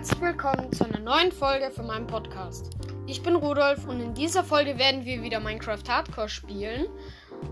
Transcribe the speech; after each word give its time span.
herzlich 0.00 0.20
willkommen 0.22 0.72
zu 0.72 0.86
einer 0.86 0.98
neuen 0.98 1.30
Folge 1.30 1.70
von 1.70 1.86
meinem 1.86 2.06
Podcast. 2.06 2.70
Ich 3.06 3.22
bin 3.22 3.36
Rudolf 3.36 3.86
und 3.86 4.00
in 4.00 4.14
dieser 4.14 4.42
Folge 4.42 4.78
werden 4.78 5.04
wir 5.04 5.22
wieder 5.22 5.40
Minecraft 5.40 5.82
Hardcore 5.86 6.30
spielen. 6.30 6.86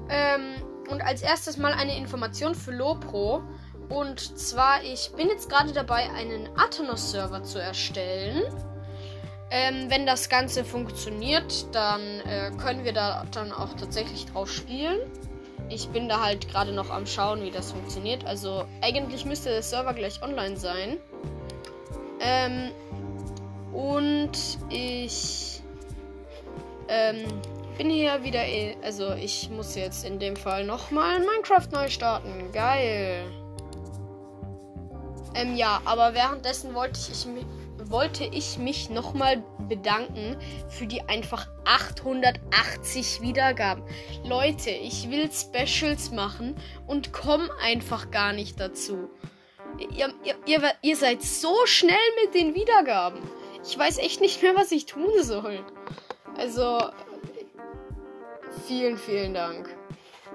Ähm, 0.09 0.55
und 0.89 1.03
als 1.03 1.21
erstes 1.21 1.59
mal 1.59 1.75
eine 1.75 1.99
Information 1.99 2.55
für 2.55 2.71
Lopro. 2.71 3.43
Und 3.91 4.39
zwar, 4.39 4.83
ich 4.83 5.11
bin 5.15 5.29
jetzt 5.29 5.51
gerade 5.51 5.75
dabei, 5.75 6.09
einen 6.13 6.49
Athenos-Server 6.57 7.43
zu 7.43 7.59
erstellen. 7.59 8.43
Ähm, 9.51 9.91
wenn 9.91 10.07
das 10.07 10.31
Ganze 10.31 10.65
funktioniert, 10.65 11.67
dann 11.75 12.01
äh, 12.01 12.51
können 12.57 12.83
wir 12.83 12.95
da 12.95 13.27
dann 13.31 13.53
auch 13.53 13.75
tatsächlich 13.75 14.25
drauf 14.25 14.51
spielen. 14.51 15.01
Ich 15.69 15.87
bin 15.89 16.09
da 16.09 16.23
halt 16.23 16.49
gerade 16.49 16.73
noch 16.73 16.89
am 16.89 17.05
Schauen, 17.05 17.43
wie 17.43 17.51
das 17.51 17.73
funktioniert. 17.73 18.25
Also 18.25 18.65
eigentlich 18.81 19.27
müsste 19.27 19.51
der 19.51 19.63
Server 19.63 19.93
gleich 19.93 20.23
online 20.23 20.57
sein. 20.57 20.97
Ähm, 22.29 22.73
und 23.73 24.59
ich 24.69 25.63
ähm, 26.89 27.25
bin 27.79 27.89
hier 27.89 28.23
wieder. 28.23 28.45
Eh, 28.45 28.77
also 28.83 29.15
ich 29.15 29.49
muss 29.49 29.75
jetzt 29.75 30.05
in 30.05 30.19
dem 30.19 30.37
Fall 30.37 30.65
nochmal 30.65 31.21
Minecraft 31.21 31.69
neu 31.73 31.89
starten. 31.89 32.53
Geil. 32.53 33.25
Ähm, 35.35 35.57
ja, 35.57 35.81
aber 35.87 36.13
währenddessen 36.13 36.75
wollte 36.75 36.99
ich, 37.01 37.11
ich 37.11 37.27
wollte 37.91 38.25
ich 38.25 38.59
mich 38.59 38.91
nochmal 38.91 39.43
bedanken 39.69 40.37
für 40.69 40.87
die 40.87 41.01
einfach 41.03 41.49
880 41.65 43.23
Wiedergaben. 43.23 43.85
Leute, 44.25 44.71
ich 44.71 45.11
will 45.11 45.31
Specials 45.33 46.11
machen 46.11 46.57
und 46.87 47.13
komme 47.13 47.49
einfach 47.63 48.11
gar 48.11 48.35
nicht 48.35 48.61
dazu. 48.61 49.09
Ihr, 49.79 50.13
ihr, 50.47 50.75
ihr, 50.83 50.97
seid 50.97 51.23
so 51.23 51.55
schnell 51.67 51.95
mit 52.25 52.35
den 52.35 52.55
Wiedergaben. 52.55 53.21
Ich 53.65 53.79
weiß 53.79 53.99
echt 53.99 54.21
nicht 54.21 54.43
mehr, 54.43 54.55
was 54.57 54.73
ich 54.73 54.87
tun 54.87 55.23
soll. 55.23 55.65
Also, 56.37 56.91
vielen, 58.67 58.97
vielen 58.97 59.35
Dank 59.35 59.69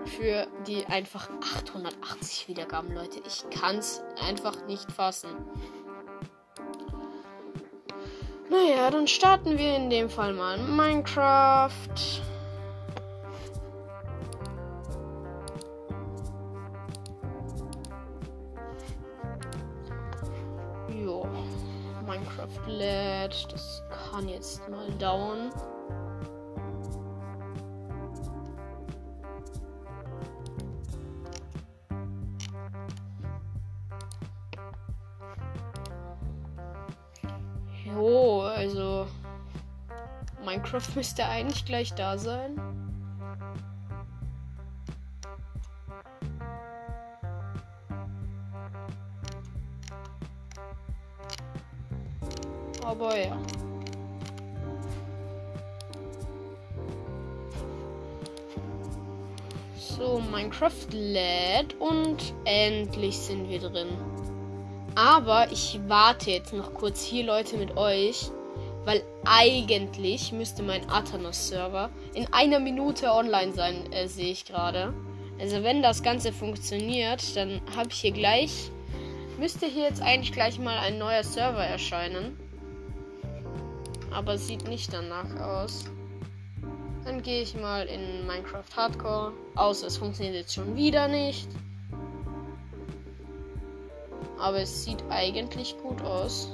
für 0.05 0.47
die 0.67 0.85
einfach 0.85 1.29
880 1.41 2.47
Wiedergaben, 2.47 2.93
Leute. 2.93 3.21
Ich 3.25 3.49
kann 3.49 3.77
es 3.77 4.01
einfach 4.27 4.65
nicht 4.67 4.91
fassen. 4.91 5.29
Naja, 8.49 8.91
dann 8.91 9.07
starten 9.07 9.57
wir 9.57 9.75
in 9.75 9.89
dem 9.89 10.09
Fall 10.09 10.33
mal 10.33 10.57
Minecraft. 10.57 11.71
Jo, 21.03 21.27
Minecraft 22.07 22.65
lädt. 22.67 23.51
Das 23.51 23.83
kann 23.89 24.29
jetzt 24.29 24.61
mal 24.69 24.89
dauern. 24.91 25.51
Jo, 37.83 38.41
also 38.43 39.07
Minecraft 40.45 40.79
müsste 40.95 41.25
eigentlich 41.25 41.65
gleich 41.65 41.93
da 41.95 42.17
sein. 42.17 42.72
Minecraft 60.83 60.93
lädt 60.93 61.79
und 61.79 62.33
endlich 62.45 63.17
sind 63.17 63.49
wir 63.49 63.59
drin. 63.59 63.89
Aber 64.95 65.51
ich 65.51 65.79
warte 65.87 66.31
jetzt 66.31 66.53
noch 66.53 66.73
kurz 66.73 67.03
hier, 67.03 67.25
Leute, 67.25 67.57
mit 67.57 67.77
euch. 67.77 68.29
Weil 68.85 69.01
eigentlich 69.23 70.33
müsste 70.33 70.61
mein 70.61 70.89
Athanos-Server 70.89 71.89
in 72.13 72.27
einer 72.33 72.59
Minute 72.59 73.11
online 73.11 73.53
sein, 73.53 73.91
äh, 73.93 74.07
sehe 74.07 74.31
ich 74.31 74.43
gerade. 74.43 74.93
Also 75.39 75.63
wenn 75.63 75.81
das 75.81 76.03
Ganze 76.03 76.33
funktioniert, 76.33 77.35
dann 77.35 77.61
habe 77.75 77.89
ich 77.89 78.01
hier 78.01 78.11
gleich... 78.11 78.69
Müsste 79.39 79.65
hier 79.65 79.85
jetzt 79.85 80.01
eigentlich 80.01 80.31
gleich 80.31 80.59
mal 80.59 80.77
ein 80.77 80.99
neuer 80.99 81.23
Server 81.23 81.63
erscheinen. 81.63 82.37
Aber 84.11 84.37
sieht 84.37 84.67
nicht 84.67 84.93
danach 84.93 85.39
aus. 85.39 85.85
Gehe 87.23 87.41
ich 87.43 87.55
mal 87.55 87.85
in 87.85 88.27
Minecraft 88.27 88.65
Hardcore. 88.75 89.31
Außer 89.55 89.87
es 89.87 89.95
funktioniert 89.95 90.35
jetzt 90.35 90.53
schon 90.53 90.75
wieder 90.75 91.07
nicht. 91.07 91.47
Aber 94.37 94.59
es 94.59 94.83
sieht 94.83 95.01
eigentlich 95.09 95.77
gut 95.81 96.01
aus. 96.01 96.51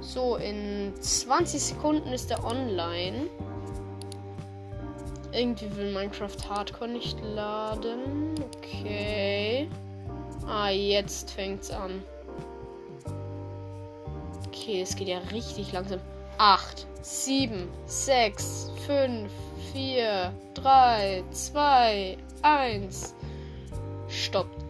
So, 0.00 0.36
in 0.36 0.94
20 1.00 1.60
Sekunden 1.60 2.12
ist 2.12 2.30
er 2.30 2.44
online. 2.44 3.26
Irgendwie 5.32 5.76
will 5.76 5.92
Minecraft 5.92 6.48
Hardcore 6.48 6.90
nicht 6.90 7.18
laden. 7.22 8.36
Okay. 8.56 9.68
Ah, 10.46 10.70
jetzt 10.70 11.32
fängt's 11.32 11.72
an. 11.72 12.04
Okay, 14.66 14.80
es 14.82 14.96
geht 14.96 15.06
ja 15.06 15.18
richtig 15.30 15.70
langsam. 15.70 16.00
8, 16.38 16.88
7, 17.00 17.68
6, 17.86 18.72
5, 18.84 19.30
4, 19.72 20.32
3, 20.54 21.24
2, 21.30 22.18
1. 22.42 23.14
Stoppt. 24.08 24.64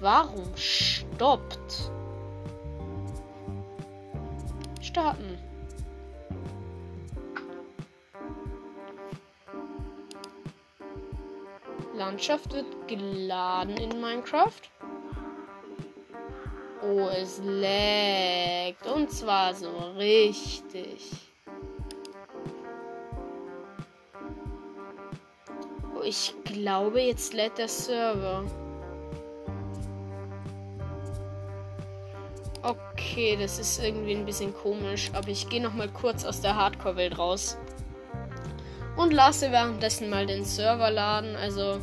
Warum 0.00 0.54
stoppt? 0.54 1.90
Starten. 4.82 5.38
Landschaft 11.94 12.52
wird 12.52 12.66
geladen 12.86 13.78
in 13.78 13.98
Minecraft. 13.98 14.60
Oh, 16.90 17.08
es 17.08 17.40
laggt. 17.44 18.84
Und 18.92 19.12
zwar 19.12 19.54
so 19.54 19.70
richtig. 19.96 21.12
Oh, 25.94 26.02
ich 26.02 26.34
glaube, 26.42 27.00
jetzt 27.00 27.32
lädt 27.32 27.58
der 27.58 27.68
Server. 27.68 28.42
Okay, 32.62 33.38
das 33.40 33.60
ist 33.60 33.82
irgendwie 33.82 34.16
ein 34.16 34.26
bisschen 34.26 34.52
komisch, 34.52 35.10
aber 35.12 35.28
ich 35.28 35.48
gehe 35.48 35.62
noch 35.62 35.74
mal 35.74 35.88
kurz 35.88 36.24
aus 36.24 36.40
der 36.40 36.56
Hardcore-Welt 36.56 37.16
raus. 37.16 37.56
Und 38.96 39.12
lasse 39.12 39.52
währenddessen 39.52 40.10
mal 40.10 40.26
den 40.26 40.44
Server 40.44 40.90
laden. 40.90 41.36
Also, 41.36 41.78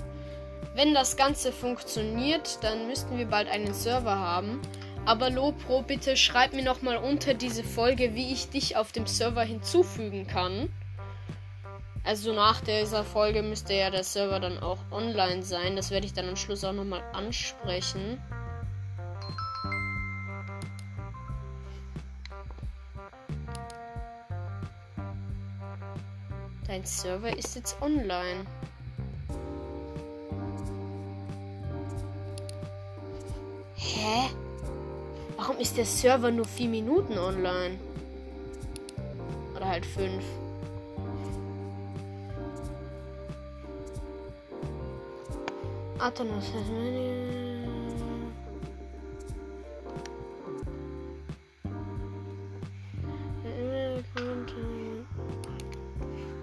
wenn 0.75 0.93
das 0.93 1.15
Ganze 1.15 1.53
funktioniert, 1.53 2.61
dann 2.61 2.87
müssten 2.87 3.17
wir 3.17 3.25
bald 3.25 3.47
einen 3.47 3.73
Server 3.73 4.19
haben. 4.19 4.61
Aber 5.07 5.29
Lopro, 5.29 5.83
bitte 5.83 6.17
schreib 6.17 6.51
mir 6.51 6.65
noch 6.65 6.81
mal 6.81 6.97
unter 6.97 7.33
diese 7.33 7.63
Folge, 7.63 8.13
wie 8.13 8.33
ich 8.33 8.49
dich 8.49 8.75
auf 8.75 8.91
dem 8.91 9.07
Server 9.07 9.41
hinzufügen 9.41 10.27
kann. 10.27 10.67
Also 12.03 12.33
nach 12.33 12.59
dieser 12.59 13.05
Folge 13.05 13.41
müsste 13.41 13.73
ja 13.73 13.89
der 13.89 14.03
Server 14.03 14.41
dann 14.41 14.59
auch 14.59 14.79
online 14.91 15.43
sein. 15.43 15.77
Das 15.77 15.91
werde 15.91 16.05
ich 16.05 16.11
dann 16.11 16.27
am 16.27 16.35
Schluss 16.35 16.65
auch 16.65 16.73
noch 16.73 16.83
mal 16.83 17.01
ansprechen. 17.13 18.21
Dein 26.67 26.83
Server 26.83 27.37
ist 27.37 27.55
jetzt 27.55 27.81
online. 27.81 28.45
Hä? 33.75 34.29
Warum 35.47 35.61
ist 35.61 35.77
der 35.77 35.85
Server 35.85 36.29
nur 36.29 36.43
4 36.43 36.67
Minuten 36.67 37.17
online? 37.17 37.79
Oder 39.55 39.65
halt 39.65 39.85
5. 39.85 40.21
Atomos. 45.99 46.51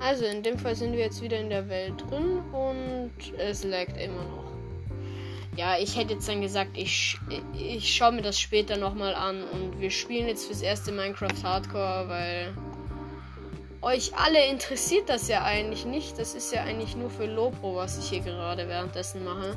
Also 0.01 0.25
in 0.25 0.43
dem 0.43 0.59
Fall 0.59 0.75
sind 0.75 0.93
wir 0.93 1.01
jetzt 1.01 1.21
wieder 1.21 1.39
in 1.39 1.51
der 1.51 1.69
Welt 1.69 2.03
drin 2.09 2.41
und 2.53 3.13
es 3.37 3.65
laggt 3.65 4.01
immer 4.01 4.25
noch. 4.25 4.54
Ja, 5.57 5.79
ich 5.79 5.97
hätte 5.97 6.15
jetzt 6.15 6.29
dann 6.29 6.41
gesagt, 6.41 6.77
ich, 6.77 7.17
ich 7.57 7.95
schaue 7.95 8.13
mir 8.13 8.23
das 8.23 8.41
später 8.41 8.77
nochmal 8.77 9.15
an 9.15 9.45
und 9.45 9.81
wir 9.81 9.91
spielen 9.91 10.27
jetzt 10.27 10.47
fürs 10.47 10.63
erste 10.63 10.91
Minecraft 10.91 11.43
Hardcore, 11.45 12.09
weil 12.09 12.55
euch 13.81 14.13
alle 14.17 14.47
interessiert 14.47 15.09
das 15.09 15.29
ja 15.29 15.45
eigentlich 15.45 15.85
nicht. 15.85 16.19
Das 16.19 16.35
ist 16.35 16.53
ja 16.53 16.63
eigentlich 16.63 16.97
nur 16.97 17.11
für 17.11 17.27
Lopro, 17.27 17.77
was 17.77 17.99
ich 17.99 18.09
hier 18.09 18.21
gerade 18.21 18.67
währenddessen 18.67 19.25
mache. 19.25 19.57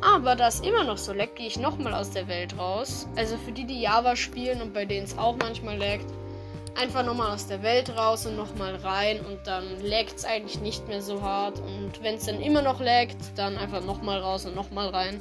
Aber 0.00 0.34
da 0.34 0.48
es 0.48 0.60
immer 0.60 0.82
noch 0.82 0.98
so 0.98 1.12
leckt, 1.12 1.36
gehe 1.36 1.46
ich 1.46 1.58
nochmal 1.58 1.94
aus 1.94 2.10
der 2.10 2.26
Welt 2.26 2.58
raus. 2.58 3.06
Also 3.14 3.36
für 3.36 3.52
die, 3.52 3.64
die 3.64 3.80
Java 3.80 4.16
spielen 4.16 4.60
und 4.60 4.74
bei 4.74 4.86
denen 4.86 5.04
es 5.04 5.16
auch 5.16 5.36
manchmal 5.36 5.78
leckt, 5.78 6.10
einfach 6.74 7.04
nochmal 7.04 7.32
aus 7.32 7.46
der 7.46 7.62
Welt 7.62 7.96
raus 7.96 8.26
und 8.26 8.36
nochmal 8.36 8.76
rein 8.76 9.20
und 9.20 9.46
dann 9.46 9.64
laggt 9.82 10.18
es 10.18 10.24
eigentlich 10.24 10.60
nicht 10.60 10.88
mehr 10.88 11.02
so 11.02 11.22
hart. 11.22 11.58
Und 11.60 12.02
wenn 12.02 12.16
es 12.16 12.26
dann 12.26 12.40
immer 12.40 12.62
noch 12.62 12.80
laggt, 12.80 13.16
dann 13.36 13.56
einfach 13.56 13.84
nochmal 13.84 14.20
raus 14.20 14.46
und 14.46 14.54
nochmal 14.54 14.88
rein. 14.88 15.18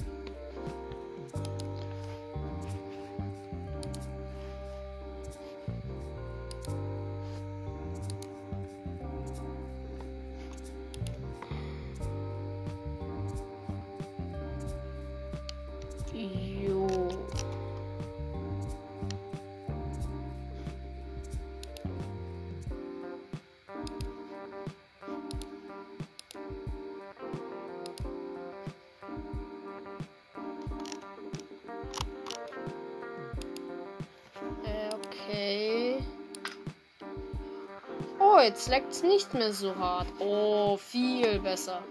Jetzt 38.62 38.70
leckt 38.70 38.92
es 38.92 39.02
nicht 39.02 39.34
mehr 39.34 39.52
so 39.54 39.76
hart. 39.76 40.06
Oh, 40.20 40.78
viel 40.78 41.40
besser. 41.40 41.82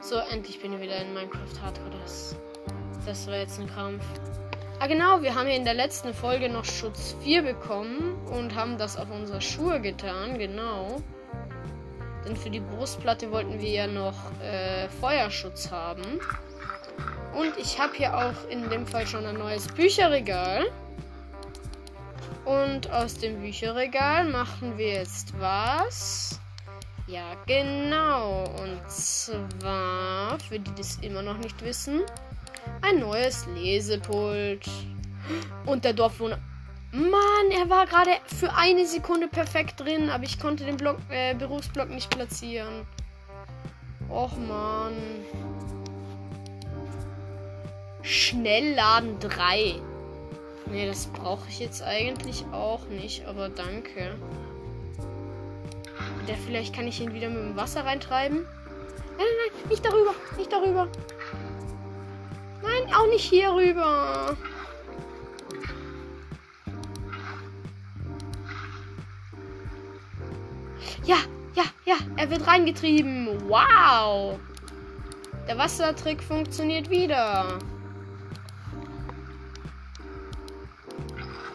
So, 0.00 0.16
endlich 0.16 0.60
bin 0.60 0.72
ich 0.72 0.80
wieder 0.80 1.00
in 1.00 1.14
Minecraft 1.14 1.62
Hardcore. 1.62 1.90
Das, 2.02 2.34
das 3.06 3.28
war 3.28 3.36
jetzt 3.36 3.60
ein 3.60 3.68
Kampf. 3.68 4.02
Ah, 4.80 4.88
genau, 4.88 5.22
wir 5.22 5.36
haben 5.36 5.46
ja 5.46 5.54
in 5.54 5.64
der 5.64 5.74
letzten 5.74 6.12
Folge 6.12 6.48
noch 6.48 6.64
Schutz 6.64 7.14
4 7.22 7.42
bekommen 7.42 8.16
und 8.26 8.56
haben 8.56 8.76
das 8.76 8.96
auf 8.96 9.08
unsere 9.08 9.40
Schuhe 9.40 9.80
getan, 9.80 10.36
genau. 10.36 11.00
Denn 12.26 12.34
für 12.34 12.50
die 12.50 12.58
Brustplatte 12.58 13.30
wollten 13.30 13.60
wir 13.60 13.70
ja 13.70 13.86
noch 13.86 14.16
äh, 14.42 14.88
Feuerschutz 15.00 15.70
haben. 15.70 16.02
Und 17.38 17.56
ich 17.56 17.78
habe 17.78 17.94
hier 17.94 18.16
auch 18.16 18.50
in 18.50 18.68
dem 18.68 18.84
Fall 18.84 19.06
schon 19.06 19.24
ein 19.26 19.38
neues 19.38 19.68
Bücherregal. 19.68 20.66
Und 22.44 22.90
aus 22.90 23.14
dem 23.14 23.40
Bücherregal 23.40 24.24
machen 24.24 24.78
wir 24.78 24.94
jetzt 24.94 25.38
was? 25.40 26.40
Ja, 27.06 27.34
genau. 27.46 28.44
Und 28.62 28.90
zwar, 28.90 30.38
für 30.40 30.58
die 30.58 30.74
das 30.74 30.96
immer 31.02 31.22
noch 31.22 31.38
nicht 31.38 31.62
wissen, 31.64 32.02
ein 32.82 32.98
neues 33.00 33.46
Lesepult. 33.54 34.66
Und 35.66 35.84
der 35.84 35.92
Dorfwohner. 35.92 36.38
Mann, 36.92 37.50
er 37.50 37.68
war 37.68 37.86
gerade 37.86 38.12
für 38.26 38.54
eine 38.54 38.86
Sekunde 38.86 39.28
perfekt 39.28 39.80
drin, 39.80 40.08
aber 40.08 40.24
ich 40.24 40.38
konnte 40.38 40.64
den 40.64 40.76
Block, 40.76 40.98
äh, 41.10 41.34
Berufsblock 41.34 41.90
nicht 41.90 42.10
platzieren. 42.10 42.86
Och 44.08 44.36
man. 44.36 44.94
Schnellladen 48.02 49.18
3. 49.18 49.80
Nee, 50.70 50.86
das 50.86 51.06
brauche 51.06 51.48
ich 51.48 51.60
jetzt 51.60 51.82
eigentlich 51.82 52.44
auch 52.52 52.86
nicht, 52.88 53.24
aber 53.26 53.48
danke. 53.48 54.16
Der 56.26 56.36
vielleicht 56.36 56.74
kann 56.74 56.88
ich 56.88 57.00
ihn 57.00 57.14
wieder 57.14 57.28
mit 57.28 57.38
dem 57.38 57.56
Wasser 57.56 57.84
reintreiben. 57.84 58.38
Nein, 58.38 59.26
nein, 59.26 59.26
nein, 59.60 59.68
nicht 59.70 59.84
darüber, 59.84 60.14
nicht 60.36 60.52
darüber. 60.52 60.88
Nein, 62.62 62.94
auch 62.94 63.06
nicht 63.06 63.24
hier 63.24 63.52
rüber. 63.52 64.36
Ja, 71.04 71.18
ja, 71.54 71.64
ja, 71.84 71.96
er 72.16 72.30
wird 72.30 72.46
reingetrieben. 72.46 73.48
Wow. 73.48 74.40
Der 75.46 75.56
Wassertrick 75.56 76.20
funktioniert 76.20 76.90
wieder. 76.90 77.60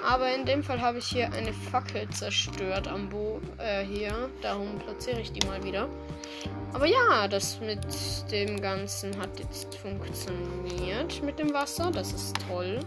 Aber 0.04 0.34
in 0.34 0.46
dem 0.46 0.64
Fall 0.64 0.82
habe 0.82 0.98
ich 0.98 1.08
hier 1.08 1.32
eine 1.32 1.54
Fackel 1.54 2.10
zerstört 2.10 2.88
am 2.88 3.10
Bo 3.10 3.40
äh, 3.58 3.84
hier. 3.84 4.30
Darum 4.42 4.80
platziere 4.80 5.22
ich 5.22 5.32
die 5.32 5.46
mal 5.46 5.64
wieder. 5.64 5.88
Aber 6.74 6.86
ja, 6.86 7.28
das 7.28 7.60
mit 7.60 7.80
dem 8.32 8.62
Ganzen 8.62 9.18
hat 9.20 9.40
jetzt 9.40 9.76
funktioniert 9.76 11.22
mit 11.24 11.38
dem 11.38 11.54
Wasser. 11.54 11.92
Das 11.92 12.14
ist 12.14 12.36
toll. 12.48 12.80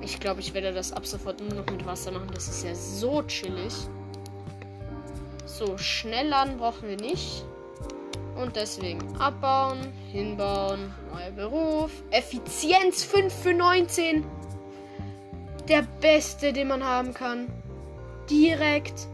Ich 0.00 0.20
glaube, 0.20 0.40
ich 0.40 0.54
werde 0.54 0.72
das 0.72 0.92
ab 0.92 1.06
sofort 1.06 1.40
nur 1.40 1.54
noch 1.54 1.66
mit 1.70 1.84
Wasser 1.84 2.12
machen. 2.12 2.30
Das 2.32 2.48
ist 2.48 2.64
ja 2.64 2.74
so 2.74 3.22
chillig. 3.22 3.74
So, 5.44 5.76
schnell 5.76 6.28
laden 6.28 6.58
brauchen 6.58 6.88
wir 6.88 6.96
nicht. 6.96 7.44
Und 8.36 8.54
deswegen 8.54 9.16
abbauen, 9.16 9.78
hinbauen, 10.12 10.94
neuer 11.12 11.32
Beruf. 11.32 11.90
Effizienz 12.12 13.02
5 13.02 13.34
für 13.34 13.54
19 13.54 14.24
der 15.68 15.82
beste, 16.00 16.52
den 16.52 16.68
man 16.68 16.84
haben 16.84 17.14
kann. 17.14 17.48
Direkt 18.30 19.06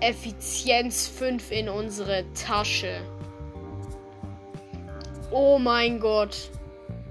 Effizienz 0.00 1.06
5 1.06 1.50
in 1.52 1.68
unsere 1.68 2.24
Tasche. 2.34 3.00
Oh 5.30 5.58
mein 5.58 6.00
Gott. 6.00 6.50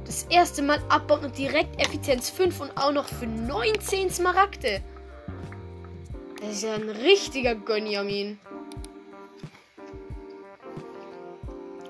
Das 0.06 0.24
erste 0.30 0.62
Mal 0.62 0.81
abbauen 0.89 1.25
und 1.25 1.38
direkt 1.38 1.80
Effizienz 1.80 2.30
5 2.30 2.60
und 2.60 2.78
auch 2.78 2.92
noch 2.92 3.07
für 3.07 3.28
19 3.28 4.10
Smaragde. 4.10 4.81
Das 6.41 6.50
ist 6.51 6.63
ja 6.63 6.74
ein 6.74 6.89
richtiger 6.89 7.56
Gönjamin. 7.56 8.39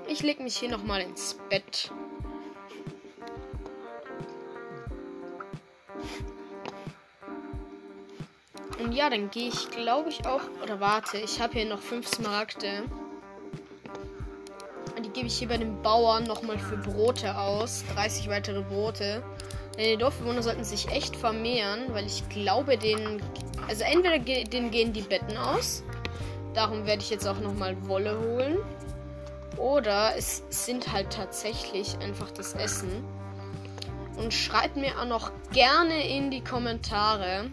Ich 0.08 0.22
leg 0.22 0.39
mich 0.39 0.58
hier 0.58 0.70
nochmal 0.70 1.01
ins 1.01 1.39
Bett. 1.50 1.92
Ja, 8.92 9.10
dann 9.10 9.30
gehe 9.32 9.50
ich, 9.50 9.70
glaube 9.70 10.10
ich, 10.10 10.26
auch. 10.26 10.42
Oder 10.64 10.80
warte, 10.80 11.18
ich 11.18 11.42
habe 11.42 11.54
hier 11.54 11.66
noch 11.66 11.80
fünf 11.80 12.08
Smaragde. 12.08 12.84
Und 14.96 15.06
die 15.06 15.10
gebe 15.10 15.28
ich 15.28 15.38
hier 15.38 15.48
bei 15.48 15.58
den 15.58 15.82
Bauern 15.82 16.24
nochmal 16.24 16.58
für 16.58 16.78
Brote 16.78 17.38
aus. 17.38 17.84
30 17.96 18.30
weitere 18.30 18.62
Brote. 18.62 19.24
Denn 19.78 19.92
die 19.92 19.98
Dorfbewohner 19.98 20.44
sollten 20.44 20.64
sich 20.64 20.88
echt 20.90 21.16
vermehren, 21.16 21.94
weil 21.94 22.06
ich 22.06 22.28
glaube, 22.30 22.78
denen. 22.78 23.22
Also 23.68 23.84
entweder 23.84 24.20
denen 24.20 24.72
gehen 24.72 24.94
die 24.94 25.02
Betten 25.02 25.38
aus. 25.38 25.84
Darum 26.54 26.86
werde 26.86 27.02
ich 27.02 27.10
jetzt 27.10 27.28
auch 27.28 27.40
nochmal 27.40 27.76
Wolle 27.88 28.20
holen. 28.20 28.58
Oder 29.58 30.16
es 30.18 30.44
sind 30.50 30.92
halt 30.92 31.12
tatsächlich 31.12 31.98
einfach 32.00 32.32
das 32.32 32.54
Essen. 32.54 33.04
Und 34.18 34.34
schreibt 34.34 34.76
mir 34.76 35.00
auch 35.00 35.06
noch 35.06 35.32
gerne 35.52 36.08
in 36.08 36.32
die 36.32 36.44
Kommentare, 36.44 37.50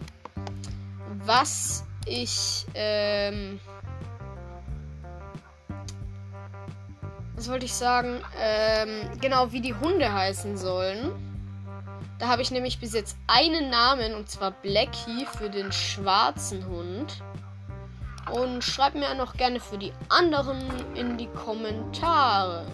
was 1.25 1.83
ich, 2.05 2.65
ähm, 2.73 3.59
was 7.35 7.49
wollte 7.49 7.65
ich 7.65 7.73
sagen? 7.73 8.21
Ähm, 8.41 9.09
genau, 9.21 9.51
wie 9.51 9.61
die 9.61 9.73
Hunde 9.73 10.11
heißen 10.13 10.57
sollen. 10.57 11.11
Da 12.19 12.27
habe 12.27 12.41
ich 12.41 12.51
nämlich 12.51 12.79
bis 12.79 12.93
jetzt 12.93 13.17
einen 13.27 13.69
Namen 13.69 14.13
und 14.13 14.29
zwar 14.29 14.51
Blackie 14.51 15.25
für 15.37 15.49
den 15.49 15.71
schwarzen 15.71 16.65
Hund. 16.67 17.23
Und 18.31 18.63
schreibt 18.63 18.95
mir 18.95 19.09
auch 19.09 19.17
noch 19.17 19.33
gerne 19.33 19.59
für 19.59 19.77
die 19.77 19.93
anderen 20.09 20.61
in 20.95 21.17
die 21.17 21.27
Kommentare. 21.27 22.65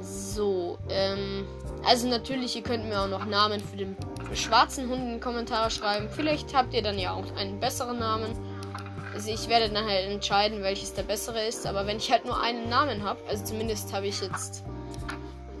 So, 0.00 0.78
ähm, 0.88 1.44
also 1.84 2.08
natürlich, 2.08 2.56
ihr 2.56 2.62
könnt 2.62 2.84
mir 2.84 3.00
auch 3.00 3.08
noch 3.08 3.26
Namen 3.26 3.60
für 3.60 3.76
den 3.76 3.96
schwarzen 4.34 4.88
Hund 4.88 5.00
in 5.00 5.12
die 5.14 5.20
Kommentare 5.20 5.70
schreiben. 5.70 6.08
Vielleicht 6.08 6.54
habt 6.54 6.74
ihr 6.74 6.82
dann 6.82 6.98
ja 6.98 7.12
auch 7.12 7.36
einen 7.36 7.60
besseren 7.60 7.98
Namen. 7.98 8.32
Also 9.14 9.30
ich 9.30 9.48
werde 9.48 9.68
dann 9.68 9.84
halt 9.84 10.08
entscheiden, 10.08 10.62
welches 10.62 10.94
der 10.94 11.02
bessere 11.02 11.44
ist. 11.44 11.66
Aber 11.66 11.86
wenn 11.86 11.98
ich 11.98 12.10
halt 12.10 12.24
nur 12.24 12.40
einen 12.40 12.68
Namen 12.68 13.02
habe, 13.04 13.20
also 13.28 13.44
zumindest 13.44 13.92
habe 13.92 14.06
ich 14.06 14.20
jetzt. 14.20 14.64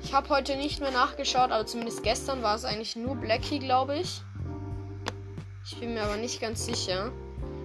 Ich 0.02 0.14
habe 0.14 0.28
heute 0.30 0.56
nicht 0.56 0.80
mehr 0.80 0.90
nachgeschaut, 0.90 1.50
aber 1.50 1.66
zumindest 1.66 2.02
gestern 2.02 2.42
war 2.42 2.56
es 2.56 2.64
eigentlich 2.64 2.96
nur 2.96 3.14
Blackie, 3.16 3.58
glaube 3.58 3.98
ich. 3.98 4.22
Ich 5.64 5.78
bin 5.78 5.94
mir 5.94 6.02
aber 6.02 6.16
nicht 6.16 6.40
ganz 6.40 6.64
sicher. 6.64 7.12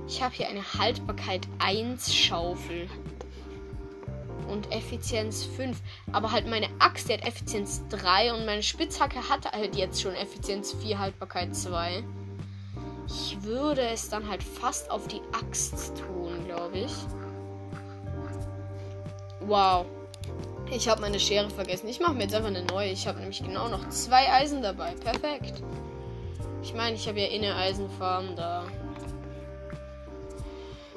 Ich 0.08 0.22
habe 0.22 0.34
hier 0.34 0.48
eine 0.48 0.62
Haltbarkeit 0.62 1.48
1 1.60 2.14
Schaufel. 2.14 2.88
Und 4.48 4.72
Effizienz 4.72 5.44
5. 5.44 5.78
Aber 6.12 6.32
halt 6.32 6.48
meine 6.48 6.68
Axt, 6.80 7.10
die 7.10 7.14
hat 7.14 7.26
Effizienz 7.26 7.84
3 7.90 8.34
und 8.34 8.46
meine 8.46 8.64
Spitzhacke 8.64 9.30
hat 9.30 9.52
halt 9.52 9.76
jetzt 9.76 10.02
schon 10.02 10.14
Effizienz 10.16 10.74
4, 10.82 11.00
Haltbarkeit 11.00 11.56
2. 11.56 12.04
Ich 13.08 13.42
würde 13.44 13.82
es 13.82 14.10
dann 14.10 14.28
halt 14.30 14.44
fast 14.44 14.92
auf 14.92 15.08
die 15.08 15.22
Axt 15.32 15.94
tun, 15.98 16.46
glaube 16.46 16.80
ich. 16.80 16.92
Wow. 19.42 19.86
Ich 20.70 20.90
habe 20.90 21.00
meine 21.00 21.20
Schere 21.20 21.50
vergessen. 21.50 21.88
Ich 21.88 22.02
mache 22.02 22.14
mir 22.14 22.24
jetzt 22.24 22.36
einfach 22.36 22.50
eine 22.50 22.66
neue. 22.66 22.90
Ich 22.90 23.08
habe 23.08 23.20
nämlich 23.20 23.42
genau 23.42 23.70
noch 23.70 23.88
zwei 23.90 24.32
Eisen 24.32 24.62
dabei. 24.62 24.94
Perfekt. 24.96 25.64
Ich 26.62 26.74
meine, 26.74 26.96
ich 26.96 27.08
habe 27.08 27.22
ja 27.22 27.28
eh 27.28 27.38
eine 27.38 27.56
Eisenfarm 27.56 28.36
da. 28.36 28.66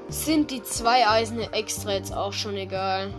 Sind 0.08 0.50
die 0.50 0.64
zwei 0.64 1.06
Eisen 1.06 1.38
extra 1.52 1.92
jetzt 1.92 2.12
auch 2.12 2.32
schon 2.32 2.56
egal? 2.56 3.14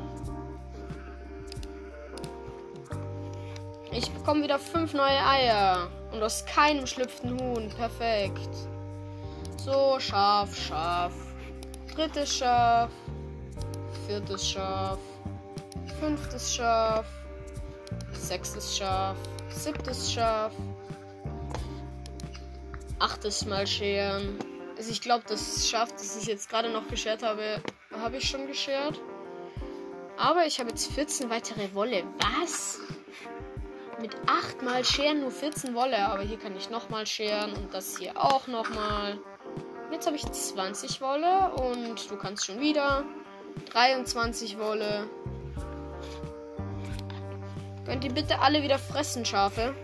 Ich 3.94 4.10
bekomme 4.10 4.44
wieder 4.44 4.58
fünf 4.58 4.94
neue 4.94 5.26
Eier. 5.26 5.90
Und 6.14 6.24
aus 6.24 6.46
keinem 6.46 6.88
schlüpft 6.88 7.26
ein 7.26 7.38
Huhn. 7.38 7.70
Perfekt. 7.70 8.50
So, 9.58 9.98
Schaf, 10.00 10.56
Schaf. 10.56 11.12
Drittes 11.94 12.38
Schaf. 12.38 12.90
Viertes 14.08 14.50
Schaf. 14.50 14.98
Fünftes 16.00 16.56
Schaf. 16.56 17.06
Sechstes 18.14 18.78
Schaf. 18.78 19.18
Siebtes 19.50 20.14
Schaf. 20.14 20.54
Achtes 23.00 23.46
Mal 23.46 23.68
scheren. 23.68 24.40
Also 24.78 24.90
ich 24.92 25.02
glaube, 25.02 25.26
das 25.28 25.68
Schaf, 25.68 25.92
das 25.92 26.16
ich 26.16 26.28
jetzt 26.28 26.50
gerade 26.50 26.70
noch 26.70 26.88
geschert 26.88 27.24
habe, 27.24 27.62
habe 27.92 28.18
ich 28.18 28.30
schon 28.30 28.48
geschert. 28.48 29.00
Aber 30.18 30.46
ich 30.46 30.60
habe 30.60 30.70
jetzt 30.70 30.92
14 30.94 31.30
weitere 31.30 31.74
Wolle. 31.74 32.04
Was? 32.40 32.80
Mit 34.00 34.16
8 34.28 34.62
mal 34.62 34.84
scheren 34.84 35.22
nur 35.22 35.32
14 35.32 35.76
Wolle. 35.76 35.98
Aber 36.08 36.24
hier 36.24 36.40
kann 36.40 36.56
ich 36.56 36.70
nochmal 36.70 37.06
scheren 37.06 37.54
und 37.54 37.74
das 37.74 37.98
hier 37.98 38.18
auch 38.18 38.48
nochmal. 38.48 39.20
Jetzt 39.92 40.06
habe 40.06 40.16
ich 40.16 40.26
20 40.26 41.02
Wolle 41.02 41.52
und 41.56 42.10
du 42.10 42.16
kannst 42.18 42.46
schon 42.46 42.60
wieder. 42.60 43.04
23 43.72 44.58
Wolle. 44.58 45.08
Könnt 47.86 48.04
ihr 48.04 48.14
bitte 48.14 48.40
alle 48.40 48.62
wieder 48.64 48.80
fressen, 48.80 49.26
Schafe? 49.26 49.76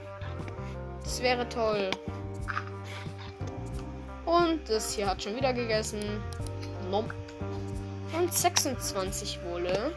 Das 1.04 1.22
wäre 1.22 1.48
toll. 1.50 1.92
Und 4.26 4.70
das 4.70 4.94
hier 4.94 5.08
hat 5.08 5.24
schon 5.24 5.36
wieder 5.36 5.54
gegessen. 5.54 6.02
Nom. 6.90 7.06
Und 8.18 8.34
26 8.34 9.40
Wolle. 9.46 9.94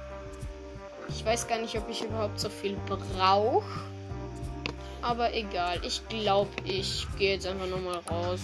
Ich 1.08 1.24
weiß 1.24 1.48
gar 1.48 1.58
nicht, 1.58 1.76
ob 1.76 1.88
ich 1.88 2.04
überhaupt 2.04 2.38
so 2.38 2.48
viel 2.48 2.76
brauche. 2.86 3.62
Aber 5.02 5.32
egal. 5.34 5.80
Ich 5.82 6.06
glaube, 6.08 6.50
ich 6.64 7.06
gehe 7.18 7.34
jetzt 7.34 7.46
einfach 7.46 7.66
nochmal 7.66 8.00
raus. 8.10 8.40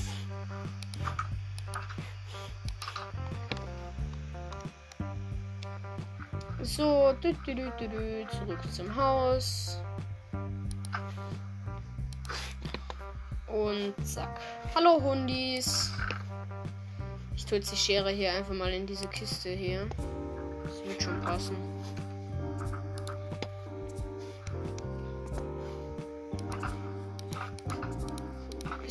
So, 6.62 7.12
dü, 7.22 7.32
dü, 7.46 7.54
dü, 7.54 8.26
zurück 8.30 8.60
zum 8.72 8.94
Haus. 8.96 9.80
Und 13.46 13.94
zack. 14.04 14.40
Hallo 14.74 15.00
Hundis. 15.00 15.92
Ich 17.34 17.44
tue 17.44 17.58
jetzt 17.58 17.70
die 17.70 17.76
Schere 17.76 18.10
hier 18.10 18.32
einfach 18.32 18.54
mal 18.54 18.72
in 18.72 18.86
diese 18.86 19.06
Kiste 19.06 19.50
hier. 19.50 19.86
Das 20.64 20.84
wird 20.84 21.02
schon 21.02 21.20
passen. 21.20 21.56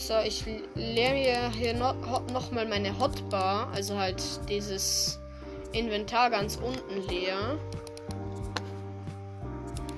So, 0.05 0.13
ich 0.23 0.45
leere 0.75 1.49
hier 1.49 1.73
noch, 1.73 1.95
noch 2.31 2.51
mal 2.51 2.67
meine 2.67 2.99
Hotbar, 2.99 3.71
also 3.73 3.97
halt 3.97 4.21
dieses 4.47 5.19
Inventar 5.71 6.29
ganz 6.29 6.57
unten 6.57 7.09
leer. 7.09 7.57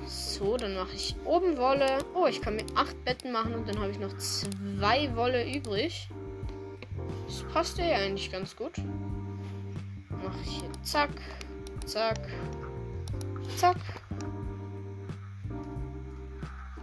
So, 0.06 0.56
dann 0.56 0.76
mache 0.76 0.96
ich 0.96 1.14
oben 1.26 1.58
Wolle. 1.58 1.98
Oh, 2.16 2.26
ich 2.26 2.42
kann 2.42 2.56
mir 2.56 2.64
acht 2.74 3.04
Betten 3.04 3.34
machen 3.34 3.54
und 3.54 3.68
dann 3.68 3.82
habe 3.82 3.92
ich 3.92 4.00
noch 4.00 4.18
zwei 4.18 5.14
Wolle 5.18 5.46
übrig. 5.46 6.08
Das 7.26 7.44
passt 7.52 7.78
ja 7.78 7.98
eigentlich 7.98 8.32
ganz 8.32 8.56
gut. 8.56 8.78
Mache 10.10 10.38
ich 10.46 10.52
hier 10.62 10.72
zack, 10.84 11.12
zack, 11.86 12.30
zack. 13.58 13.76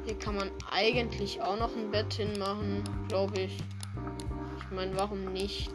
Hier 0.05 0.19
kann 0.19 0.37
man 0.37 0.51
eigentlich 0.71 1.41
auch 1.41 1.59
noch 1.59 1.75
ein 1.75 1.91
Bett 1.91 2.13
hinmachen, 2.15 2.85
glaube 3.09 3.41
ich. 3.41 3.59
Ich 4.59 4.71
meine, 4.71 4.95
warum 4.97 5.25
nicht? 5.33 5.71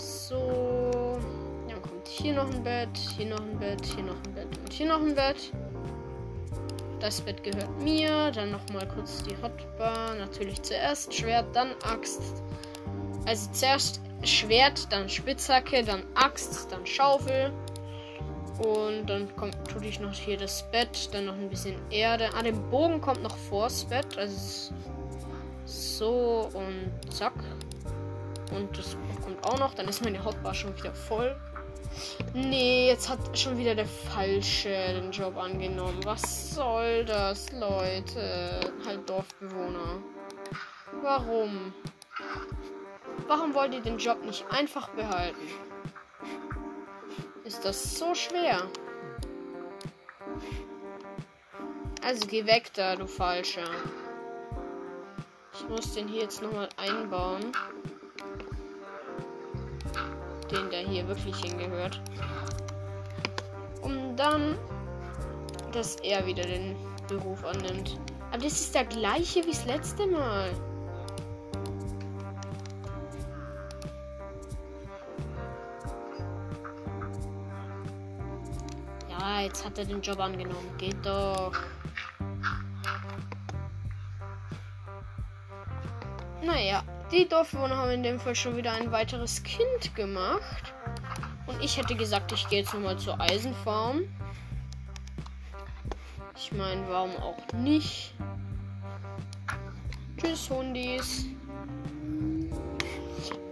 So. 0.00 1.18
Dann 1.68 1.82
kommt 1.82 2.08
hier 2.08 2.34
noch 2.34 2.50
ein 2.50 2.62
Bett, 2.62 2.88
hier 3.16 3.26
noch 3.26 3.40
ein 3.40 3.58
Bett, 3.58 3.84
hier 3.84 4.04
noch 4.04 4.16
ein 4.16 4.34
Bett 4.34 4.58
und 4.58 4.72
hier 4.72 4.86
noch 4.86 5.00
ein 5.00 5.14
Bett. 5.14 5.52
Das 7.00 7.20
Bett 7.20 7.44
gehört 7.44 7.80
mir. 7.82 8.30
Dann 8.30 8.50
noch 8.50 8.66
mal 8.72 8.88
kurz 8.88 9.22
die 9.22 9.36
Hotbar. 9.42 10.14
Natürlich 10.14 10.62
zuerst 10.62 11.12
Schwert, 11.12 11.54
dann 11.54 11.74
Axt. 11.84 12.22
Also 13.26 13.50
zuerst 13.52 14.00
Schwert, 14.22 14.90
dann 14.90 15.08
Spitzhacke, 15.08 15.84
dann 15.84 16.02
Axt, 16.14 16.72
dann 16.72 16.86
Schaufel. 16.86 17.52
Und 18.58 19.06
dann 19.06 19.34
kommt, 19.36 19.56
tue 19.68 19.84
ich 19.84 20.00
noch 20.00 20.14
hier 20.14 20.38
das 20.38 20.62
Bett, 20.70 21.10
dann 21.12 21.26
noch 21.26 21.34
ein 21.34 21.50
bisschen 21.50 21.76
Erde. 21.90 22.30
Ah, 22.34 22.42
der 22.42 22.52
Bogen 22.52 23.00
kommt 23.00 23.22
noch 23.22 23.36
vors 23.36 23.84
Bett. 23.84 24.16
Also 24.16 24.72
so 25.66 26.48
und 26.54 27.12
zack. 27.12 27.34
Und 28.54 28.76
das 28.78 28.96
kommt 29.22 29.44
auch 29.44 29.58
noch. 29.58 29.74
Dann 29.74 29.88
ist 29.88 30.02
meine 30.02 30.24
Hotbar 30.24 30.54
schon 30.54 30.76
wieder 30.76 30.94
voll. 30.94 31.36
Nee, 32.34 32.88
jetzt 32.88 33.08
hat 33.08 33.18
schon 33.38 33.58
wieder 33.58 33.74
der 33.74 33.86
Falsche 33.86 34.68
den 34.68 35.10
Job 35.10 35.36
angenommen. 35.36 35.98
Was 36.04 36.54
soll 36.54 37.04
das, 37.04 37.50
Leute? 37.52 38.60
Halt 38.86 39.08
Dorfbewohner. 39.08 39.98
Warum? 41.02 41.72
Warum 43.26 43.54
wollt 43.54 43.74
ihr 43.74 43.80
den 43.80 43.98
Job 43.98 44.24
nicht 44.24 44.44
einfach 44.50 44.88
behalten? 44.90 45.36
Ist 47.46 47.64
das 47.64 47.98
so 47.98 48.14
schwer? 48.14 48.68
Also 52.02 52.26
geh 52.26 52.44
weg 52.44 52.70
da, 52.74 52.96
du 52.96 53.06
Falscher. 53.06 53.70
Ich 55.54 55.68
muss 55.68 55.94
den 55.94 56.08
hier 56.08 56.22
jetzt 56.22 56.42
nochmal 56.42 56.68
einbauen 56.76 57.52
den 60.50 60.70
der 60.70 60.80
hier 60.80 61.06
wirklich 61.08 61.36
hingehört. 61.36 62.00
Um 63.82 64.16
dann, 64.16 64.58
dass 65.72 65.96
er 65.96 66.26
wieder 66.26 66.44
den 66.44 66.76
Beruf 67.08 67.44
annimmt. 67.44 67.98
Aber 68.30 68.42
das 68.42 68.60
ist 68.60 68.74
der 68.74 68.84
gleiche 68.84 69.44
wie 69.44 69.50
das 69.50 69.64
letzte 69.66 70.06
Mal. 70.06 70.50
Jetzt 79.46 79.64
hat 79.64 79.78
er 79.78 79.84
den 79.84 80.02
Job 80.02 80.18
angenommen. 80.18 80.70
Geht 80.76 81.04
doch. 81.04 81.52
Naja, 86.42 86.82
die 87.12 87.28
Dorfbewohner 87.28 87.76
haben 87.76 87.90
in 87.90 88.02
dem 88.02 88.20
Fall 88.20 88.34
schon 88.34 88.56
wieder 88.56 88.72
ein 88.72 88.90
weiteres 88.92 89.42
Kind 89.42 89.94
gemacht. 89.94 90.74
Und 91.46 91.62
ich 91.62 91.76
hätte 91.76 91.94
gesagt, 91.94 92.32
ich 92.32 92.48
gehe 92.48 92.60
jetzt 92.60 92.74
nochmal 92.74 92.98
zur 92.98 93.20
Eisenfarm. 93.20 94.02
Ich 96.36 96.52
meine, 96.52 96.82
warum 96.88 97.16
auch 97.16 97.40
nicht? 97.54 98.14
Tschüss, 100.18 100.50
Hundis. 100.50 101.26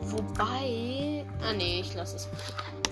Wobei. 0.01 1.25
Ah, 1.41 1.53
nee, 1.53 1.81
ich 1.81 1.95
lasse 1.95 2.17
es. 2.17 2.29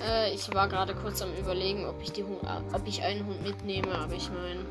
Äh, 0.06 0.34
ich 0.34 0.52
war 0.54 0.68
gerade 0.68 0.94
kurz 0.94 1.22
am 1.22 1.32
Überlegen, 1.34 1.86
ob 1.86 2.02
ich, 2.02 2.12
die, 2.12 2.24
ob 2.24 2.86
ich 2.86 3.02
einen 3.02 3.26
Hund 3.26 3.42
mitnehme, 3.42 3.94
aber 3.94 4.14
ich 4.14 4.28
meine. 4.30 4.64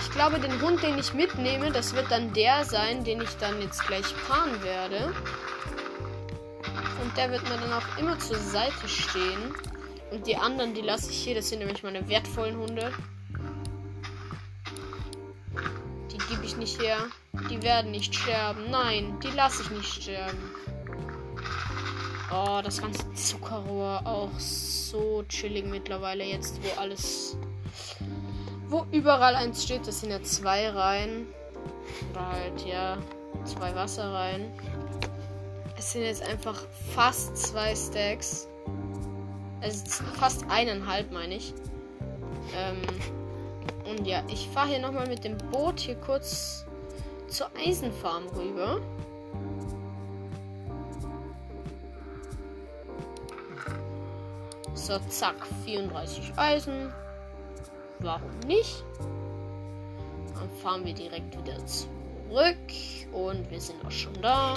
Ich 0.00 0.10
glaube, 0.10 0.40
den 0.40 0.60
Hund, 0.60 0.82
den 0.82 0.98
ich 0.98 1.12
mitnehme, 1.12 1.70
das 1.70 1.94
wird 1.94 2.10
dann 2.10 2.32
der 2.32 2.64
sein, 2.64 3.04
den 3.04 3.20
ich 3.20 3.30
dann 3.38 3.60
jetzt 3.60 3.86
gleich 3.86 4.06
fahren 4.06 4.62
werde. 4.62 5.12
Und 7.02 7.16
der 7.16 7.30
wird 7.30 7.42
mir 7.44 7.58
dann 7.58 7.72
auch 7.72 7.98
immer 7.98 8.18
zur 8.18 8.38
Seite 8.38 8.88
stehen. 8.88 9.54
Und 10.10 10.26
die 10.26 10.36
anderen, 10.36 10.74
die 10.74 10.80
lasse 10.80 11.10
ich 11.10 11.18
hier. 11.18 11.34
Das 11.34 11.48
sind 11.48 11.60
nämlich 11.60 11.82
meine 11.82 12.08
wertvollen 12.08 12.56
Hunde. 12.56 12.92
Die 16.10 16.18
gebe 16.28 16.44
ich 16.44 16.56
nicht 16.56 16.80
her. 16.82 16.98
Die 17.48 17.62
werden 17.62 17.90
nicht 17.90 18.14
sterben. 18.14 18.70
Nein, 18.70 19.18
die 19.22 19.30
lasse 19.30 19.62
ich 19.62 19.70
nicht 19.70 20.02
sterben. 20.02 20.50
Oh, 22.32 22.60
das 22.62 22.80
ganze 22.80 23.12
Zuckerrohr 23.14 24.02
auch 24.04 24.38
so 24.38 25.24
chillig 25.28 25.66
mittlerweile 25.66 26.24
jetzt, 26.24 26.60
wo 26.62 26.80
alles. 26.80 27.36
Wo 28.68 28.86
überall 28.92 29.34
eins 29.34 29.64
steht, 29.64 29.86
das 29.86 30.00
sind 30.00 30.10
ja 30.10 30.22
zwei 30.22 30.68
Reihen. 30.68 31.26
Oder 32.12 32.32
halt, 32.32 32.66
ja, 32.66 32.98
zwei 33.44 33.74
Wasserreihen. 33.74 34.52
Es 35.76 35.92
sind 35.92 36.02
jetzt 36.02 36.22
einfach 36.22 36.62
fast 36.94 37.36
zwei 37.36 37.74
Stacks. 37.74 38.46
Also 39.60 40.04
fast 40.18 40.44
eineinhalb, 40.48 41.10
meine 41.10 41.34
ich. 41.34 41.52
Ähm, 42.56 42.80
und 43.90 44.06
ja, 44.06 44.22
ich 44.28 44.48
fahre 44.48 44.68
hier 44.68 44.78
nochmal 44.78 45.08
mit 45.08 45.24
dem 45.24 45.36
Boot 45.50 45.80
hier 45.80 45.96
kurz 45.96 46.64
zur 47.28 47.48
Eisenfarm 47.56 48.28
rüber. 48.36 48.80
So, 54.80 54.98
zack, 55.10 55.36
34 55.66 56.32
Eisen. 56.36 56.90
Warum 57.98 58.38
nicht? 58.46 58.82
Dann 60.34 60.48
fahren 60.62 60.86
wir 60.86 60.94
direkt 60.94 61.36
wieder 61.36 61.58
zurück. 61.66 62.56
Und 63.12 63.50
wir 63.50 63.60
sind 63.60 63.84
auch 63.84 63.90
schon 63.90 64.14
da. 64.22 64.54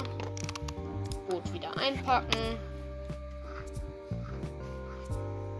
Boot 1.28 1.52
wieder 1.52 1.76
einpacken. 1.76 2.56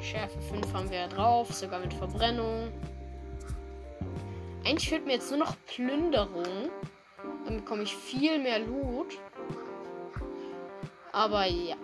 Schärfe 0.00 0.40
5 0.40 0.72
haben 0.72 0.90
wir 0.90 0.98
ja 0.98 1.08
drauf, 1.08 1.52
sogar 1.52 1.80
mit 1.80 1.92
Verbrennung. 1.92 2.72
Eigentlich 4.64 4.88
fehlt 4.88 5.04
mir 5.04 5.12
jetzt 5.12 5.28
nur 5.28 5.40
noch 5.40 5.56
Plünderung. 5.66 6.70
Dann 7.44 7.56
bekomme 7.56 7.82
ich 7.82 7.94
viel 7.94 8.38
mehr 8.38 8.60
Loot. 8.60 9.18
Aber 11.12 11.44
ja. 11.44 11.76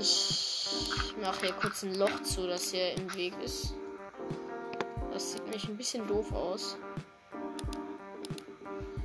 Ich 0.00 1.14
mache 1.20 1.46
hier 1.46 1.52
kurz 1.54 1.82
ein 1.82 1.96
Loch 1.96 2.22
zu, 2.22 2.46
das 2.46 2.70
hier 2.70 2.96
im 2.96 3.12
Weg 3.16 3.32
ist. 3.42 3.74
Das 5.12 5.32
sieht 5.32 5.42
nämlich 5.42 5.66
ein 5.68 5.76
bisschen 5.76 6.06
doof 6.06 6.32
aus. 6.32 6.76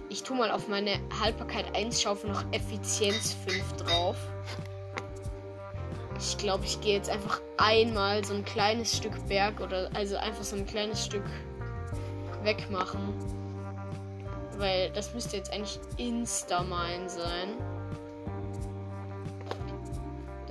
Ich 0.10 0.22
tue 0.22 0.38
mal 0.38 0.52
auf 0.52 0.68
meine 0.68 1.00
Haltbarkeit 1.20 1.76
1 1.76 2.00
Schaufel 2.00 2.30
noch 2.30 2.44
Effizienz 2.52 3.36
5 3.48 3.74
drauf. 3.78 4.16
Ich 6.20 6.38
glaube, 6.38 6.64
ich 6.66 6.80
gehe 6.82 6.96
jetzt 6.96 7.10
einfach 7.10 7.42
einmal 7.58 8.24
so 8.24 8.36
ein 8.36 8.46
kleines 8.46 8.96
Stück 8.96 9.14
Berg 9.28 9.62
oder 9.62 9.90
also 9.96 10.16
einfach 10.18 10.44
so 10.44 10.56
ein 10.56 10.68
kleines 10.68 11.04
Stück 11.04 11.26
wegmachen. 12.44 13.16
Weil 14.58 14.92
das 14.92 15.12
müsste 15.16 15.38
jetzt 15.38 15.52
eigentlich 15.52 15.80
Insta-Mine 15.98 17.10
sein. 17.10 17.73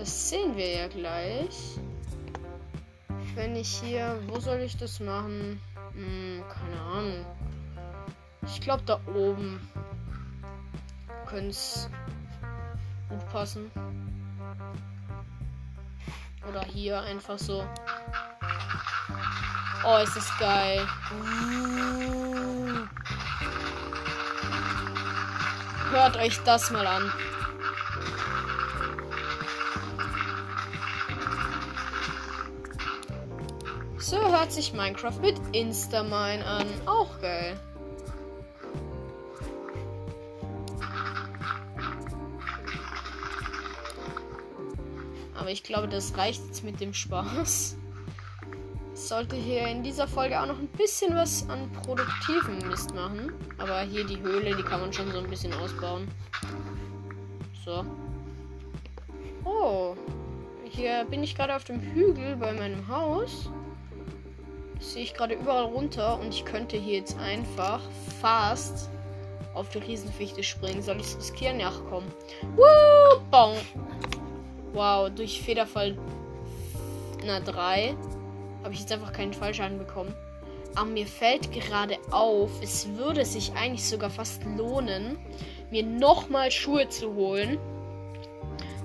Das 0.02 0.30
sehen 0.30 0.56
wir 0.56 0.68
ja 0.68 0.88
gleich. 0.88 1.78
Wenn 3.36 3.54
ich 3.54 3.68
hier. 3.68 4.18
Wo 4.26 4.40
soll 4.40 4.58
ich 4.58 4.76
das 4.76 4.98
machen? 4.98 5.60
Hm, 5.94 6.42
keine 6.52 6.80
Ahnung. 6.80 7.26
Ich 8.44 8.60
glaube, 8.60 8.82
da 8.84 8.98
oben 9.14 9.60
könnte 11.24 11.50
es 11.50 11.88
gut 13.08 13.28
passen. 13.28 13.70
Oder 16.48 16.64
hier 16.64 17.00
einfach 17.02 17.38
so. 17.38 17.64
Oh, 19.86 19.98
ist 20.02 20.16
das 20.16 20.36
geil. 20.40 20.84
Hört 25.92 26.16
euch 26.16 26.42
das 26.42 26.72
mal 26.72 26.88
an. 26.88 27.12
So 34.12 34.20
hört 34.20 34.52
sich 34.52 34.74
Minecraft 34.74 35.22
mit 35.22 35.40
Instamine 35.52 36.44
an. 36.44 36.66
Auch 36.84 37.18
geil. 37.22 37.58
Aber 45.34 45.48
ich 45.48 45.62
glaube, 45.62 45.88
das 45.88 46.14
reicht 46.18 46.44
jetzt 46.44 46.62
mit 46.62 46.78
dem 46.78 46.92
Spaß. 46.92 47.78
Sollte 48.92 49.34
hier 49.34 49.66
in 49.68 49.82
dieser 49.82 50.06
Folge 50.06 50.38
auch 50.38 50.46
noch 50.46 50.58
ein 50.58 50.68
bisschen 50.68 51.16
was 51.16 51.48
an 51.48 51.72
produktivem 51.72 52.68
Mist 52.68 52.94
machen. 52.94 53.32
Aber 53.56 53.80
hier 53.80 54.04
die 54.04 54.20
Höhle, 54.20 54.54
die 54.54 54.62
kann 54.62 54.82
man 54.82 54.92
schon 54.92 55.10
so 55.10 55.20
ein 55.20 55.30
bisschen 55.30 55.54
ausbauen. 55.54 56.06
So. 57.64 57.82
Oh. 59.46 59.96
Hier 60.68 61.06
bin 61.06 61.22
ich 61.24 61.34
gerade 61.34 61.56
auf 61.56 61.64
dem 61.64 61.80
Hügel 61.80 62.36
bei 62.36 62.52
meinem 62.52 62.86
Haus. 62.88 63.48
Sehe 64.82 65.04
ich 65.04 65.14
gerade 65.14 65.34
überall 65.34 65.64
runter 65.64 66.18
und 66.20 66.34
ich 66.34 66.44
könnte 66.44 66.76
hier 66.76 66.98
jetzt 66.98 67.16
einfach 67.18 67.80
fast 68.20 68.90
auf 69.54 69.68
die 69.70 69.78
Riesenfichte 69.78 70.42
springen. 70.42 70.82
Soll 70.82 70.96
ich 70.96 71.06
es 71.06 71.16
riskieren? 71.16 71.60
Ja, 71.60 71.72
komm. 71.88 72.04
Woo! 72.56 73.56
Wow, 74.72 75.10
durch 75.10 75.40
Federfall 75.40 75.96
na 77.24 77.40
3 77.40 77.94
habe 78.64 78.74
ich 78.74 78.80
jetzt 78.80 78.92
einfach 78.92 79.12
keinen 79.12 79.32
Fallschaden 79.32 79.78
bekommen. 79.78 80.14
Aber 80.74 80.88
mir 80.88 81.06
fällt 81.06 81.52
gerade 81.52 81.98
auf, 82.10 82.50
es 82.62 82.88
würde 82.96 83.24
sich 83.24 83.52
eigentlich 83.52 83.84
sogar 83.84 84.10
fast 84.10 84.42
lohnen, 84.44 85.18
mir 85.70 85.84
nochmal 85.84 86.50
Schuhe 86.50 86.88
zu 86.88 87.14
holen 87.14 87.58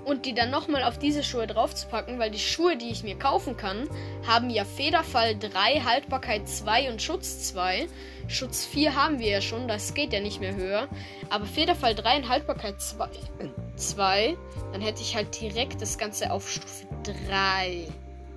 und 0.08 0.26
die 0.26 0.34
dann 0.34 0.50
nochmal 0.50 0.84
auf 0.84 0.98
diese 0.98 1.22
Schuhe 1.22 1.48
draufzupacken, 1.48 2.18
weil 2.18 2.32
die 2.32 2.40
Schuhe, 2.40 2.78
die 2.78 2.90
ich 2.90 3.04
mir 3.04 3.20
kaufen 3.20 3.58
kann, 3.58 3.90
haben 4.26 4.50
ja 4.50 4.64
Federfall 4.64 5.38
3, 5.38 5.82
Haltbarkeit 5.82 6.48
2 6.48 6.90
und 6.92 7.02
Schutz 7.02 7.50
2. 7.50 7.88
Schutz 8.30 8.66
4 8.66 8.96
haben 8.96 9.20
wir 9.20 9.28
ja 9.28 9.42
schon, 9.42 9.68
das 9.68 9.94
geht 9.94 10.14
ja 10.14 10.22
nicht 10.22 10.40
mehr 10.40 10.56
höher. 10.56 10.88
Aber 11.30 11.46
Federfall 11.46 11.94
3 11.94 12.18
und 12.18 12.30
Haltbarkeit 12.30 12.82
2 12.82 13.10
2, 13.76 14.38
dann 14.72 14.82
hätte 14.82 15.02
ich 15.02 15.16
halt 15.16 15.40
direkt 15.40 15.82
das 15.82 15.98
Ganze 15.98 16.32
auf 16.32 16.50
Stufe 16.50 16.88
3. 17.28 17.88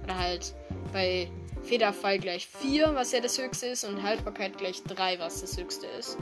Oder 0.02 0.18
halt 0.18 0.54
bei 0.92 1.30
Federfall 1.62 2.18
gleich 2.18 2.48
4, 2.48 2.96
was 2.96 3.12
ja 3.12 3.20
das 3.20 3.38
höchste 3.38 3.66
ist, 3.66 3.84
und 3.84 4.02
Haltbarkeit 4.02 4.58
gleich 4.58 4.82
3, 4.82 5.20
was 5.20 5.40
das 5.40 5.56
höchste 5.56 5.86
ist. 5.86 6.18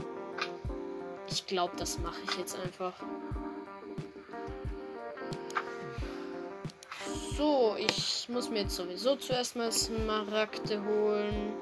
Ich 1.31 1.47
glaube, 1.47 1.73
das 1.77 1.97
mache 1.99 2.19
ich 2.29 2.37
jetzt 2.37 2.55
einfach. 2.59 2.93
So, 7.39 7.77
ich 7.77 8.27
muss 8.27 8.49
mir 8.49 8.63
jetzt 8.63 8.75
sowieso 8.75 9.15
zuerst 9.15 9.55
mal 9.55 9.71
Smaragde 9.71 10.83
holen. 10.83 11.53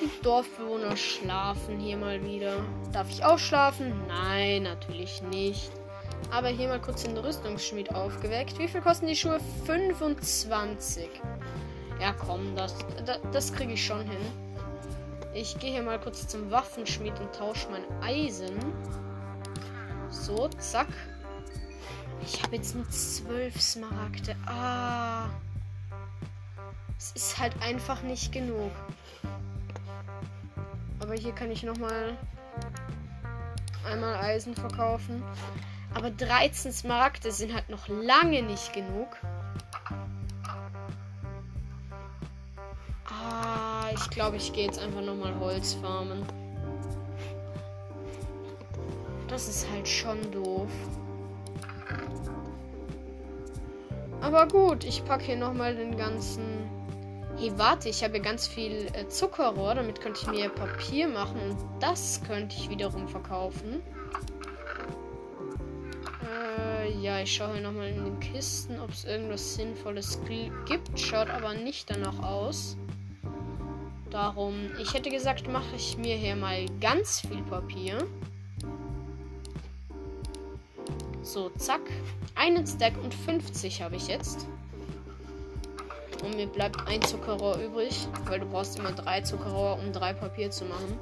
Die 0.00 0.22
Dorfbewohner 0.22 0.96
schlafen 0.96 1.80
hier 1.80 1.96
mal 1.96 2.24
wieder. 2.24 2.64
Darf 2.92 3.10
ich 3.10 3.24
auch 3.24 3.36
schlafen? 3.36 4.00
Nein, 4.06 4.62
natürlich 4.62 5.20
nicht. 5.22 5.72
Aber 6.30 6.46
hier 6.46 6.68
mal 6.68 6.80
kurz 6.80 7.02
den 7.02 7.18
Rüstungsschmied 7.18 7.92
aufgeweckt. 7.96 8.60
Wie 8.60 8.68
viel 8.68 8.80
kosten 8.80 9.08
die 9.08 9.16
Schuhe? 9.16 9.40
25. 9.66 11.10
Ja, 12.00 12.12
komm, 12.12 12.54
das, 12.54 12.76
das, 13.06 13.18
das 13.32 13.52
kriege 13.52 13.72
ich 13.72 13.84
schon 13.84 14.02
hin. 14.02 14.20
Ich 15.34 15.58
gehe 15.58 15.72
hier 15.72 15.82
mal 15.82 15.98
kurz 15.98 16.28
zum 16.28 16.48
Waffenschmied 16.52 17.18
und 17.18 17.34
tausche 17.34 17.66
mein 17.70 17.82
Eisen. 18.00 18.54
So, 20.10 20.46
zack. 20.60 20.86
Ich 22.32 22.40
habe 22.44 22.54
jetzt 22.54 22.76
nur 22.76 22.88
12 22.88 23.60
Smaragde. 23.60 24.36
Ah. 24.46 25.26
Es 26.96 27.10
ist 27.12 27.38
halt 27.40 27.60
einfach 27.60 28.02
nicht 28.02 28.30
genug. 28.30 28.70
Aber 31.00 31.14
hier 31.14 31.32
kann 31.32 31.50
ich 31.50 31.64
nochmal 31.64 32.16
einmal 33.84 34.14
Eisen 34.14 34.54
verkaufen. 34.54 35.24
Aber 35.92 36.10
13 36.10 36.72
Smaragde 36.72 37.32
sind 37.32 37.52
halt 37.52 37.68
noch 37.68 37.88
lange 37.88 38.42
nicht 38.42 38.72
genug. 38.74 39.08
Ah, 43.06 43.90
ich 43.92 44.08
glaube, 44.10 44.36
ich 44.36 44.52
gehe 44.52 44.66
jetzt 44.66 44.78
einfach 44.78 45.02
nochmal 45.02 45.34
Holz 45.40 45.74
farmen. 45.74 46.24
Das 49.26 49.48
ist 49.48 49.68
halt 49.72 49.88
schon 49.88 50.30
doof. 50.30 50.70
Aber 54.20 54.46
gut, 54.46 54.84
ich 54.84 55.04
packe 55.04 55.24
hier 55.24 55.36
nochmal 55.36 55.74
den 55.74 55.96
ganzen 55.96 56.70
Hey, 57.40 57.52
warte, 57.56 57.88
ich 57.88 58.04
habe 58.04 58.20
ganz 58.20 58.46
viel 58.46 58.88
äh, 58.92 59.08
Zuckerrohr. 59.08 59.74
Damit 59.74 60.02
könnte 60.02 60.20
ich 60.20 60.28
mir 60.28 60.50
Papier 60.50 61.08
machen. 61.08 61.40
Und 61.40 61.56
das 61.80 62.20
könnte 62.26 62.54
ich 62.54 62.68
wiederum 62.68 63.08
verkaufen. 63.08 63.82
Äh, 66.22 66.92
ja, 67.00 67.20
ich 67.20 67.34
schaue 67.34 67.54
hier 67.54 67.62
nochmal 67.62 67.88
in 67.88 68.04
den 68.04 68.20
Kisten, 68.20 68.78
ob 68.78 68.90
es 68.90 69.06
irgendwas 69.06 69.54
Sinnvolles 69.54 70.20
gibt. 70.66 71.00
Schaut 71.00 71.30
aber 71.30 71.54
nicht 71.54 71.88
danach 71.88 72.22
aus. 72.22 72.76
Darum, 74.10 74.54
ich 74.78 74.92
hätte 74.92 75.08
gesagt, 75.08 75.48
mache 75.48 75.76
ich 75.76 75.96
mir 75.96 76.16
hier 76.16 76.36
mal 76.36 76.66
ganz 76.78 77.22
viel 77.22 77.42
Papier. 77.44 78.06
So, 81.22 81.50
zack. 81.50 81.82
Einen 82.34 82.66
Stack 82.66 82.94
und 83.02 83.12
50 83.12 83.82
habe 83.82 83.96
ich 83.96 84.08
jetzt. 84.08 84.46
Und 86.24 86.36
mir 86.36 86.46
bleibt 86.46 86.86
ein 86.86 87.02
Zuckerrohr 87.02 87.56
übrig, 87.56 88.06
weil 88.26 88.40
du 88.40 88.46
brauchst 88.46 88.78
immer 88.78 88.92
drei 88.92 89.20
Zuckerrohr, 89.20 89.78
um 89.78 89.92
drei 89.92 90.12
Papier 90.12 90.50
zu 90.50 90.64
machen. 90.64 90.98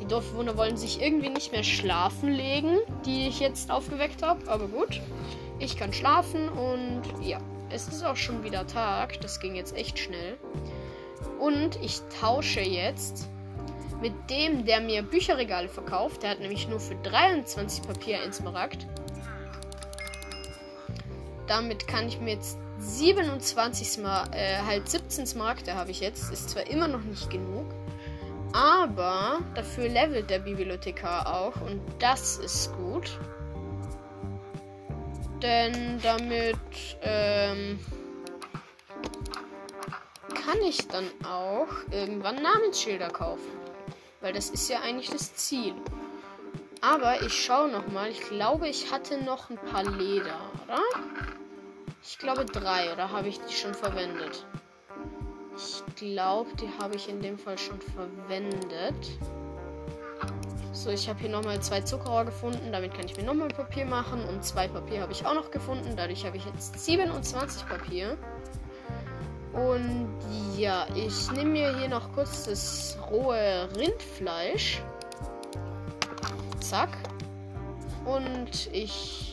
Die 0.00 0.06
Dorfbewohner 0.06 0.56
wollen 0.56 0.76
sich 0.76 1.00
irgendwie 1.00 1.28
nicht 1.28 1.52
mehr 1.52 1.64
schlafen 1.64 2.30
legen, 2.30 2.78
die 3.04 3.28
ich 3.28 3.40
jetzt 3.40 3.70
aufgeweckt 3.70 4.22
habe. 4.22 4.48
Aber 4.48 4.68
gut, 4.68 5.00
ich 5.58 5.76
kann 5.76 5.92
schlafen 5.92 6.48
und 6.48 7.02
ja, 7.22 7.38
es 7.70 7.88
ist 7.88 8.04
auch 8.04 8.16
schon 8.16 8.44
wieder 8.44 8.66
Tag. 8.66 9.20
Das 9.20 9.40
ging 9.40 9.54
jetzt 9.54 9.76
echt 9.76 9.98
schnell. 9.98 10.36
Und 11.38 11.76
ich 11.82 12.00
tausche 12.20 12.60
jetzt 12.60 13.28
mit 14.00 14.12
dem, 14.28 14.64
der 14.64 14.80
mir 14.80 15.02
Bücherregale 15.02 15.68
verkauft. 15.68 16.22
Der 16.22 16.30
hat 16.30 16.40
nämlich 16.40 16.68
nur 16.68 16.80
für 16.80 16.96
23 16.96 17.86
Papier 17.86 18.20
ein 18.22 18.32
Smaragd. 18.32 18.86
Damit 21.46 21.86
kann 21.86 22.08
ich 22.08 22.20
mir 22.20 22.34
jetzt 22.34 22.58
27 22.78 23.88
Smar 23.88 24.28
äh, 24.34 24.58
halt 24.66 24.88
17 24.88 25.26
Smaragde 25.26 25.74
habe 25.74 25.90
ich 25.90 26.00
jetzt. 26.00 26.32
Ist 26.32 26.50
zwar 26.50 26.66
immer 26.66 26.88
noch 26.88 27.02
nicht 27.02 27.30
genug. 27.30 27.66
Aber 28.52 29.38
dafür 29.54 29.88
levelt 29.88 30.28
der 30.28 30.40
Bibliothekar 30.40 31.26
auch 31.26 31.60
und 31.62 31.80
das 31.98 32.36
ist 32.38 32.72
gut. 32.76 33.18
Denn 35.40 35.98
damit 36.02 36.56
ähm, 37.02 37.80
kann 40.44 40.60
ich 40.68 40.86
dann 40.88 41.06
auch 41.24 41.68
irgendwann 41.90 42.42
Namensschilder 42.42 43.08
kaufen. 43.08 43.50
Weil 44.20 44.32
das 44.32 44.50
ist 44.50 44.68
ja 44.68 44.80
eigentlich 44.80 45.10
das 45.10 45.34
Ziel. 45.34 45.74
Aber 46.80 47.22
ich 47.22 47.32
schaue 47.32 47.68
nochmal. 47.70 48.10
Ich 48.10 48.20
glaube, 48.20 48.68
ich 48.68 48.92
hatte 48.92 49.18
noch 49.24 49.50
ein 49.50 49.56
paar 49.56 49.84
Leder, 49.84 50.38
oder? 50.72 50.82
Ich 52.02 52.18
glaube 52.18 52.44
drei, 52.44 52.92
oder 52.92 53.10
habe 53.10 53.28
ich 53.28 53.40
die 53.40 53.52
schon 53.52 53.74
verwendet? 53.74 54.46
Ich 55.56 55.82
glaube, 55.96 56.50
die 56.56 56.68
habe 56.80 56.96
ich 56.96 57.08
in 57.08 57.20
dem 57.20 57.38
Fall 57.38 57.58
schon 57.58 57.80
verwendet. 57.80 59.18
So, 60.72 60.90
ich 60.90 61.08
habe 61.08 61.20
hier 61.20 61.28
nochmal 61.28 61.60
zwei 61.60 61.82
Zuckerrohr 61.82 62.24
gefunden. 62.24 62.72
Damit 62.72 62.94
kann 62.94 63.04
ich 63.04 63.16
mir 63.16 63.22
nochmal 63.22 63.48
Papier 63.48 63.84
machen. 63.84 64.24
Und 64.24 64.42
zwei 64.44 64.66
Papier 64.66 65.02
habe 65.02 65.12
ich 65.12 65.24
auch 65.26 65.34
noch 65.34 65.50
gefunden. 65.50 65.94
Dadurch 65.94 66.24
habe 66.24 66.38
ich 66.38 66.44
jetzt 66.46 66.78
27 66.78 67.68
Papier. 67.68 68.16
Und 69.52 70.18
ja, 70.56 70.86
ich 70.94 71.30
nehme 71.32 71.50
mir 71.50 71.78
hier 71.78 71.88
noch 71.88 72.12
kurz 72.14 72.44
das 72.44 72.96
rohe 73.10 73.68
Rindfleisch. 73.76 74.82
Zack. 76.60 76.96
Und 78.06 78.68
ich 78.72 79.31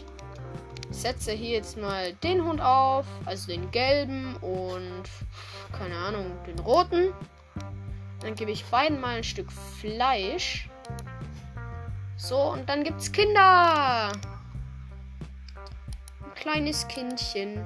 setze 0.89 1.31
hier 1.31 1.51
jetzt 1.51 1.77
mal 1.77 2.13
den 2.13 2.43
Hund 2.43 2.61
auf. 2.61 3.05
Also 3.25 3.47
den 3.47 3.71
gelben 3.71 4.35
und 4.37 5.03
keine 5.71 5.95
Ahnung, 5.95 6.25
den 6.45 6.59
roten. 6.59 7.13
Dann 8.21 8.35
gebe 8.35 8.51
ich 8.51 8.65
beiden 8.65 8.99
mal 8.99 9.17
ein 9.17 9.23
Stück 9.23 9.51
Fleisch. 9.51 10.69
So, 12.17 12.37
und 12.37 12.67
dann 12.67 12.83
gibt's 12.83 13.11
Kinder. 13.11 14.11
Ein 14.11 14.19
kleines 16.35 16.87
Kindchen. 16.87 17.65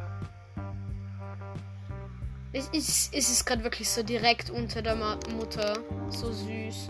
Es 2.51 2.67
ist, 2.67 3.15
es 3.15 3.31
ist 3.31 3.45
gerade 3.45 3.63
wirklich 3.63 3.89
so 3.89 4.03
direkt 4.03 4.51
unter 4.51 4.83
der 4.83 4.95
Mutter. 4.95 5.79
So 6.09 6.31
süß. 6.31 6.89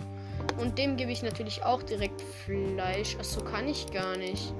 Und 0.59 0.77
dem 0.77 0.97
gebe 0.97 1.11
ich 1.11 1.23
natürlich 1.23 1.63
auch 1.63 1.83
direkt 1.83 2.21
Fleisch. 2.21 3.15
Achso, 3.17 3.41
kann 3.45 3.69
ich 3.69 3.89
gar 3.91 4.17
nicht. 4.17 4.53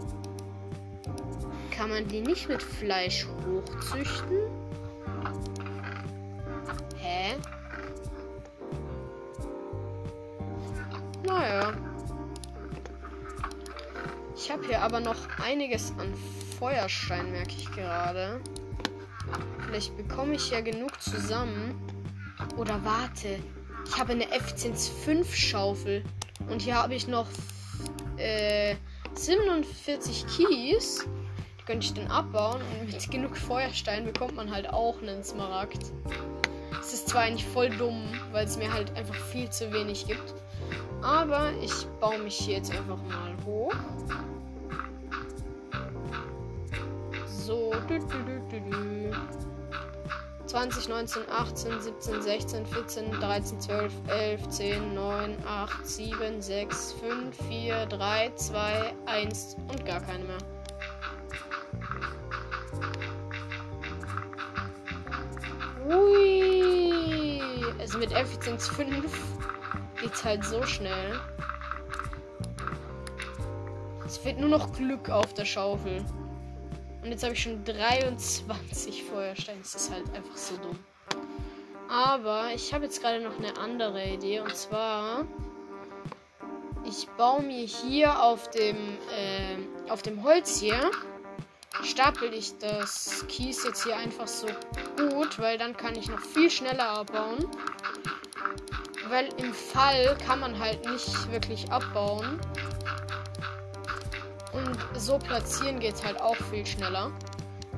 Kann 1.76 1.90
man 1.90 2.08
die 2.08 2.22
nicht 2.22 2.48
mit 2.48 2.62
Fleisch 2.62 3.28
hochzüchten? 3.46 4.38
Hä? 6.98 7.36
Naja. 11.26 11.74
Ich 14.36 14.52
habe 14.52 14.68
hier 14.68 14.82
aber 14.82 15.00
noch 15.00 15.16
einiges 15.44 15.94
an 15.98 16.14
Feuerstein, 16.60 17.32
merke 17.32 17.56
ich 17.58 17.72
gerade. 17.72 18.40
Vielleicht 19.66 19.98
bekomme 19.98 20.36
ich 20.36 20.52
ja 20.52 20.62
genug 20.62 21.02
zusammen. 21.02 21.74
Oder 22.56 22.84
warte. 22.86 23.40
Ich 23.88 24.00
habe 24.00 24.12
eine 24.12 24.26
F105 24.26 25.34
Schaufel. 25.34 26.04
Und 26.50 26.62
hier 26.62 26.76
habe 26.76 26.94
ich 26.94 27.08
noch 27.08 27.28
äh, 28.18 28.76
47 29.16 30.26
Kies. 30.28 31.08
Könnte 31.66 31.86
ich 31.86 31.94
dann 31.94 32.08
abbauen. 32.08 32.62
Und 32.80 32.92
mit 32.92 33.12
genug 33.12 33.38
Feuerstein 33.38 34.06
bekommt 34.06 34.36
man 34.36 34.52
halt 34.52 34.70
auch 34.70 35.02
einen 35.02 35.24
Smaragd. 35.24 35.80
Es 36.80 36.94
ist 36.94 37.10
zwar 37.10 37.24
eigentlich 37.24 37.46
voll 37.46 37.70
dumm, 37.70 38.04
weil 38.32 38.46
es 38.46 38.58
mir 38.58 38.72
halt 38.72 38.96
einfach 38.98 39.16
viel 39.16 39.50
zu 39.50 39.72
wenig 39.72 40.06
gibt. 40.06 40.34
Aber 41.02 41.52
ich 41.62 41.86
baue 42.00 42.20
mich 42.20 42.36
hier 42.36 42.58
jetzt 42.58 42.72
einfach 42.72 42.98
mal 42.98 43.36
hoch. 43.46 43.74
So. 47.26 47.74
20, 50.54 50.88
19, 50.88 51.24
18, 51.32 51.82
17, 51.82 52.22
16, 52.22 52.66
14, 52.68 53.12
13, 53.12 53.60
12, 53.60 53.92
11, 54.08 54.50
10, 54.50 54.94
9, 54.94 55.38
8, 55.48 55.88
7, 55.88 56.42
6, 56.42 56.94
5, 56.94 57.48
4, 57.48 57.86
3, 57.88 58.32
2, 58.36 58.94
1 59.08 59.58
und 59.68 59.84
gar 59.84 60.00
keine 60.02 60.26
mehr. 60.26 60.38
Also 67.94 68.08
mit 68.08 68.18
Effizienz 68.18 68.70
5 68.70 69.06
geht's 70.02 70.24
halt 70.24 70.44
so 70.44 70.64
schnell. 70.64 71.20
Es 74.04 74.18
fehlt 74.18 74.40
nur 74.40 74.50
noch 74.50 74.74
Glück 74.74 75.12
auf 75.12 75.36
der 75.36 75.46
Schaufel. 75.46 76.04
Und 77.04 77.12
jetzt 77.12 77.22
habe 77.22 77.34
ich 77.34 77.44
schon 77.44 77.64
23 77.64 79.04
Feuersteine. 79.04 79.60
Das 79.60 79.76
ist 79.76 79.92
halt 79.92 80.06
einfach 80.16 80.36
so 80.36 80.58
dumm. 80.58 80.80
Aber 81.88 82.48
ich 82.56 82.74
habe 82.74 82.86
jetzt 82.86 83.00
gerade 83.00 83.24
noch 83.24 83.38
eine 83.38 83.56
andere 83.60 84.04
Idee. 84.08 84.40
Und 84.40 84.56
zwar, 84.56 85.28
ich 86.86 87.08
baue 87.10 87.44
mir 87.44 87.64
hier 87.64 88.24
auf 88.24 88.50
dem, 88.50 88.98
äh, 89.16 89.92
auf 89.92 90.02
dem 90.02 90.24
Holz 90.24 90.60
hier, 90.60 90.90
stapel 91.84 92.34
ich 92.34 92.58
das 92.58 93.24
Kies 93.28 93.64
jetzt 93.64 93.84
hier 93.84 93.98
einfach 93.98 94.28
so 94.28 94.48
gut, 94.98 95.38
weil 95.38 95.60
dann 95.60 95.78
kann 95.78 95.96
ich 95.96 96.10
noch 96.10 96.22
viel 96.22 96.50
schneller 96.50 96.90
abbauen. 96.90 97.46
Weil 99.10 99.30
im 99.38 99.54
Fall 99.54 100.18
kann 100.26 100.40
man 100.40 100.58
halt 100.58 100.86
nicht 100.90 101.32
wirklich 101.32 101.72
abbauen. 101.72 102.40
Und 104.54 104.78
so 105.00 105.18
platzieren 105.18 105.80
geht 105.80 105.96
es 105.96 106.04
halt 106.04 106.22
auch 106.22 106.36
viel 106.52 106.66
schneller. 106.66 107.12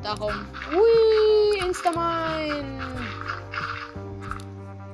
Darum. 0.03 0.47
Ui, 0.71 1.65
Instamine. 1.65 2.79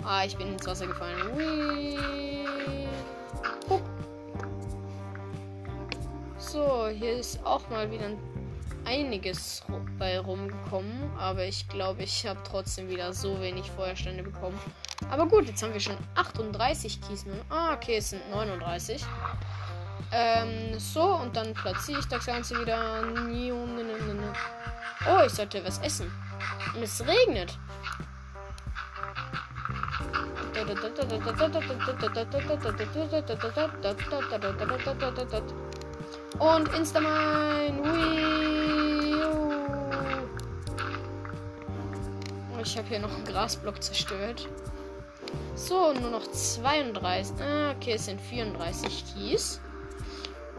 Ah, 0.03 0.23
ich 0.25 0.37
bin 0.37 0.53
ins 0.53 0.65
Wasser 0.65 0.87
gefallen. 0.87 1.17
Ui. 1.35 1.97
Hup. 3.69 3.81
So, 6.37 6.87
hier 6.87 7.17
ist 7.17 7.43
auch 7.45 7.67
mal 7.69 7.89
wieder 7.91 8.11
einiges 8.85 9.63
bei 10.01 10.19
rumgekommen. 10.19 11.11
Aber 11.17 11.45
ich 11.45 11.69
glaube, 11.69 12.01
ich 12.01 12.25
habe 12.25 12.39
trotzdem 12.43 12.89
wieder 12.89 13.13
so 13.13 13.39
wenig 13.39 13.69
Feuerstände 13.69 14.23
bekommen. 14.23 14.59
Aber 15.11 15.27
gut, 15.27 15.47
jetzt 15.47 15.61
haben 15.61 15.73
wir 15.73 15.79
schon 15.79 15.95
38 16.15 16.99
Kiesen. 17.01 17.31
Ah, 17.49 17.75
okay, 17.75 17.97
es 17.97 18.09
sind 18.09 18.27
39. 18.31 19.05
Ähm, 20.11 20.79
so, 20.79 21.03
und 21.03 21.37
dann 21.37 21.53
platziere 21.53 21.99
ich 21.99 22.07
das 22.07 22.25
Ganze 22.25 22.59
wieder. 22.59 23.03
Oh, 25.07 25.23
ich 25.23 25.31
sollte 25.31 25.63
was 25.63 25.77
essen. 25.79 26.11
Und 26.75 26.81
es 26.81 26.99
regnet. 27.05 27.57
Und 36.39 36.73
Instamine. 36.73 38.50
Ich 42.63 42.77
habe 42.77 42.87
hier 42.87 42.99
noch 42.99 43.13
einen 43.13 43.25
Grasblock 43.25 43.81
zerstört. 43.81 44.47
So, 45.55 45.93
nur 45.93 46.11
noch 46.11 46.27
32. 46.31 47.35
Ah, 47.41 47.71
okay, 47.71 47.93
es 47.93 48.05
sind 48.05 48.21
34 48.21 49.03
Kies. 49.13 49.59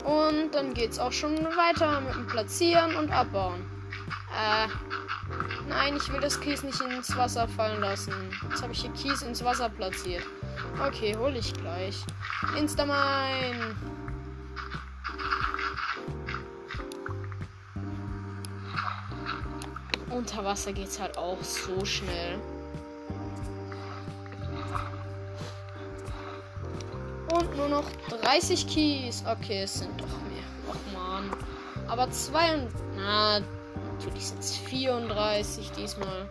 Und 0.05 0.53
dann 0.53 0.75
geht's 0.75 0.99
auch 0.99 1.13
schon 1.13 1.37
weiter 1.45 2.01
mit 2.01 2.15
dem 2.15 2.27
Platzieren 2.27 2.97
und 2.97 3.11
Abbauen. 3.11 3.61
Äh, 4.33 4.69
Nein, 5.69 5.97
ich 5.97 6.13
will 6.13 6.21
das 6.21 6.41
Kies 6.41 6.63
nicht 6.63 6.81
ins 6.81 7.17
Wasser 7.17 7.49
fallen 7.49 7.81
lassen. 7.81 8.13
Jetzt 8.51 8.63
habe 8.63 8.73
ich 8.73 8.81
hier 8.81 8.91
Kies 8.93 9.23
ins 9.23 9.45
Wasser 9.45 9.69
platziert. 9.69 10.25
Okay, 10.87 11.17
hole 11.17 11.39
ich 11.39 11.53
gleich. 11.55 12.05
Instamine. 12.59 13.75
Unter 20.13 20.45
Wasser 20.45 20.73
geht's 20.73 21.01
halt 21.01 21.17
auch 21.17 21.43
so 21.43 21.85
schnell. 21.87 22.39
Und 27.33 27.57
nur 27.57 27.69
noch 27.69 27.91
30 28.21 28.67
Keys. 28.67 29.25
Okay, 29.27 29.63
es 29.63 29.75
sind 29.79 29.99
doch 29.99 30.07
mehr. 30.07 30.45
Och 30.69 30.93
man. 30.93 31.31
Aber 31.89 32.11
zwei 32.11 32.55
und. 32.55 32.69
Na, 32.97 33.41
natürlich 33.97 34.27
sind 34.27 34.41
es 34.41 34.55
34 34.59 35.71
diesmal. 35.73 36.29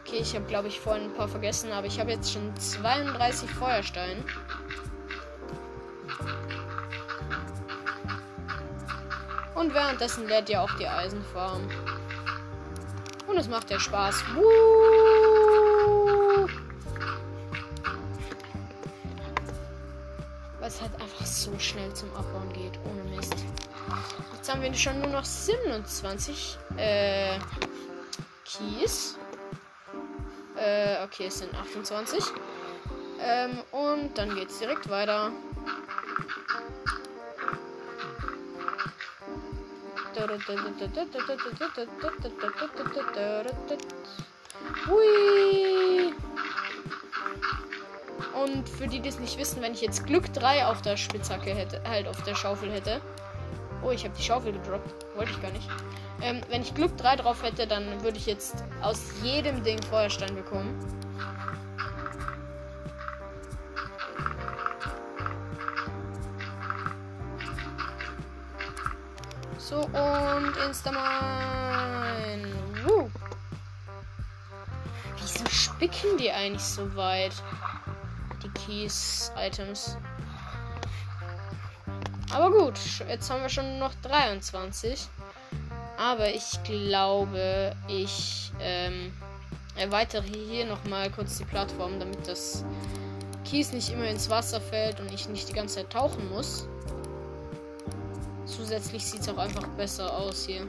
Okay, 0.00 0.18
ich 0.22 0.34
habe 0.34 0.46
glaube 0.46 0.66
ich 0.66 0.80
vorhin 0.80 1.04
ein 1.04 1.14
paar 1.14 1.28
vergessen, 1.28 1.70
aber 1.70 1.86
ich 1.86 2.00
habe 2.00 2.10
jetzt 2.10 2.32
schon 2.32 2.56
32 2.56 3.48
Feuersteine. 3.48 4.24
Und 9.54 9.74
währenddessen 9.74 10.26
lädt 10.26 10.48
ja 10.48 10.62
auch 10.62 10.74
die 10.78 10.88
Eisenfarm. 10.88 11.68
Und 13.30 13.36
es 13.36 13.48
macht 13.48 13.70
ja 13.70 13.78
Spaß. 13.78 14.24
Woo! 14.34 14.42
Weil 20.58 20.68
es 20.68 20.80
halt 20.80 20.92
einfach 21.00 21.24
so 21.24 21.56
schnell 21.58 21.94
zum 21.94 22.12
Abbauen 22.16 22.52
geht. 22.52 22.78
Ohne 22.84 23.04
Mist. 23.16 23.34
Jetzt 24.34 24.52
haben 24.52 24.62
wir 24.62 24.74
schon 24.74 25.00
nur 25.00 25.10
noch 25.10 25.24
27 25.24 26.58
äh, 26.76 27.38
Keys. 28.44 29.16
Äh, 30.56 31.04
okay, 31.04 31.26
es 31.26 31.38
sind 31.38 31.54
28. 31.54 32.24
Ähm, 33.22 33.62
und 33.70 34.18
dann 34.18 34.34
geht's 34.34 34.58
direkt 34.58 34.90
weiter. 34.90 35.30
Hui. 44.86 46.12
Und 48.42 48.68
für 48.68 48.86
die, 48.86 49.00
die 49.00 49.08
es 49.08 49.18
nicht 49.18 49.38
wissen, 49.38 49.62
wenn 49.62 49.72
ich 49.72 49.80
jetzt 49.80 50.06
Glück 50.06 50.32
3 50.32 50.66
auf 50.66 50.82
der 50.82 50.96
Spitzhacke 50.96 51.50
hätte, 51.50 51.82
halt 51.88 52.06
auf 52.06 52.22
der 52.22 52.34
Schaufel 52.34 52.70
hätte. 52.70 53.00
Oh, 53.82 53.90
ich 53.90 54.04
habe 54.04 54.14
die 54.16 54.22
Schaufel 54.22 54.52
gedroppt. 54.52 55.06
Wollte 55.16 55.32
ich 55.32 55.42
gar 55.42 55.50
nicht. 55.52 55.68
Ähm, 56.22 56.40
wenn 56.50 56.62
ich 56.62 56.74
Glück 56.74 56.96
3 56.98 57.16
drauf 57.16 57.42
hätte, 57.42 57.66
dann 57.66 58.02
würde 58.02 58.18
ich 58.18 58.26
jetzt 58.26 58.64
aus 58.82 59.00
jedem 59.22 59.62
Ding 59.64 59.82
Feuerstein 59.82 60.34
bekommen. 60.34 60.78
So, 69.70 69.82
und 69.82 70.56
Instamine. 70.66 72.48
Woo. 72.84 73.08
Wieso 75.16 75.48
spicken 75.48 76.18
die 76.18 76.32
eigentlich 76.32 76.60
so 76.60 76.96
weit? 76.96 77.30
Die 78.42 78.48
Keys-Items. 78.48 79.96
Aber 82.32 82.50
gut, 82.50 82.80
jetzt 83.08 83.30
haben 83.30 83.42
wir 83.42 83.48
schon 83.48 83.78
noch 83.78 83.94
23. 84.02 85.06
Aber 85.96 86.28
ich 86.28 86.60
glaube, 86.64 87.76
ich 87.86 88.50
ähm, 88.58 89.12
erweitere 89.76 90.24
hier 90.24 90.66
nochmal 90.66 91.12
kurz 91.12 91.38
die 91.38 91.44
Plattform, 91.44 92.00
damit 92.00 92.26
das 92.26 92.64
Kies 93.44 93.72
nicht 93.72 93.90
immer 93.90 94.06
ins 94.06 94.28
Wasser 94.30 94.60
fällt 94.60 94.98
und 94.98 95.12
ich 95.12 95.28
nicht 95.28 95.48
die 95.48 95.52
ganze 95.52 95.76
Zeit 95.76 95.90
tauchen 95.90 96.28
muss. 96.28 96.66
Zusätzlich 98.60 99.06
sieht 99.06 99.22
es 99.22 99.28
auch 99.30 99.38
einfach 99.38 99.66
besser 99.68 100.12
aus 100.12 100.44
hier. 100.44 100.66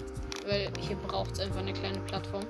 Weil 0.47 0.71
hier 0.79 0.95
braucht 0.95 1.33
es 1.33 1.41
einfach 1.41 1.59
eine 1.59 1.73
kleine 1.73 1.99
Plattform. 1.99 2.45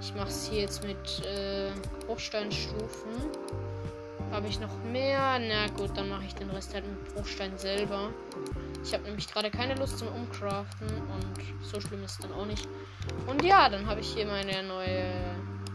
Ich 0.00 0.12
mache 0.16 0.28
es 0.28 0.48
hier 0.48 0.62
jetzt 0.62 0.82
mit 0.84 1.24
äh, 1.24 1.70
Bruchsteinstufen. 2.06 3.12
Habe 4.32 4.48
ich 4.48 4.58
noch 4.58 4.76
mehr? 4.90 5.38
Na 5.38 5.68
gut, 5.76 5.96
dann 5.96 6.08
mache 6.08 6.24
ich 6.26 6.34
den 6.34 6.50
Rest 6.50 6.74
halt 6.74 6.84
mit 6.88 7.14
Bruchstein 7.14 7.56
selber. 7.56 8.10
Ich 8.82 8.92
habe 8.92 9.04
nämlich 9.04 9.28
gerade 9.28 9.48
keine 9.48 9.76
Lust 9.76 9.98
zum 9.98 10.08
Umcraften 10.08 10.88
und 10.88 11.64
so 11.64 11.80
schlimm 11.80 12.02
ist 12.02 12.12
es 12.12 12.18
dann 12.18 12.32
auch 12.32 12.46
nicht. 12.46 12.66
Und 13.28 13.44
ja, 13.44 13.68
dann 13.68 13.86
habe 13.86 14.00
ich 14.00 14.08
hier 14.08 14.26
meine 14.26 14.64
neue 14.64 15.04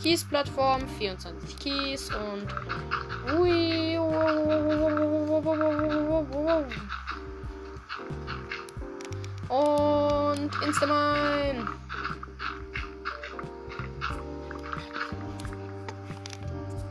Keys-Plattform, 0.03 0.81
24 0.99 1.57
Keys 1.57 2.09
und 2.09 2.47
ui, 3.39 3.97
und 9.51 10.49
Instamine. 10.65 11.67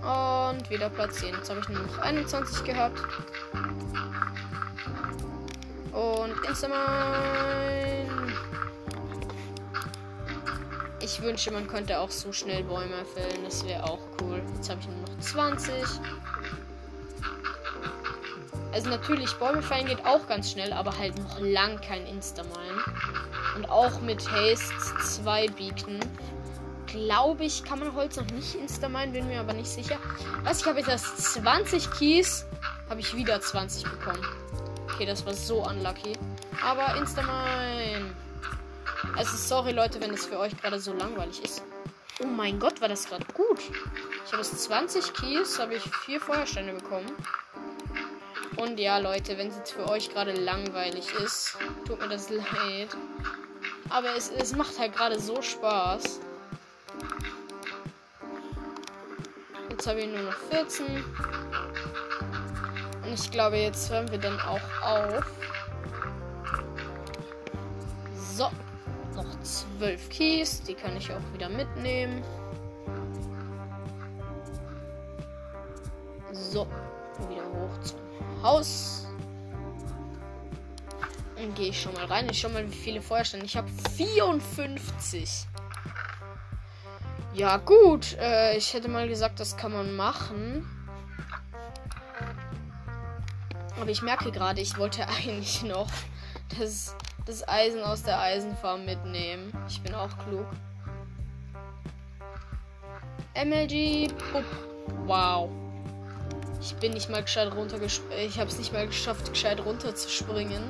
Und 0.03 0.69
wieder 0.69 0.91
platzieren. 0.91 1.37
Jetzt 1.37 1.49
habe 1.49 1.61
ich 1.61 1.69
nur 1.71 1.83
noch 1.83 1.99
21 1.99 2.65
gehabt. 2.65 3.01
Und 5.93 6.47
Instamine. 6.47 6.81
Ich 11.01 11.23
wünsche, 11.23 11.51
man 11.51 11.67
könnte 11.67 11.99
auch 11.99 12.11
so 12.11 12.31
schnell 12.31 12.63
Bäume 12.65 13.07
fällen. 13.15 13.43
Das 13.43 13.65
wäre 13.65 13.85
auch 13.85 14.01
cool. 14.21 14.43
Jetzt 14.57 14.69
habe 14.69 14.81
ich 14.81 14.89
nur 14.89 14.99
noch 14.99 15.19
20. 15.21 15.75
Also 18.73 18.89
natürlich, 18.89 19.33
Bäume 19.35 19.63
geht 19.85 20.05
auch 20.07 20.27
ganz 20.29 20.53
schnell, 20.53 20.73
aber 20.73 20.97
halt 20.97 21.19
noch 21.19 21.41
lang 21.41 21.81
kein 21.81 22.07
Instamine. 22.07 22.85
Und 23.57 23.69
auch 23.69 24.01
mit 24.01 24.31
Haste 24.31 24.75
2 25.03 25.49
bieten. 25.49 25.99
Glaube 26.87 27.45
ich, 27.45 27.65
kann 27.65 27.79
man 27.79 27.95
Holz 27.95 28.17
noch 28.17 28.27
nicht 28.27 28.55
Instamine, 28.55 29.13
bin 29.13 29.29
mir 29.29 29.41
aber 29.41 29.53
nicht 29.53 29.69
sicher. 29.71 29.97
Was 30.45 30.61
ich 30.61 30.67
habe 30.67 30.79
jetzt 30.79 30.89
erst 30.89 31.35
20 31.35 31.91
Keys, 31.93 32.47
habe 32.89 33.01
ich 33.01 33.15
wieder 33.15 33.41
20 33.41 33.85
bekommen. 33.85 34.25
Okay, 34.93 35.07
das 35.07 35.25
war 35.25 35.35
so 35.35 35.65
unlucky. 35.67 36.13
Aber 36.65 36.97
Instamine. 36.97 38.15
Also 39.17 39.37
sorry 39.37 39.73
Leute, 39.73 40.01
wenn 40.01 40.13
es 40.13 40.27
für 40.27 40.39
euch 40.39 40.57
gerade 40.61 40.79
so 40.79 40.93
langweilig 40.93 41.43
ist. 41.43 41.63
Oh 42.23 42.27
mein 42.27 42.59
Gott, 42.59 42.81
war 42.81 42.89
das 42.89 43.07
gerade 43.07 43.25
gut. 43.33 43.61
Ich 44.27 44.33
habe 44.33 44.43
jetzt 44.43 44.63
20 44.63 45.15
Keys, 45.15 45.59
habe 45.59 45.75
ich 45.75 45.83
vier 46.05 46.21
Feuersteine 46.21 46.75
bekommen. 46.75 47.11
Und 48.61 48.79
ja, 48.79 48.99
Leute, 48.99 49.39
wenn 49.39 49.49
es 49.49 49.57
jetzt 49.57 49.73
für 49.73 49.89
euch 49.89 50.11
gerade 50.11 50.33
langweilig 50.33 51.07
ist, 51.15 51.57
tut 51.87 51.99
mir 51.99 52.09
das 52.11 52.29
leid. 52.31 52.89
Aber 53.89 54.15
es, 54.15 54.29
es 54.29 54.55
macht 54.55 54.79
halt 54.79 54.95
gerade 54.95 55.19
so 55.19 55.41
Spaß. 55.41 56.21
Jetzt 59.71 59.87
habe 59.87 60.01
ich 60.01 60.09
nur 60.09 60.21
noch 60.21 60.37
14. 60.51 60.87
Und 63.03 63.15
ich 63.15 63.31
glaube, 63.31 63.57
jetzt 63.57 63.91
hören 63.91 64.11
wir 64.11 64.19
dann 64.19 64.39
auch 64.41 64.61
auf. 64.83 65.25
So, 68.37 68.51
noch 69.17 69.41
12 69.41 70.09
Keys. 70.11 70.63
Die 70.65 70.75
kann 70.75 70.99
ich 70.99 71.11
auch 71.11 71.33
wieder 71.33 71.49
mitnehmen. 71.49 72.23
So, 76.33 76.67
wieder 77.31 77.45
hoch 77.55 77.81
zum 77.83 78.10
Haus. 78.43 79.07
Und 81.37 81.55
gehe 81.55 81.71
ich 81.71 81.81
schon 81.81 81.95
mal 81.95 82.05
rein. 82.05 82.29
Ich 82.31 82.41
schau 82.41 82.49
mal, 82.51 82.67
wie 82.67 82.75
viele 82.75 83.01
Feuerstände. 83.01 83.47
Ich 83.47 83.57
habe 83.57 83.69
54. 83.97 85.47
Ja, 87.33 87.57
gut. 87.59 88.17
Äh, 88.19 88.57
ich 88.57 88.75
hätte 88.75 88.89
mal 88.89 89.09
gesagt, 89.09 89.41
das 89.41 89.57
kann 89.57 89.73
man 89.73 89.97
machen. 89.97 90.69
Aber 93.81 93.91
ich 93.91 94.03
merke 94.03 94.31
gerade, 94.31 94.61
ich 94.61 94.77
wollte 94.77 95.07
eigentlich 95.25 95.63
noch 95.63 95.89
das, 96.59 96.95
das 97.25 97.47
Eisen 97.49 97.83
aus 97.83 98.03
der 98.03 98.21
Eisenfarm 98.21 98.85
mitnehmen. 98.85 99.53
Ich 99.69 99.81
bin 99.81 99.95
auch 99.95 100.11
klug. 100.19 100.47
MLG. 103.35 104.13
Wow. 105.07 105.51
Ich 106.61 106.75
bin 106.77 106.93
nicht 106.93 107.09
mal 107.09 107.23
gescheit 107.23 107.53
runtergesprungen. 107.55 108.19
Ich 108.19 108.39
habe 108.39 108.51
es 108.51 108.59
nicht 108.59 108.73
mal 108.73 108.87
geschafft, 108.87 109.31
gescheit 109.31 109.65
runterzuspringen. 109.65 110.63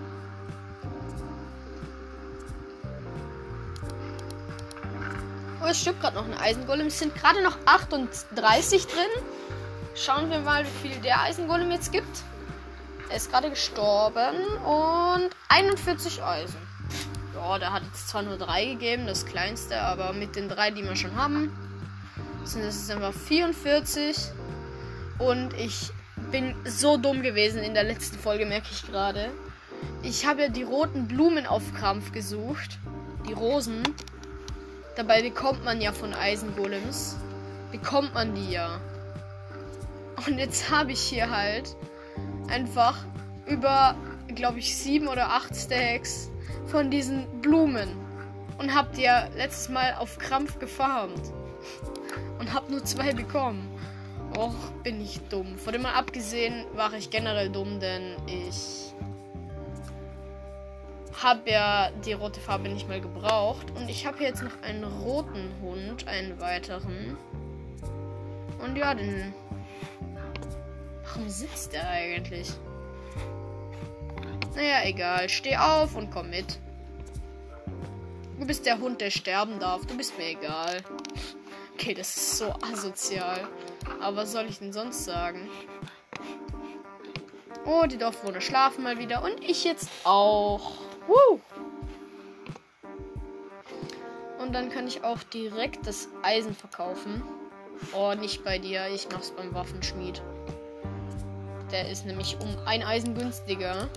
Oh, 5.62 5.66
es 5.66 5.81
stirbt 5.81 6.00
gerade 6.00 6.16
noch 6.16 6.24
ein 6.24 6.38
Eisengolem. 6.38 6.87
Es 6.87 6.98
sind 6.98 7.14
gerade 7.14 7.42
noch 7.42 7.59
38 7.66 8.87
drin. 8.87 9.24
Schauen 9.96 10.31
wir 10.31 10.38
mal, 10.38 10.64
wie 10.64 10.88
viel 10.88 11.00
der 11.00 11.22
Eisengolem 11.22 11.70
jetzt 11.72 11.92
gibt. 11.92 12.22
Er 13.09 13.16
ist 13.16 13.31
gerade 13.31 13.50
gestorben 13.50 14.37
und 14.64 15.31
41 15.48 16.22
Eisen. 16.22 16.57
Oh, 17.37 17.59
der 17.59 17.72
hat 17.72 17.83
jetzt 17.83 18.09
zwar 18.09 18.22
nur 18.22 18.38
drei 18.38 18.64
gegeben, 18.66 19.07
das 19.07 19.26
kleinste, 19.26 19.81
aber 19.81 20.12
mit 20.12 20.37
den 20.37 20.48
drei, 20.48 20.70
die 20.70 20.85
wir 20.85 20.94
schon 20.94 21.16
haben, 21.16 21.53
sind 22.44 22.64
das 22.64 22.76
jetzt 22.76 22.90
einfach 22.90 23.12
44. 23.12 24.16
Und 25.20 25.52
ich 25.52 25.92
bin 26.33 26.54
so 26.64 26.96
dumm 26.96 27.22
gewesen 27.22 27.62
in 27.62 27.74
der 27.74 27.85
letzten 27.85 28.18
Folge, 28.18 28.46
merke 28.46 28.68
ich 28.72 28.83
gerade. 28.87 29.30
Ich 30.02 30.26
habe 30.26 30.42
ja 30.42 30.48
die 30.48 30.62
roten 30.62 31.06
Blumen 31.06 31.46
auf 31.46 31.74
Krampf 31.74 32.11
gesucht. 32.11 32.78
Die 33.28 33.35
Rosen. 33.35 33.83
Dabei 34.96 35.22
bekommt 35.22 35.62
man 35.62 35.80
ja 35.80 35.92
von 35.92 36.14
Eisengolems. 36.14 37.16
Bekommt 37.70 38.14
man 38.14 38.35
die 38.35 38.50
ja. 38.50 38.80
Und 40.26 40.38
jetzt 40.38 40.70
habe 40.70 40.92
ich 40.92 41.00
hier 41.00 41.30
halt 41.30 41.76
einfach 42.48 43.04
über, 43.46 43.94
glaube 44.35 44.59
ich, 44.59 44.74
sieben 44.74 45.06
oder 45.06 45.30
acht 45.30 45.54
Stacks 45.54 46.30
von 46.66 46.90
diesen 46.90 47.42
Blumen. 47.42 47.88
Und 48.56 48.74
habt 48.74 48.96
ihr 48.96 49.28
letztes 49.37 49.68
Mal 49.68 49.94
auf 49.98 50.18
Krampf 50.18 50.59
gefarmt. 50.59 51.33
Und 52.38 52.54
hab 52.54 52.70
nur 52.70 52.83
zwei 52.85 53.12
bekommen. 53.12 53.69
Och, 54.36 54.54
bin 54.82 55.00
ich 55.00 55.20
dumm. 55.28 55.58
Von 55.58 55.72
dem 55.72 55.82
mal 55.82 55.94
abgesehen 55.94 56.64
war 56.74 56.92
ich 56.94 57.10
generell 57.10 57.50
dumm, 57.50 57.80
denn 57.80 58.16
ich 58.26 58.94
habe 61.22 61.50
ja 61.50 61.90
die 62.04 62.12
rote 62.12 62.40
Farbe 62.40 62.68
nicht 62.68 62.88
mehr 62.88 63.00
gebraucht. 63.00 63.66
Und 63.76 63.88
ich 63.88 64.06
habe 64.06 64.22
jetzt 64.22 64.42
noch 64.42 64.62
einen 64.62 64.84
roten 64.84 65.52
Hund, 65.60 66.06
einen 66.06 66.40
weiteren. 66.40 67.16
Und 68.62 68.76
ja, 68.76 68.94
den. 68.94 69.34
Warum 71.04 71.28
sitzt 71.28 71.72
der 71.72 71.88
eigentlich? 71.88 72.50
Naja, 74.54 74.84
egal. 74.84 75.28
Steh 75.28 75.56
auf 75.56 75.96
und 75.96 76.10
komm 76.10 76.30
mit. 76.30 76.58
Du 78.38 78.46
bist 78.46 78.64
der 78.64 78.78
Hund, 78.78 79.00
der 79.00 79.10
sterben 79.10 79.58
darf. 79.58 79.84
Du 79.86 79.96
bist 79.96 80.16
mir 80.16 80.28
egal. 80.28 80.82
Okay, 81.74 81.94
das 81.94 82.16
ist 82.16 82.38
so 82.38 82.54
asozial. 82.72 83.48
Aber 84.00 84.16
was 84.18 84.32
soll 84.32 84.46
ich 84.46 84.58
denn 84.58 84.72
sonst 84.72 85.04
sagen? 85.04 85.48
Oh, 87.66 87.84
die 87.86 87.98
Dorfbewohner 87.98 88.40
schlafen 88.40 88.82
mal 88.82 88.98
wieder. 88.98 89.22
Und 89.22 89.42
ich 89.44 89.64
jetzt 89.64 89.88
auch. 90.04 90.72
Woo! 91.06 91.40
Und 94.38 94.54
dann 94.54 94.70
kann 94.70 94.86
ich 94.88 95.04
auch 95.04 95.22
direkt 95.22 95.86
das 95.86 96.08
Eisen 96.22 96.54
verkaufen. 96.54 97.22
Oh, 97.92 98.14
nicht 98.14 98.42
bei 98.44 98.58
dir. 98.58 98.88
Ich 98.88 99.08
mach's 99.12 99.30
beim 99.30 99.54
Waffenschmied. 99.54 100.22
Der 101.70 101.88
ist 101.88 102.06
nämlich 102.06 102.36
um 102.40 102.48
ein 102.66 102.82
Eisen 102.82 103.14
günstiger. 103.14 103.88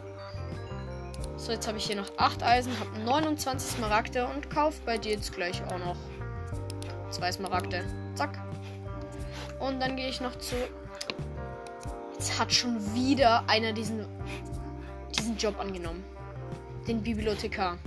So, 1.38 1.52
jetzt 1.52 1.68
habe 1.68 1.78
ich 1.78 1.86
hier 1.86 1.96
noch 1.96 2.10
8 2.18 2.44
Eisen, 2.44 2.78
habe 2.80 3.00
29 3.00 3.78
Smaragde 3.78 4.28
und 4.28 4.50
kaufe 4.50 4.80
bei 4.86 4.98
dir 4.98 5.14
jetzt 5.14 5.34
gleich 5.34 5.62
auch 5.66 5.80
noch 5.80 5.98
zwei 7.10 7.32
Smaragde. 7.32 7.84
Zack. 8.16 8.38
Und 9.64 9.80
dann 9.80 9.96
gehe 9.96 10.10
ich 10.10 10.20
noch 10.20 10.38
zu. 10.40 10.56
Jetzt 12.12 12.38
hat 12.38 12.52
schon 12.52 12.94
wieder 12.94 13.48
einer 13.48 13.72
diesen, 13.72 14.06
diesen 15.18 15.38
Job 15.38 15.58
angenommen. 15.58 16.04
Den 16.86 17.02
Bibliothekar. 17.02 17.78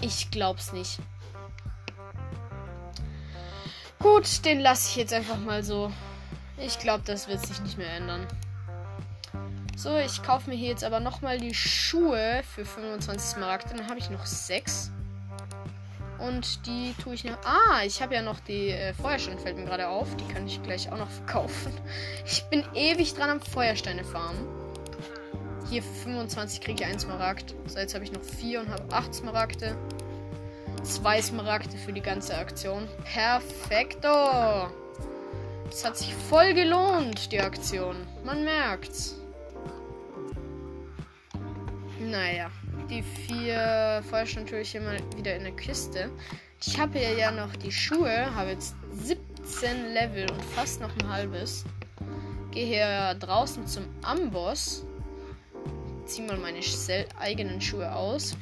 Ich 0.00 0.32
glaub's 0.32 0.72
nicht. 0.72 0.98
Gut, 4.00 4.44
den 4.44 4.58
lasse 4.58 4.88
ich 4.88 4.96
jetzt 4.96 5.12
einfach 5.12 5.38
mal 5.38 5.62
so. 5.62 5.92
Ich 6.58 6.80
glaube, 6.80 7.04
das 7.06 7.28
wird 7.28 7.46
sich 7.46 7.60
nicht 7.60 7.78
mehr 7.78 7.92
ändern. 7.92 8.26
So, 9.76 9.96
ich 9.96 10.24
kaufe 10.24 10.50
mir 10.50 10.56
hier 10.56 10.70
jetzt 10.70 10.82
aber 10.82 10.98
nochmal 10.98 11.38
die 11.38 11.54
Schuhe 11.54 12.42
für 12.52 12.64
25 12.64 13.20
Smaragd. 13.36 13.70
Dann 13.70 13.88
habe 13.88 14.00
ich 14.00 14.10
noch 14.10 14.26
6. 14.26 14.90
Und 16.26 16.66
die 16.66 16.94
tue 17.02 17.14
ich 17.14 17.24
noch. 17.24 17.38
Ah, 17.44 17.82
ich 17.84 18.02
habe 18.02 18.14
ja 18.14 18.22
noch 18.22 18.40
die 18.40 18.70
äh, 18.70 18.92
Feuersteine, 18.92 19.38
fällt 19.38 19.56
mir 19.56 19.64
gerade 19.64 19.88
auf. 19.88 20.14
Die 20.16 20.32
kann 20.32 20.46
ich 20.46 20.62
gleich 20.62 20.90
auch 20.92 20.98
noch 20.98 21.10
verkaufen. 21.26 21.72
Ich 22.26 22.44
bin 22.44 22.64
ewig 22.74 23.14
dran 23.14 23.30
am 23.30 23.40
Feuersteine 23.40 24.04
farmen. 24.04 24.46
Hier 25.70 25.82
für 25.82 25.94
25 26.04 26.60
kriege 26.60 26.82
ich 26.82 26.88
1 26.88 27.02
Smaragd. 27.02 27.54
So, 27.66 27.78
jetzt 27.78 27.94
habe 27.94 28.04
ich 28.04 28.12
noch 28.12 28.22
4 28.22 28.60
und 28.60 28.68
habe 28.68 28.92
8 28.92 29.14
Smaragde. 29.14 29.76
2 30.82 31.22
Smaragde 31.22 31.76
für 31.76 31.92
die 31.92 32.00
ganze 32.00 32.36
Aktion. 32.36 32.88
Perfekto! 33.04 34.68
Es 35.70 35.84
hat 35.84 35.96
sich 35.96 36.12
voll 36.14 36.54
gelohnt, 36.54 37.30
die 37.30 37.40
Aktion. 37.40 37.96
Man 38.24 38.44
merkt's. 38.44 39.16
Naja, 42.00 42.50
die 42.90 43.02
vier 43.02 44.02
Feuersteine 44.10 44.44
natürlich 44.44 44.74
immer 44.74 44.96
wieder 45.16 45.36
in 45.36 45.44
der 45.44 45.52
Kiste. 45.52 46.10
Ich 46.60 46.78
habe 46.78 46.98
hier 46.98 47.16
ja 47.16 47.30
noch 47.30 47.54
die 47.56 47.72
Schuhe, 47.72 48.34
habe 48.34 48.50
jetzt 48.50 48.74
17 48.92 49.94
Level 49.94 50.30
und 50.30 50.42
fast 50.56 50.80
noch 50.80 50.90
ein 50.98 51.08
halbes. 51.08 51.64
Gehe 52.50 52.66
hier 52.66 53.14
draußen 53.14 53.66
zum 53.66 53.84
Amboss. 54.02 54.84
Ziehe 56.04 56.26
mal 56.26 56.36
meine 56.38 56.60
eigenen 57.18 57.60
Schuhe 57.60 57.94
aus. 57.94 58.36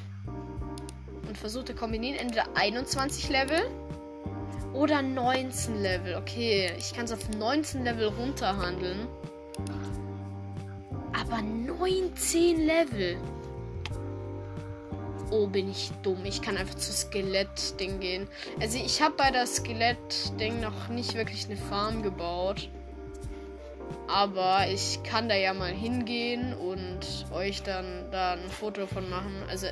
Und 1.28 1.36
versuche 1.36 1.74
kombinieren 1.74 2.18
entweder 2.18 2.46
21 2.54 3.28
Level 3.28 3.60
oder 4.72 5.02
19 5.02 5.82
Level. 5.82 6.16
Okay, 6.16 6.72
ich 6.78 6.94
kann 6.94 7.04
es 7.04 7.12
auf 7.12 7.28
19 7.28 7.84
Level 7.84 8.08
runterhandeln. 8.08 9.06
Aber 11.12 11.42
19 11.42 12.64
Level. 12.64 13.18
Oh, 15.30 15.46
bin 15.46 15.70
ich 15.70 15.90
dumm. 16.02 16.24
Ich 16.24 16.40
kann 16.40 16.56
einfach 16.56 16.76
zu 16.76 16.92
Skelett-Ding 16.92 18.00
gehen. 18.00 18.28
Also 18.60 18.78
ich 18.78 19.02
habe 19.02 19.14
bei 19.16 19.30
das 19.30 19.56
Skelett-Ding 19.56 20.60
noch 20.60 20.88
nicht 20.88 21.14
wirklich 21.14 21.46
eine 21.46 21.56
Farm 21.56 22.02
gebaut. 22.02 22.70
Aber 24.06 24.66
ich 24.68 25.02
kann 25.02 25.28
da 25.28 25.34
ja 25.34 25.52
mal 25.52 25.72
hingehen 25.72 26.54
und 26.54 27.26
euch 27.30 27.62
dann 27.62 28.10
da 28.10 28.32
ein 28.32 28.48
Foto 28.48 28.86
von 28.86 29.08
machen. 29.10 29.42
Also 29.50 29.66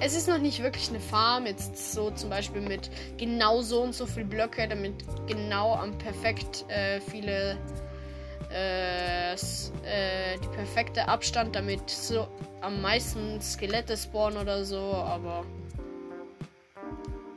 es 0.00 0.16
ist 0.16 0.28
noch 0.28 0.38
nicht 0.38 0.62
wirklich 0.62 0.88
eine 0.88 1.00
Farm. 1.00 1.44
Jetzt 1.44 1.92
so 1.92 2.10
zum 2.10 2.30
Beispiel 2.30 2.62
mit 2.62 2.90
genau 3.18 3.60
so 3.60 3.82
und 3.82 3.94
so 3.94 4.06
viel 4.06 4.24
Blöcke, 4.24 4.66
damit 4.66 4.94
genau 5.26 5.74
am 5.74 5.96
perfekt 5.98 6.64
äh, 6.68 7.00
viele 7.00 7.58
äh, 8.52 9.32
äh, 9.32 10.38
die 10.38 10.48
perfekte 10.48 11.08
Abstand, 11.08 11.56
damit 11.56 11.88
so 11.88 12.28
am 12.60 12.80
meisten 12.80 13.40
Skelette 13.40 13.96
spawnen 13.96 14.38
oder 14.38 14.64
so, 14.64 14.78
aber. 14.78 15.44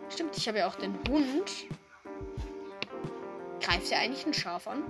Stimmt, 0.10 0.38
ich 0.38 0.48
habe 0.48 0.60
ja 0.60 0.68
auch 0.68 0.76
den 0.76 0.94
Hund. 1.10 1.52
Greift 3.62 3.92
er 3.92 4.00
eigentlich 4.00 4.26
ein 4.26 4.34
Schaf 4.34 4.68
an? 4.68 4.84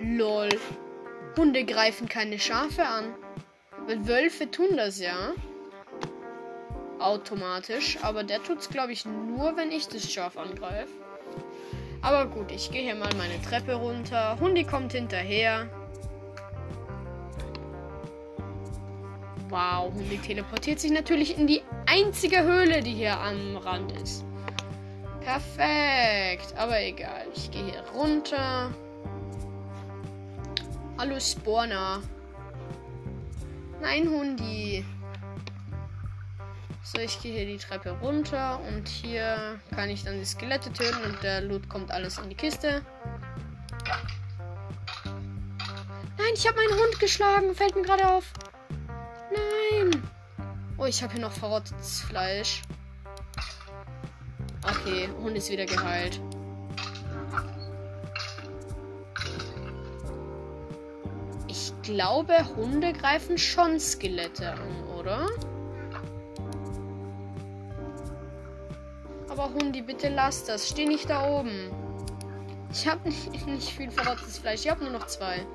Lol. 0.00 0.48
Hunde 1.36 1.64
greifen 1.64 2.08
keine 2.08 2.38
Schafe 2.38 2.84
an. 2.84 3.14
Weil 3.86 4.06
Wölfe 4.06 4.50
tun 4.50 4.76
das 4.76 5.00
ja. 5.00 5.32
Automatisch. 6.98 7.98
Aber 8.02 8.22
der 8.22 8.42
tut's, 8.42 8.68
glaube 8.68 8.92
ich, 8.92 9.04
nur, 9.04 9.56
wenn 9.56 9.72
ich 9.72 9.88
das 9.88 10.10
Schaf 10.10 10.36
angreife. 10.36 10.92
Aber 12.00 12.26
gut, 12.26 12.50
ich 12.52 12.70
gehe 12.70 12.82
hier 12.82 12.94
mal 12.94 13.12
meine 13.16 13.40
Treppe 13.42 13.74
runter. 13.74 14.38
Hundi 14.40 14.64
kommt 14.64 14.92
hinterher. 14.92 15.68
Wow, 19.48 19.92
Hundi 19.94 20.18
teleportiert 20.18 20.78
sich 20.78 20.90
natürlich 20.90 21.38
in 21.38 21.46
die 21.46 21.62
einzige 21.86 22.42
Höhle, 22.42 22.82
die 22.82 22.92
hier 22.92 23.18
am 23.18 23.56
Rand 23.56 23.92
ist. 23.92 24.24
Perfekt. 25.20 26.54
Aber 26.56 26.80
egal. 26.80 27.26
Ich 27.34 27.50
gehe 27.50 27.64
hier 27.64 27.84
runter. 27.94 28.70
Hallo 30.98 31.18
Spawner. 31.20 32.02
Nein, 33.80 34.08
Hundi. 34.08 34.84
So, 36.90 37.02
ich 37.02 37.20
gehe 37.20 37.34
hier 37.34 37.44
die 37.44 37.58
Treppe 37.58 37.90
runter 38.00 38.60
und 38.66 38.88
hier 38.88 39.60
kann 39.74 39.90
ich 39.90 40.04
dann 40.04 40.18
die 40.18 40.24
Skelette 40.24 40.72
töten 40.72 41.04
und 41.04 41.22
der 41.22 41.42
Loot 41.42 41.68
kommt 41.68 41.90
alles 41.90 42.16
in 42.16 42.30
die 42.30 42.34
Kiste. 42.34 42.80
Nein, 46.16 46.32
ich 46.32 46.48
habe 46.48 46.56
meinen 46.56 46.80
Hund 46.80 46.98
geschlagen. 46.98 47.54
Fällt 47.54 47.76
mir 47.76 47.82
gerade 47.82 48.08
auf. 48.08 48.32
Nein. 49.30 50.02
Oh, 50.78 50.86
ich 50.86 51.02
habe 51.02 51.12
hier 51.12 51.20
noch 51.20 51.32
verrottetes 51.32 52.00
Fleisch. 52.00 52.62
Okay, 54.62 55.10
Hund 55.22 55.36
ist 55.36 55.50
wieder 55.50 55.66
geheilt. 55.66 56.18
Ich 61.48 61.70
glaube, 61.82 62.32
Hunde 62.56 62.94
greifen 62.94 63.36
schon 63.36 63.78
Skelette 63.78 64.52
an, 64.52 64.84
oder? 64.98 65.26
Aber 69.38 69.54
Hundi, 69.54 69.82
bitte 69.82 70.08
lass 70.08 70.44
das. 70.44 70.68
Steh 70.68 70.84
nicht 70.84 71.08
da 71.08 71.24
oben. 71.28 71.70
Ich 72.72 72.88
habe 72.88 73.08
nicht, 73.08 73.46
nicht 73.46 73.68
viel 73.70 73.90
verrottetes 73.90 74.38
Fleisch. 74.38 74.64
Ich 74.64 74.70
habe 74.70 74.82
nur 74.82 74.92
noch 74.92 75.06
zwei. 75.06 75.46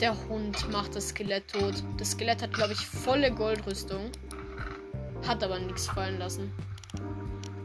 der 0.00 0.16
Hund 0.28 0.70
macht 0.72 0.96
das 0.96 1.10
Skelett 1.10 1.52
tot. 1.52 1.74
Das 1.98 2.12
Skelett 2.12 2.40
hat, 2.40 2.54
glaube 2.54 2.72
ich, 2.72 2.86
volle 2.86 3.30
Goldrüstung. 3.30 4.10
Hat 5.26 5.44
aber 5.44 5.58
nichts 5.58 5.88
fallen 5.88 6.18
lassen. 6.18 6.50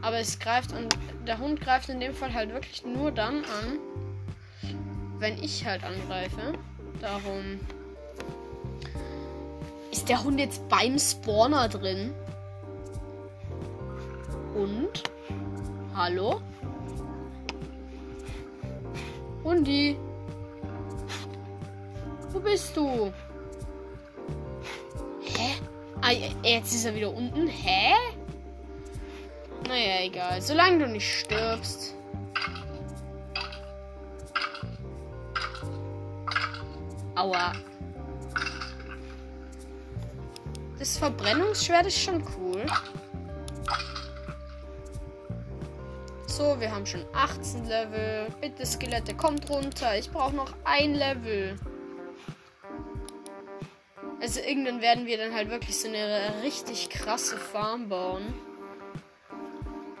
Aber 0.02 0.18
es 0.18 0.38
greift 0.38 0.72
und 0.72 0.96
der 1.26 1.38
Hund 1.38 1.62
greift 1.62 1.88
in 1.88 1.98
dem 1.98 2.14
Fall 2.14 2.34
halt 2.34 2.52
wirklich 2.52 2.84
nur 2.84 3.10
dann 3.10 3.36
an, 3.44 3.78
wenn 5.18 5.42
ich 5.42 5.64
halt 5.64 5.82
angreife. 5.82 6.52
Darum 7.00 7.58
ist 9.96 10.08
der 10.10 10.22
Hund 10.22 10.38
jetzt 10.38 10.68
beim 10.68 10.98
Spawner 10.98 11.68
drin. 11.68 12.12
Und? 14.54 15.02
Hallo? 15.94 16.40
Hundi? 19.42 19.96
Wo 22.30 22.40
bist 22.40 22.76
du? 22.76 23.12
Hä? 25.22 25.54
Ah, 26.02 26.12
jetzt 26.42 26.74
ist 26.74 26.84
er 26.84 26.94
wieder 26.94 27.14
unten. 27.14 27.46
Hä? 27.46 27.94
Naja, 29.66 30.02
egal. 30.02 30.42
Solange 30.42 30.78
du 30.78 30.88
nicht 30.88 31.20
stirbst. 31.20 31.94
Aua. 37.14 37.52
Das 40.78 40.98
Verbrennungsschwert 40.98 41.86
ist 41.86 41.98
schon 41.98 42.22
cool. 42.38 42.66
So, 46.26 46.60
wir 46.60 46.70
haben 46.70 46.84
schon 46.84 47.04
18 47.14 47.66
Level. 47.66 48.28
Bitte, 48.42 48.66
Skelette, 48.66 49.14
kommt 49.14 49.48
runter. 49.48 49.96
Ich 49.98 50.10
brauche 50.10 50.36
noch 50.36 50.52
ein 50.64 50.94
Level. 50.94 51.56
Also 54.20 54.40
irgendwann 54.40 54.82
werden 54.82 55.06
wir 55.06 55.16
dann 55.16 55.34
halt 55.34 55.48
wirklich 55.48 55.78
so 55.78 55.88
eine 55.88 56.34
richtig 56.42 56.90
krasse 56.90 57.38
Farm 57.38 57.88
bauen. 57.88 58.34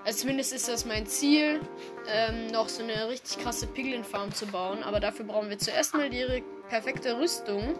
Also 0.04 0.20
zumindest 0.20 0.52
ist 0.52 0.68
das 0.68 0.84
mein 0.84 1.06
Ziel, 1.06 1.60
ähm, 2.06 2.48
noch 2.48 2.68
so 2.68 2.82
eine 2.82 3.08
richtig 3.08 3.38
krasse 3.38 3.66
Piglin-Farm 3.66 4.32
zu 4.34 4.46
bauen. 4.46 4.82
Aber 4.82 5.00
dafür 5.00 5.24
brauchen 5.24 5.48
wir 5.48 5.58
zuerst 5.58 5.94
mal 5.94 6.10
die 6.10 6.44
perfekte 6.68 7.18
Rüstung. 7.18 7.78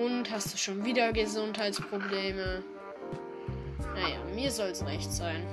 Und 0.00 0.30
hast 0.30 0.54
du 0.54 0.56
schon 0.56 0.82
wieder 0.82 1.12
Gesundheitsprobleme? 1.12 2.64
Naja, 3.94 4.16
mir 4.34 4.50
soll 4.50 4.68
es 4.68 4.82
recht 4.86 5.12
sein. 5.12 5.46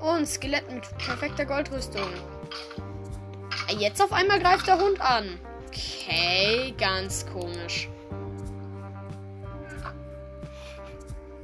Und 0.00 0.26
Skelett 0.26 0.72
mit 0.72 0.82
perfekter 0.96 1.44
Goldrüstung. 1.44 2.08
Jetzt 3.78 4.00
auf 4.00 4.14
einmal 4.14 4.40
greift 4.40 4.66
der 4.66 4.78
Hund 4.78 4.98
an. 5.02 5.38
Okay, 5.66 6.72
ganz 6.78 7.26
komisch. 7.26 7.90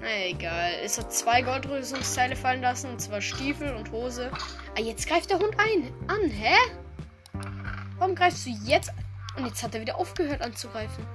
Na 0.00 0.24
egal. 0.24 0.72
Es 0.82 0.96
hat 0.96 1.12
zwei 1.12 1.42
Goldrüstungsteile 1.42 2.34
fallen 2.34 2.62
lassen, 2.62 2.92
und 2.92 2.98
zwar 2.98 3.20
Stiefel 3.20 3.74
und 3.74 3.92
Hose. 3.92 4.30
Ah, 4.74 4.80
jetzt 4.80 5.06
greift 5.06 5.28
der 5.28 5.38
Hund 5.38 5.54
ein. 5.58 5.92
An, 6.08 6.30
hä? 6.30 6.56
Warum 7.98 8.14
greifst 8.14 8.46
du 8.46 8.50
jetzt? 8.64 8.90
Und 9.40 9.46
jetzt 9.46 9.62
hat 9.62 9.74
er 9.74 9.80
wieder 9.80 9.96
aufgehört 9.96 10.42
anzugreifen. 10.42 11.06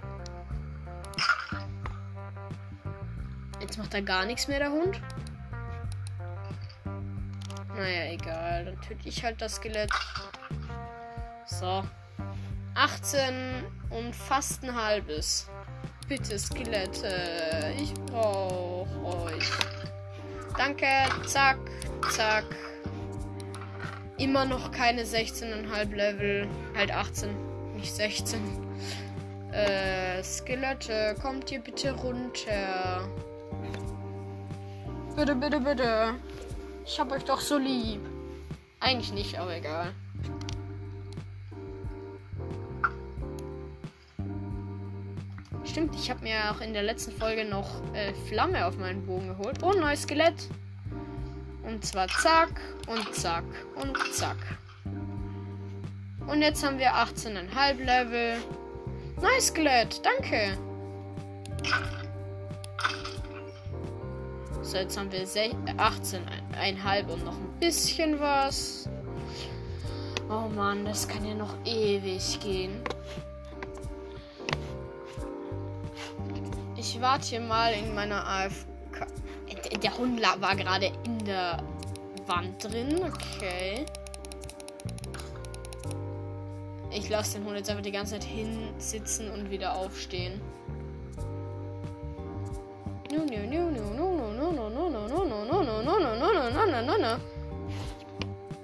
Jetzt 3.62 3.78
macht 3.78 3.94
er 3.94 4.02
gar 4.02 4.26
nichts 4.26 4.48
mehr, 4.48 4.58
der 4.58 4.72
Hund. 4.72 5.00
Naja, 7.76 8.12
egal. 8.12 8.66
Dann 8.66 8.82
töte 8.82 9.08
ich 9.08 9.24
halt 9.24 9.40
das 9.40 9.58
Skelett. 9.58 9.92
So. 11.46 11.84
18 12.74 13.64
und 13.92 14.16
fast 14.16 14.64
ein 14.64 14.76
halbes. 14.76 15.48
Bitte, 16.08 16.40
Skelette. 16.40 17.76
Ich 17.78 17.94
brauche 17.94 19.06
euch. 19.06 19.52
Danke. 20.58 20.88
Zack. 21.28 21.60
Zack. 22.10 22.46
Immer 24.18 24.46
noch 24.46 24.72
keine 24.72 25.04
16,5 25.04 25.94
Level. 25.94 26.48
Halt 26.76 26.92
18. 26.92 27.55
Nicht 27.86 27.98
16. 27.98 28.42
Äh, 29.52 30.24
Skelette, 30.24 31.16
kommt 31.22 31.52
ihr 31.52 31.60
bitte 31.60 31.92
runter. 31.92 33.08
Bitte, 35.16 35.36
bitte, 35.36 35.60
bitte. 35.60 36.16
Ich 36.84 37.00
hab 37.00 37.12
euch 37.12 37.24
doch 37.26 37.40
so 37.40 37.60
lieb. 37.60 38.02
Eigentlich 38.80 39.14
nicht, 39.14 39.38
aber 39.38 39.56
egal. 39.56 39.94
Stimmt, 45.64 45.94
ich 45.94 46.10
habe 46.10 46.24
mir 46.24 46.50
auch 46.50 46.62
in 46.62 46.74
der 46.74 46.82
letzten 46.82 47.12
Folge 47.12 47.46
noch 47.46 47.70
äh, 47.94 48.16
Flamme 48.28 48.66
auf 48.66 48.80
meinen 48.80 49.06
Bogen 49.06 49.28
geholt. 49.28 49.62
Oh, 49.62 49.74
neues 49.74 50.02
Skelett. 50.02 50.50
Und 51.62 51.86
zwar 51.86 52.08
zack 52.08 52.60
und 52.88 53.14
zack 53.14 53.46
und 53.76 53.96
zack. 54.12 54.38
Und 56.28 56.42
jetzt 56.42 56.64
haben 56.64 56.80
wir 56.80 56.94
18,5 56.94 57.84
Level. 57.84 58.38
Neues 59.22 59.48
Skelett, 59.48 60.02
danke. 60.04 60.58
So, 64.62 64.78
jetzt 64.78 64.98
haben 64.98 65.12
wir 65.12 65.26
18,5 65.26 67.08
und 67.08 67.24
noch 67.24 67.38
ein 67.38 67.60
bisschen 67.60 68.20
was. 68.20 68.90
Oh 70.30 70.50
Mann, 70.50 70.84
das 70.86 71.08
kann 71.08 71.24
ja 71.24 71.36
noch 71.36 71.56
ewig 71.66 72.40
gehen. 72.40 72.82
Ich 76.76 77.00
warte 77.00 77.28
hier 77.28 77.42
mal 77.42 77.74
in 77.74 77.94
meiner 77.94 78.28
AFK. 78.28 79.06
Der 79.84 79.98
Hund 79.98 80.22
war 80.22 80.56
gerade 80.56 80.92
in 81.06 81.24
der 81.26 81.62
Wand 82.26 82.64
drin. 82.64 83.04
Okay. 83.04 83.86
Ich 86.96 87.10
lasse 87.10 87.38
den 87.38 87.46
Hund 87.46 87.58
jetzt 87.58 87.70
einfach 87.70 87.84
die 87.84 87.92
ganze 87.92 88.14
Zeit 88.14 88.24
hinsitzen 88.24 89.30
und 89.30 89.52
wieder 89.52 89.76
aufstehen. 89.76 90.40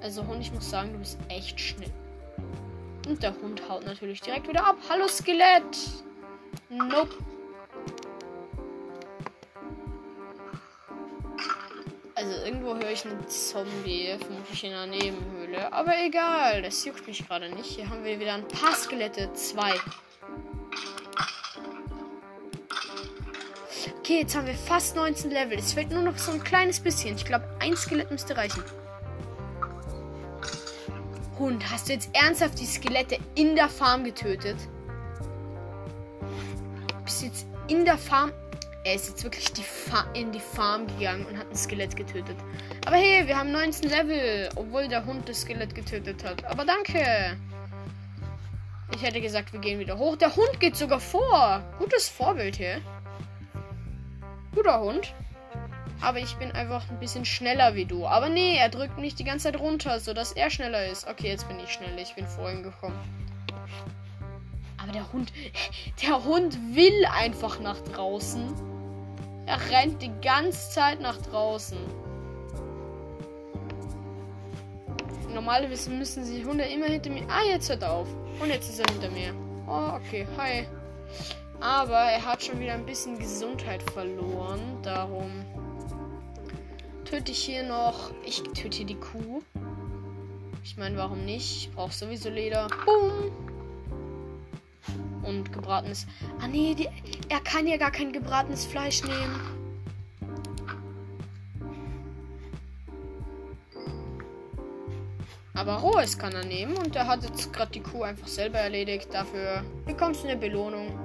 Also 0.01 0.25
Hund, 0.25 0.39
ich 0.39 0.53
muss 0.53 0.69
sagen, 0.69 0.93
du 0.93 0.99
bist 0.99 1.19
echt 1.27 1.59
schnell. 1.59 1.91
Und 3.05 3.21
der 3.21 3.33
Hund 3.41 3.67
haut 3.67 3.85
natürlich 3.85 4.21
direkt 4.21 4.47
wieder 4.47 4.65
ab. 4.65 4.77
Hallo 4.89 5.09
Skelett. 5.09 5.77
Nope. 6.69 7.13
Also 12.31 12.45
irgendwo 12.45 12.75
höre 12.75 12.91
ich 12.91 13.05
einen 13.05 13.27
Zombie, 13.27 14.15
vermutlich 14.17 14.63
in 14.63 14.71
der 14.71 14.85
Nebenhöhle. 14.85 15.73
Aber 15.73 15.91
egal, 16.01 16.61
das 16.61 16.85
juckt 16.85 17.05
mich 17.05 17.27
gerade 17.27 17.49
nicht. 17.49 17.65
Hier 17.65 17.89
haben 17.89 18.05
wir 18.05 18.17
wieder 18.21 18.35
ein 18.35 18.47
paar 18.47 18.73
Skelette. 18.73 19.33
Zwei. 19.33 19.73
Okay, 23.99 24.19
jetzt 24.19 24.33
haben 24.33 24.47
wir 24.47 24.53
fast 24.53 24.95
19 24.95 25.29
Level. 25.29 25.59
Es 25.59 25.73
fehlt 25.73 25.91
nur 25.91 26.03
noch 26.03 26.17
so 26.17 26.31
ein 26.31 26.41
kleines 26.41 26.79
bisschen. 26.79 27.17
Ich 27.17 27.25
glaube, 27.25 27.43
ein 27.59 27.75
Skelett 27.75 28.09
müsste 28.09 28.37
reichen. 28.37 28.63
Hund, 31.37 31.69
hast 31.69 31.89
du 31.89 31.93
jetzt 31.93 32.11
ernsthaft 32.13 32.57
die 32.59 32.65
Skelette 32.65 33.17
in 33.35 33.57
der 33.57 33.67
Farm 33.67 34.05
getötet? 34.05 34.55
Bist 37.03 37.23
jetzt 37.23 37.45
in 37.67 37.83
der 37.83 37.97
Farm? 37.97 38.31
Er 38.83 38.95
ist 38.95 39.09
jetzt 39.09 39.23
wirklich 39.23 39.51
die 39.53 39.63
in 40.13 40.31
die 40.31 40.39
Farm 40.39 40.87
gegangen 40.87 41.25
und 41.27 41.37
hat 41.37 41.49
ein 41.49 41.55
Skelett 41.55 41.95
getötet. 41.95 42.35
Aber 42.87 42.95
hey, 42.95 43.27
wir 43.27 43.37
haben 43.37 43.51
19 43.51 43.89
Level, 43.89 44.49
obwohl 44.55 44.87
der 44.87 45.05
Hund 45.05 45.29
das 45.29 45.41
Skelett 45.41 45.75
getötet 45.75 46.23
hat. 46.23 46.43
Aber 46.45 46.65
danke. 46.65 47.37
Ich 48.95 49.03
hätte 49.03 49.21
gesagt, 49.21 49.53
wir 49.53 49.59
gehen 49.59 49.79
wieder 49.79 49.97
hoch. 49.97 50.15
Der 50.15 50.35
Hund 50.35 50.59
geht 50.59 50.75
sogar 50.75 50.99
vor. 50.99 51.63
Gutes 51.77 52.09
Vorbild 52.09 52.55
hier. 52.55 52.81
Guter 54.55 54.81
Hund. 54.81 55.13
Aber 56.01 56.17
ich 56.17 56.35
bin 56.37 56.51
einfach 56.51 56.89
ein 56.89 56.99
bisschen 56.99 57.25
schneller 57.25 57.75
wie 57.75 57.85
du. 57.85 58.07
Aber 58.07 58.29
nee, 58.29 58.57
er 58.57 58.69
drückt 58.69 58.97
mich 58.97 59.13
die 59.13 59.23
ganze 59.23 59.51
Zeit 59.51 59.59
runter, 59.59 59.99
sodass 59.99 60.31
er 60.31 60.49
schneller 60.49 60.87
ist. 60.87 61.07
Okay, 61.07 61.27
jetzt 61.27 61.47
bin 61.47 61.59
ich 61.59 61.71
schnell. 61.71 61.97
Ich 61.99 62.15
bin 62.15 62.25
vorhin 62.25 62.63
gekommen. 62.63 62.99
Aber 64.77 64.91
der 64.91 65.13
Hund. 65.13 65.31
Der 66.01 66.23
Hund 66.23 66.57
will 66.75 67.05
einfach 67.15 67.59
nach 67.59 67.79
draußen. 67.81 68.70
Er 69.45 69.59
rennt 69.69 70.01
die 70.01 70.11
ganze 70.21 70.69
Zeit 70.71 71.01
nach 71.01 71.17
draußen. 71.17 71.77
Normalerweise 75.33 75.89
müssen 75.89 76.25
sie 76.25 76.45
Hunde 76.45 76.65
immer 76.65 76.87
hinter 76.87 77.09
mir. 77.09 77.23
Ah, 77.29 77.43
jetzt 77.47 77.69
hört 77.69 77.83
er 77.83 77.93
auf. 77.93 78.07
Und 78.41 78.49
jetzt 78.49 78.69
ist 78.69 78.79
er 78.79 78.91
hinter 78.91 79.09
mir. 79.09 79.33
Oh, 79.67 79.95
okay. 79.95 80.27
Hi. 80.37 80.67
Aber 81.59 81.97
er 81.97 82.25
hat 82.25 82.43
schon 82.43 82.59
wieder 82.59 82.73
ein 82.73 82.85
bisschen 82.85 83.17
Gesundheit 83.17 83.83
verloren. 83.91 84.59
Darum 84.81 85.31
töte 87.05 87.31
ich 87.31 87.43
hier 87.43 87.63
noch. 87.63 88.11
Ich 88.25 88.41
töte 88.43 88.83
die 88.83 88.95
Kuh. 88.95 89.41
Ich 90.63 90.77
meine, 90.77 90.97
warum 90.97 91.25
nicht? 91.25 91.67
Ich 91.67 91.71
brauche 91.71 91.93
sowieso 91.93 92.29
Leder. 92.29 92.67
Boom. 92.85 93.50
Und 95.23 95.53
gebratenes. 95.53 96.07
Ah 96.41 96.47
nee, 96.47 96.73
die, 96.73 96.87
er 97.29 97.39
kann 97.41 97.67
ja 97.67 97.77
gar 97.77 97.91
kein 97.91 98.11
gebratenes 98.11 98.65
Fleisch 98.65 99.03
nehmen. 99.03 99.39
Aber 105.53 105.75
rohes 105.75 106.17
kann 106.17 106.33
er 106.33 106.43
nehmen 106.43 106.75
und 106.77 106.95
er 106.95 107.05
hat 107.05 107.23
jetzt 107.23 107.53
gerade 107.53 107.71
die 107.71 107.81
Kuh 107.81 108.01
einfach 108.01 108.27
selber 108.27 108.57
erledigt. 108.57 109.13
Dafür 109.13 109.63
bekommst 109.85 110.23
du 110.23 110.27
eine 110.27 110.37
Belohnung. 110.37 110.97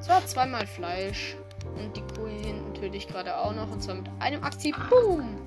Zwar 0.00 0.26
zweimal 0.26 0.66
Fleisch. 0.66 1.34
Und 1.78 1.96
die 1.96 2.02
Kuh 2.02 2.26
hier 2.26 2.48
hinten 2.48 2.74
töte 2.74 2.96
ich 2.96 3.08
gerade 3.08 3.36
auch 3.38 3.54
noch. 3.54 3.70
Und 3.70 3.82
zwar 3.82 3.94
mit 3.94 4.10
einem 4.18 4.44
Aktiv. 4.44 4.76
Boom! 4.90 5.40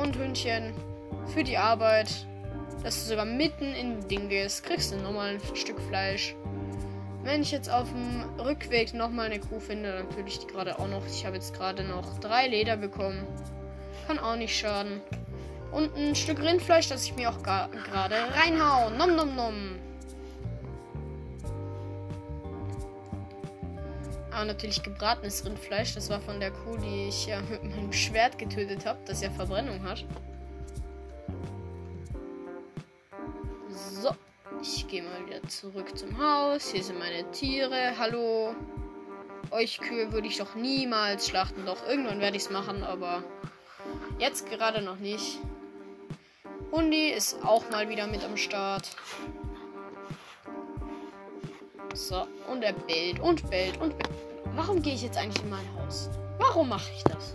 Und 0.00 0.16
Hündchen. 0.16 0.72
Für 1.34 1.42
die 1.42 1.58
Arbeit. 1.58 2.26
Dass 2.82 3.02
du 3.02 3.08
sogar 3.10 3.24
mitten 3.24 3.74
in 3.74 4.06
Ding 4.08 4.28
gehst. 4.28 4.64
Kriegst 4.64 4.92
du 4.92 4.96
nochmal 4.96 5.34
ein 5.34 5.56
Stück 5.56 5.80
Fleisch. 5.88 6.34
Wenn 7.24 7.42
ich 7.42 7.50
jetzt 7.50 7.68
auf 7.68 7.88
dem 7.90 8.24
Rückweg 8.38 8.94
nochmal 8.94 9.26
eine 9.26 9.40
Kuh 9.40 9.60
finde, 9.60 9.92
dann 9.92 10.10
töte 10.10 10.28
ich 10.28 10.38
die 10.38 10.46
gerade 10.46 10.78
auch 10.78 10.88
noch. 10.88 11.04
Ich 11.06 11.26
habe 11.26 11.36
jetzt 11.36 11.52
gerade 11.54 11.82
noch 11.82 12.18
drei 12.20 12.46
Leder 12.46 12.76
bekommen. 12.76 13.26
Kann 14.06 14.18
auch 14.18 14.36
nicht 14.36 14.56
schaden. 14.56 15.00
Und 15.72 15.94
ein 15.96 16.14
Stück 16.14 16.40
Rindfleisch, 16.40 16.88
das 16.88 17.04
ich 17.04 17.14
mir 17.14 17.28
auch 17.28 17.42
gerade 17.42 18.16
reinhau. 18.32 18.90
Nom 18.90 19.14
nom 19.16 19.34
nom. 19.34 19.78
Aber 24.30 24.44
natürlich 24.46 24.82
gebratenes 24.82 25.44
Rindfleisch. 25.44 25.94
Das 25.94 26.08
war 26.08 26.20
von 26.20 26.38
der 26.38 26.52
Kuh, 26.52 26.76
die 26.76 27.08
ich 27.08 27.26
ja 27.26 27.40
mit 27.50 27.64
meinem 27.64 27.92
Schwert 27.92 28.38
getötet 28.38 28.86
habe, 28.86 29.00
das 29.04 29.20
ja 29.20 29.30
Verbrennung 29.30 29.82
hat. 29.82 30.06
So. 33.78 34.10
Ich 34.60 34.88
gehe 34.88 35.02
mal 35.02 35.26
wieder 35.26 35.42
zurück 35.48 35.96
zum 35.96 36.18
Haus. 36.18 36.70
Hier 36.70 36.82
sind 36.82 36.98
meine 36.98 37.30
Tiere. 37.30 37.92
Hallo. 37.98 38.54
Euch 39.50 39.78
Kühe 39.78 40.12
würde 40.12 40.26
ich 40.26 40.38
doch 40.38 40.54
niemals 40.54 41.28
schlachten. 41.28 41.64
Doch 41.64 41.86
irgendwann 41.86 42.20
werde 42.20 42.36
ich 42.36 42.44
es 42.44 42.50
machen, 42.50 42.82
aber 42.82 43.22
Jetzt 44.18 44.50
gerade 44.50 44.82
noch 44.82 44.98
nicht. 44.98 45.38
Hundi 46.72 47.10
ist 47.10 47.42
auch 47.44 47.70
mal 47.70 47.88
wieder 47.88 48.06
mit 48.06 48.24
am 48.24 48.36
Start. 48.36 48.96
So, 51.94 52.26
und 52.50 52.62
er 52.62 52.72
bellt 52.72 53.20
und 53.20 53.48
bellt 53.48 53.80
und 53.80 53.96
bellt. 53.96 54.10
Warum 54.54 54.82
gehe 54.82 54.94
ich 54.94 55.02
jetzt 55.02 55.16
eigentlich 55.16 55.42
in 55.42 55.50
mein 55.50 55.66
Haus? 55.76 56.10
Warum 56.38 56.68
mache 56.68 56.90
ich 56.94 57.04
das? 57.04 57.34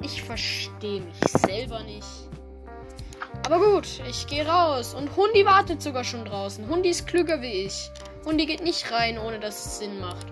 Ich 0.00 0.22
verstehe 0.22 1.02
mich 1.02 1.16
selber 1.46 1.82
nicht. 1.82 2.29
Aber 3.50 3.58
gut, 3.58 4.00
ich 4.08 4.28
gehe 4.28 4.46
raus. 4.46 4.94
Und 4.94 5.16
Hundi 5.16 5.44
wartet 5.44 5.82
sogar 5.82 6.04
schon 6.04 6.24
draußen. 6.24 6.68
Hundi 6.68 6.90
ist 6.90 7.08
klüger 7.08 7.42
wie 7.42 7.64
ich. 7.64 7.90
Hundi 8.24 8.46
geht 8.46 8.62
nicht 8.62 8.92
rein, 8.92 9.18
ohne 9.18 9.40
dass 9.40 9.66
es 9.66 9.78
Sinn 9.78 9.98
macht. 9.98 10.26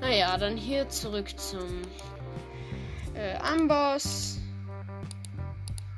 Naja, 0.00 0.36
dann 0.36 0.56
hier 0.56 0.88
zurück 0.88 1.38
zum 1.38 1.82
äh, 3.14 3.36
Amboss. 3.36 4.38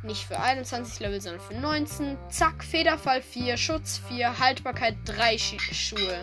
Nicht 0.02 0.26
für 0.26 0.38
21 0.38 1.00
Level, 1.00 1.22
sondern 1.22 1.40
für 1.40 1.54
19. 1.54 2.18
Zack, 2.28 2.62
Federfall 2.62 3.22
4, 3.22 3.56
Schutz 3.56 3.98
4, 4.08 4.38
Haltbarkeit 4.38 4.96
3 5.06 5.38
Sch 5.38 5.56
Schuhe. 5.72 6.18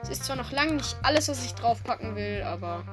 Es 0.00 0.10
ist 0.10 0.24
zwar 0.24 0.36
noch 0.36 0.52
lange 0.52 0.74
nicht 0.74 0.96
alles, 1.02 1.28
was 1.28 1.44
ich 1.44 1.54
draufpacken 1.54 2.14
will, 2.14 2.44
aber 2.46 2.84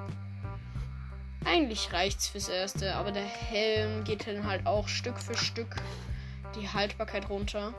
eigentlich 1.45 1.91
reicht's 1.93 2.27
fürs 2.27 2.49
Erste. 2.49 2.95
Aber 2.95 3.11
der 3.11 3.23
Helm 3.23 4.03
geht 4.03 4.27
dann 4.27 4.45
halt 4.47 4.65
auch 4.65 4.87
Stück 4.87 5.19
für 5.19 5.35
Stück 5.37 5.75
die 6.55 6.69
Haltbarkeit 6.69 7.29
runter. 7.29 7.73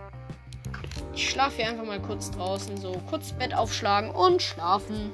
Ich 1.14 1.30
schlafe 1.30 1.56
hier 1.56 1.68
einfach 1.68 1.84
mal 1.84 2.00
kurz 2.00 2.30
draußen, 2.30 2.76
so 2.76 3.00
kurz 3.08 3.32
Bett 3.32 3.54
aufschlagen 3.54 4.10
und 4.10 4.42
schlafen. 4.42 5.10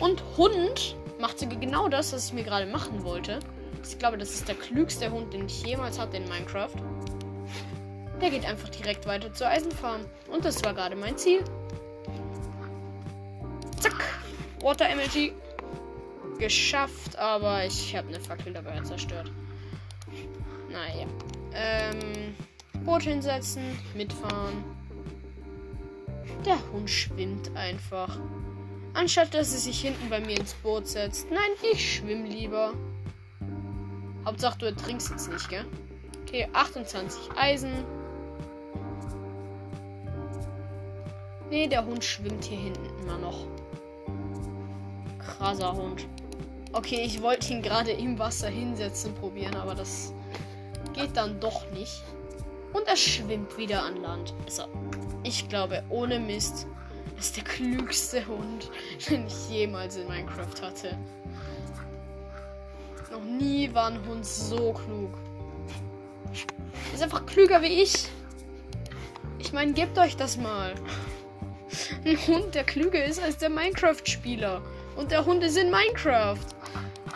Und 0.00 0.22
Hund 0.36 0.96
macht 1.18 1.38
sogar 1.38 1.58
genau 1.58 1.88
das, 1.88 2.12
was 2.12 2.26
ich 2.26 2.32
mir 2.32 2.44
gerade 2.44 2.66
machen 2.66 3.04
wollte. 3.04 3.38
Ich 3.82 3.98
glaube, 3.98 4.18
das 4.18 4.30
ist 4.30 4.48
der 4.48 4.54
klügste 4.54 5.10
Hund, 5.10 5.32
den 5.32 5.46
ich 5.46 5.62
jemals 5.62 5.98
hatte 5.98 6.16
in 6.16 6.28
Minecraft. 6.28 6.74
Der 8.20 8.30
geht 8.30 8.46
einfach 8.46 8.68
direkt 8.68 9.06
weiter 9.06 9.32
zur 9.32 9.48
Eisenfarm. 9.48 10.02
Und 10.30 10.44
das 10.44 10.62
war 10.64 10.74
gerade 10.74 10.96
mein 10.96 11.16
Ziel. 11.16 11.44
Zack. 13.80 13.94
Water 14.60 14.88
Energy. 14.88 15.32
Geschafft, 16.38 17.16
aber 17.16 17.64
ich 17.64 17.94
habe 17.96 18.08
eine 18.08 18.20
Fackel 18.20 18.52
dabei 18.52 18.80
zerstört. 18.80 19.30
Naja. 20.70 21.06
Ähm, 21.52 22.34
Boot 22.84 23.02
hinsetzen, 23.02 23.62
mitfahren. 23.94 24.64
Der 26.44 26.58
Hund 26.72 26.90
schwimmt 26.90 27.54
einfach. 27.56 28.18
Anstatt 28.92 29.34
dass 29.34 29.52
er 29.52 29.58
sich 29.58 29.80
hinten 29.80 30.10
bei 30.10 30.20
mir 30.20 30.38
ins 30.38 30.54
Boot 30.54 30.86
setzt. 30.86 31.30
Nein, 31.30 31.50
ich 31.72 31.96
schwimme 31.96 32.28
lieber. 32.28 32.74
Hauptsache 34.24 34.58
du 34.58 34.66
ertrinkst 34.66 35.10
jetzt 35.10 35.30
nicht, 35.30 35.48
gell? 35.48 35.64
Okay, 36.22 36.48
28 36.52 37.32
Eisen. 37.36 37.72
Nee, 41.50 41.68
der 41.68 41.84
Hund 41.84 42.04
schwimmt 42.04 42.44
hier 42.44 42.58
hinten 42.58 43.02
immer 43.02 43.18
noch. 43.18 43.46
Krasser 45.18 45.72
Hund. 45.72 46.06
Okay, 46.74 47.02
ich 47.04 47.22
wollte 47.22 47.52
ihn 47.52 47.62
gerade 47.62 47.92
im 47.92 48.18
Wasser 48.18 48.48
hinsetzen 48.48 49.14
probieren, 49.14 49.54
aber 49.54 49.76
das 49.76 50.12
geht 50.92 51.16
dann 51.16 51.38
doch 51.38 51.70
nicht. 51.70 52.02
Und 52.72 52.88
er 52.88 52.96
schwimmt 52.96 53.56
wieder 53.56 53.84
an 53.84 54.02
Land. 54.02 54.34
Also, 54.44 54.64
ich 55.22 55.48
glaube, 55.48 55.84
ohne 55.88 56.18
Mist, 56.18 56.66
ist 57.16 57.36
der 57.36 57.44
klügste 57.44 58.26
Hund, 58.26 58.72
den 59.08 59.28
ich 59.28 59.48
jemals 59.48 59.94
in 59.94 60.08
Minecraft 60.08 60.62
hatte. 60.62 60.98
Noch 63.12 63.22
nie 63.22 63.72
war 63.72 63.86
ein 63.92 64.04
Hund 64.08 64.26
so 64.26 64.72
klug. 64.72 65.16
Ist 66.92 67.04
einfach 67.04 67.24
klüger 67.24 67.62
wie 67.62 67.82
ich. 67.82 68.08
Ich 69.38 69.52
meine, 69.52 69.74
gebt 69.74 69.96
euch 69.96 70.16
das 70.16 70.36
mal. 70.36 70.74
Ein 72.04 72.18
Hund, 72.26 72.54
der 72.56 72.64
klüger 72.64 73.04
ist 73.04 73.22
als 73.22 73.36
der 73.36 73.50
Minecraft-Spieler. 73.50 74.60
Und 74.96 75.12
der 75.12 75.24
Hund 75.24 75.44
ist 75.44 75.56
in 75.56 75.70
Minecraft. 75.70 76.53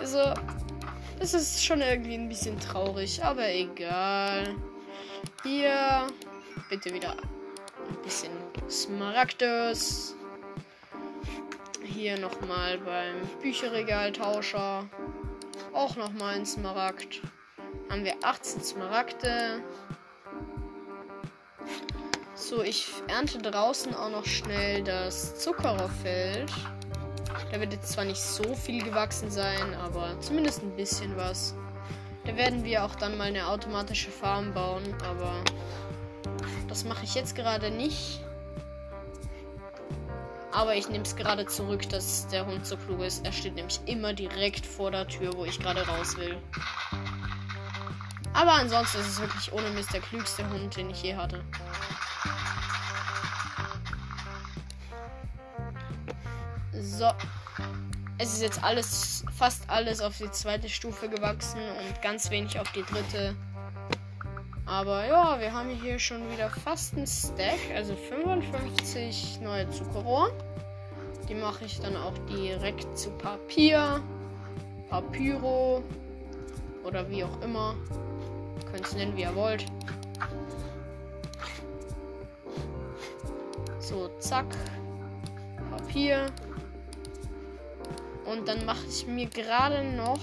Also, 0.00 0.32
das 1.18 1.34
ist 1.34 1.64
schon 1.64 1.80
irgendwie 1.80 2.14
ein 2.14 2.28
bisschen 2.28 2.58
traurig, 2.60 3.22
aber 3.22 3.48
egal. 3.48 4.54
Hier, 5.42 6.06
bitte 6.68 6.92
wieder 6.92 7.12
ein 7.12 8.02
bisschen 8.04 8.32
Smaragdes. 8.70 10.14
Hier 11.84 12.18
nochmal 12.18 12.78
beim 12.78 13.16
Bücherregaltauscher 13.42 14.88
auch 15.72 15.96
nochmal 15.96 16.34
ein 16.34 16.46
Smaragd. 16.46 17.22
Haben 17.90 18.04
wir 18.04 18.14
18 18.22 18.62
Smaragde. 18.62 19.62
So, 22.34 22.62
ich 22.62 22.88
ernte 23.08 23.38
draußen 23.38 23.94
auch 23.94 24.10
noch 24.10 24.26
schnell 24.26 24.82
das 24.82 25.38
Zuckererfeld. 25.40 26.52
Da 27.50 27.60
wird 27.60 27.72
jetzt 27.72 27.92
zwar 27.92 28.04
nicht 28.04 28.20
so 28.20 28.54
viel 28.54 28.82
gewachsen 28.82 29.30
sein, 29.30 29.74
aber 29.74 30.20
zumindest 30.20 30.62
ein 30.62 30.76
bisschen 30.76 31.16
was. 31.16 31.54
Da 32.24 32.36
werden 32.36 32.64
wir 32.64 32.84
auch 32.84 32.94
dann 32.94 33.16
mal 33.16 33.28
eine 33.28 33.48
automatische 33.48 34.10
Farm 34.10 34.52
bauen, 34.52 34.82
aber 35.02 35.32
das 36.68 36.84
mache 36.84 37.04
ich 37.04 37.14
jetzt 37.14 37.34
gerade 37.34 37.70
nicht. 37.70 38.20
Aber 40.52 40.74
ich 40.74 40.88
nehme 40.88 41.04
es 41.04 41.14
gerade 41.14 41.46
zurück, 41.46 41.88
dass 41.88 42.26
der 42.28 42.46
Hund 42.46 42.66
so 42.66 42.76
klug 42.76 43.00
ist. 43.00 43.24
Er 43.24 43.32
steht 43.32 43.54
nämlich 43.54 43.80
immer 43.86 44.12
direkt 44.12 44.66
vor 44.66 44.90
der 44.90 45.06
Tür, 45.06 45.32
wo 45.36 45.44
ich 45.44 45.58
gerade 45.58 45.86
raus 45.86 46.16
will. 46.16 46.36
Aber 48.32 48.52
ansonsten 48.52 49.00
ist 49.00 49.08
es 49.08 49.20
wirklich 49.20 49.52
ohne 49.52 49.70
Mist 49.70 49.92
der 49.92 50.00
klügste 50.00 50.48
Hund, 50.50 50.76
den 50.76 50.90
ich 50.90 51.02
je 51.02 51.16
hatte. 51.16 51.44
So. 56.80 57.10
Es 58.18 58.32
ist 58.32 58.42
jetzt 58.42 58.62
alles, 58.62 59.24
fast 59.36 59.68
alles 59.68 60.00
auf 60.00 60.16
die 60.18 60.30
zweite 60.30 60.68
Stufe 60.68 61.08
gewachsen 61.08 61.60
und 61.60 62.02
ganz 62.02 62.30
wenig 62.30 62.58
auf 62.58 62.70
die 62.72 62.82
dritte. 62.82 63.34
Aber 64.66 65.06
ja, 65.06 65.40
wir 65.40 65.52
haben 65.52 65.70
hier 65.70 65.98
schon 65.98 66.30
wieder 66.30 66.50
fast 66.50 66.96
ein 66.96 67.06
Stack, 67.06 67.58
also 67.74 67.96
55 67.96 69.40
neue 69.42 69.68
Zuckerrohr. 69.70 70.30
Die 71.28 71.34
mache 71.34 71.64
ich 71.64 71.80
dann 71.80 71.96
auch 71.96 72.16
direkt 72.28 72.98
zu 72.98 73.10
Papier, 73.10 74.02
Papyro 74.90 75.82
oder 76.84 77.08
wie 77.08 77.24
auch 77.24 77.40
immer. 77.42 77.74
Könnt 78.70 78.86
es 78.86 78.94
nennen, 78.94 79.16
wie 79.16 79.22
ihr 79.22 79.34
wollt. 79.34 79.64
So, 83.80 84.08
zack. 84.18 84.46
Papier. 85.70 86.26
Und 88.30 88.46
dann 88.46 88.64
mache 88.64 88.86
ich 88.88 89.06
mir 89.06 89.26
gerade 89.26 89.84
noch 89.84 90.20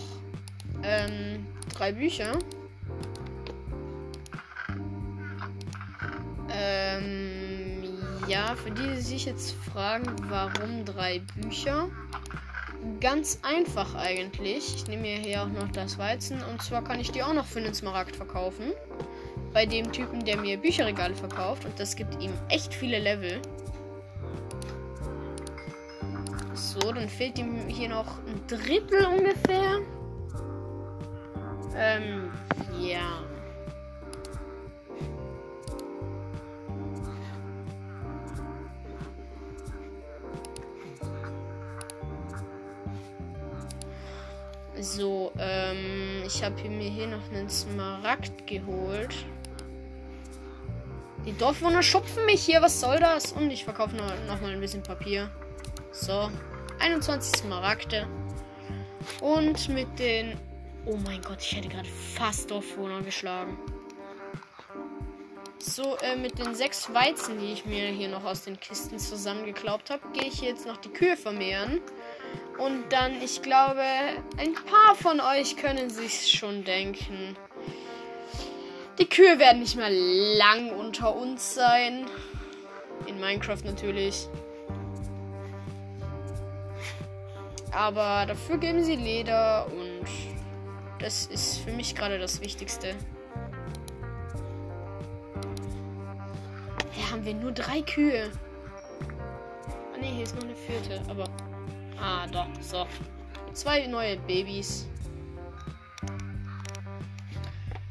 ähm, 0.83 1.45
drei 1.73 1.91
Bücher. 1.91 2.37
Ja, 8.27 8.55
für 8.55 8.71
die, 8.71 8.95
die 8.95 9.01
sich 9.01 9.25
jetzt 9.25 9.55
fragen, 9.71 10.13
warum 10.29 10.83
drei 10.83 11.21
Bücher? 11.35 11.89
Ganz 12.99 13.39
einfach 13.43 13.95
eigentlich. 13.95 14.75
Ich 14.75 14.87
nehme 14.87 15.03
mir 15.03 15.17
hier 15.17 15.43
auch 15.43 15.47
noch 15.47 15.71
das 15.71 15.97
Weizen 15.97 16.43
und 16.43 16.61
zwar 16.61 16.83
kann 16.83 16.99
ich 16.99 17.11
die 17.11 17.23
auch 17.23 17.33
noch 17.33 17.45
für 17.45 17.59
einen 17.59 17.73
Smaragd 17.73 18.15
verkaufen. 18.15 18.73
Bei 19.53 19.65
dem 19.65 19.91
Typen, 19.91 20.25
der 20.25 20.37
mir 20.37 20.57
Bücherregale 20.57 21.15
verkauft 21.15 21.65
und 21.65 21.79
das 21.79 21.95
gibt 21.95 22.21
ihm 22.21 22.33
echt 22.49 22.73
viele 22.73 22.99
Level. 22.99 23.41
So, 26.75 26.91
dann 26.91 27.07
fehlt 27.07 27.39
ihm 27.39 27.69
hier 27.69 27.87
noch 27.87 28.17
ein 28.25 28.45
Drittel 28.47 29.05
ungefähr. 29.05 29.79
Ähm, 31.73 32.29
ja. 32.77 33.23
So, 44.77 45.31
ähm, 45.37 46.23
ich 46.25 46.43
habe 46.43 46.69
mir 46.69 46.89
hier 46.89 47.07
noch 47.07 47.31
einen 47.31 47.49
Smaragd 47.49 48.45
geholt. 48.47 49.15
Die 51.25 51.37
Dorfwohner 51.37 51.81
schupfen 51.81 52.25
mich 52.25 52.43
hier, 52.43 52.61
was 52.61 52.81
soll 52.81 52.99
das? 52.99 53.31
Und 53.31 53.49
ich 53.49 53.63
verkaufe 53.63 53.95
noch, 53.95 54.11
noch 54.27 54.41
mal 54.41 54.51
ein 54.51 54.59
bisschen 54.59 54.83
Papier. 54.83 55.29
So, 55.91 56.29
21 56.85 57.39
Smaragde. 57.41 58.07
Und 59.19 59.69
mit 59.69 59.97
den... 59.97 60.37
Oh 60.85 60.97
mein 61.03 61.19
Gott, 61.23 61.39
ich 61.41 61.55
hätte 61.55 61.67
gerade 61.67 61.89
fast 62.15 62.51
Dorfwohner 62.51 63.01
geschlagen. 63.01 63.57
So, 65.57 65.97
äh, 65.97 66.15
mit 66.15 66.37
den 66.37 66.53
sechs 66.53 66.93
Weizen, 66.93 67.39
die 67.39 67.53
ich 67.53 67.65
mir 67.65 67.87
hier 67.87 68.07
noch 68.07 68.23
aus 68.23 68.43
den 68.43 68.59
Kisten 68.59 68.99
zusammengeklaubt 68.99 69.89
habe, 69.89 70.03
gehe 70.13 70.27
ich 70.27 70.41
jetzt 70.41 70.67
noch 70.67 70.77
die 70.77 70.89
Kühe 70.89 71.17
vermehren. 71.17 71.81
Und 72.59 72.83
dann, 72.91 73.19
ich 73.19 73.41
glaube, 73.41 73.81
ein 74.37 74.53
paar 74.53 74.93
von 74.93 75.19
euch 75.19 75.57
können 75.57 75.89
sich 75.89 76.29
schon 76.29 76.65
denken. 76.65 77.35
Die 78.99 79.09
Kühe 79.09 79.39
werden 79.39 79.61
nicht 79.61 79.75
mehr 79.75 79.89
lang 79.89 80.69
unter 80.69 81.15
uns 81.15 81.55
sein. 81.55 82.05
In 83.07 83.19
Minecraft 83.19 83.63
natürlich. 83.65 84.27
Aber 87.71 88.25
dafür 88.25 88.57
geben 88.57 88.83
sie 88.83 88.95
Leder 88.95 89.67
und 89.67 90.07
das 90.99 91.25
ist 91.27 91.59
für 91.59 91.71
mich 91.71 91.95
gerade 91.95 92.19
das 92.19 92.41
Wichtigste. 92.41 92.95
Ja, 96.97 97.11
haben 97.11 97.25
wir 97.25 97.33
nur 97.33 97.51
drei 97.51 97.81
Kühe. 97.81 98.31
Ah 99.93 99.97
ne, 99.97 100.07
hier 100.07 100.23
ist 100.23 100.35
noch 100.35 100.43
eine 100.43 100.55
vierte, 100.55 101.01
aber 101.09 101.25
Ah, 101.99 102.27
doch, 102.27 102.47
so. 102.61 102.85
Zwei 103.53 103.87
neue 103.87 104.17
Babys. 104.17 104.87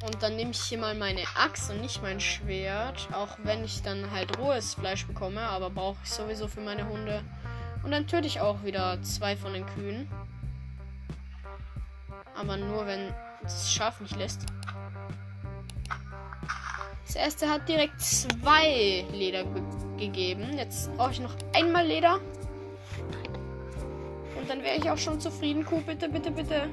Und 0.05 0.23
dann 0.23 0.37
nehme 0.37 0.51
ich 0.51 0.61
hier 0.61 0.79
mal 0.79 0.95
meine 0.95 1.23
Axt 1.35 1.71
und 1.71 1.81
nicht 1.81 2.03
mein 2.03 2.21
Schwert. 2.21 3.09
Auch 3.13 3.39
wenn 3.43 3.65
ich 3.65 3.83
dann 3.83 4.11
halt 4.11 4.39
rohes 4.39 4.75
Fleisch 4.75 5.07
bekomme, 5.07 5.41
aber 5.41 5.71
brauche 5.71 5.97
ich 6.05 6.11
sowieso 6.11 6.47
für 6.47 6.61
meine 6.61 6.87
Hunde. 6.87 7.25
Und 7.85 7.91
dann 7.91 8.07
töte 8.07 8.27
ich 8.27 8.41
auch 8.41 8.65
wieder 8.65 9.01
zwei 9.03 9.37
von 9.37 9.53
den 9.53 9.67
Kühen. 9.67 10.09
Aber 12.35 12.57
nur 12.57 12.87
wenn 12.87 13.13
das 13.43 13.73
Schaf 13.73 14.01
mich 14.01 14.17
lässt. 14.17 14.47
Das 17.07 17.17
erste 17.17 17.49
hat 17.49 17.69
direkt 17.69 18.01
zwei 18.01 19.05
Leder 19.13 19.45
gegeben. 19.99 20.57
Jetzt 20.57 20.95
brauche 20.97 21.13
ich 21.13 21.21
noch 21.21 21.37
einmal 21.55 21.87
Leder. 21.87 22.19
Und 24.37 24.49
dann 24.51 24.63
wäre 24.63 24.77
ich 24.77 24.91
auch 24.91 24.99
schon 24.99 25.21
zufrieden. 25.21 25.65
Kuh, 25.65 25.81
bitte, 25.83 26.09
bitte, 26.09 26.31
bitte. 26.31 26.69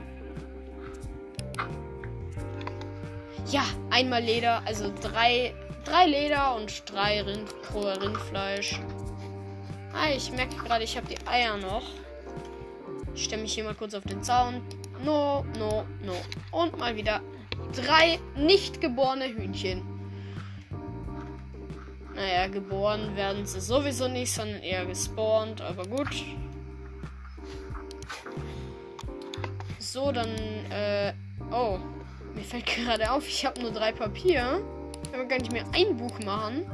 Ja, 3.52 3.64
einmal 3.90 4.24
Leder. 4.24 4.62
Also 4.66 4.92
drei, 5.02 5.54
drei 5.84 6.08
Leder 6.08 6.56
und 6.56 6.90
drei 6.90 7.22
Rind, 7.22 7.54
Rindfleisch. 7.74 8.80
Ah, 9.94 10.10
ich 10.16 10.32
merke 10.32 10.56
gerade, 10.56 10.84
ich 10.84 10.96
habe 10.98 11.08
die 11.08 11.28
Eier 11.28 11.58
noch. 11.58 11.84
Ich 13.14 13.26
stelle 13.26 13.42
mich 13.42 13.54
hier 13.54 13.64
mal 13.64 13.76
kurz 13.76 13.94
auf 13.94 14.04
den 14.04 14.24
Zaun. 14.24 14.62
No, 15.04 15.46
no, 15.58 15.86
no. 16.04 16.16
Und 16.52 16.78
mal 16.78 16.96
wieder 16.96 17.22
drei 17.76 18.20
nicht 18.36 18.82
geborene 18.82 19.28
Hühnchen. 19.28 19.84
Naja, 22.16 22.48
geboren 22.48 23.16
werden 23.16 23.46
sie 23.46 23.62
sowieso 23.62 24.08
nicht, 24.08 24.32
sondern 24.32 24.62
eher 24.62 24.86
gespawnt. 24.86 25.62
Aber 25.62 25.86
gut. 25.86 26.10
So, 29.80 30.12
dann, 30.12 30.36
äh, 30.70 31.14
oh. 31.52 31.80
Mir 32.34 32.44
fällt 32.44 32.66
gerade 32.78 33.12
auf, 33.12 33.28
ich 33.28 33.46
habe 33.46 33.62
nur 33.62 33.72
drei 33.72 33.92
Papier. 33.92 34.62
Aber 35.14 35.26
kann 35.26 35.42
ich 35.42 35.52
mir 35.52 35.66
ein 35.74 35.98
Buch 35.98 36.20
machen. 36.26 36.66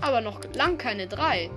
Aber 0.00 0.20
noch 0.20 0.40
lang 0.54 0.78
keine 0.78 1.06
drei. 1.06 1.50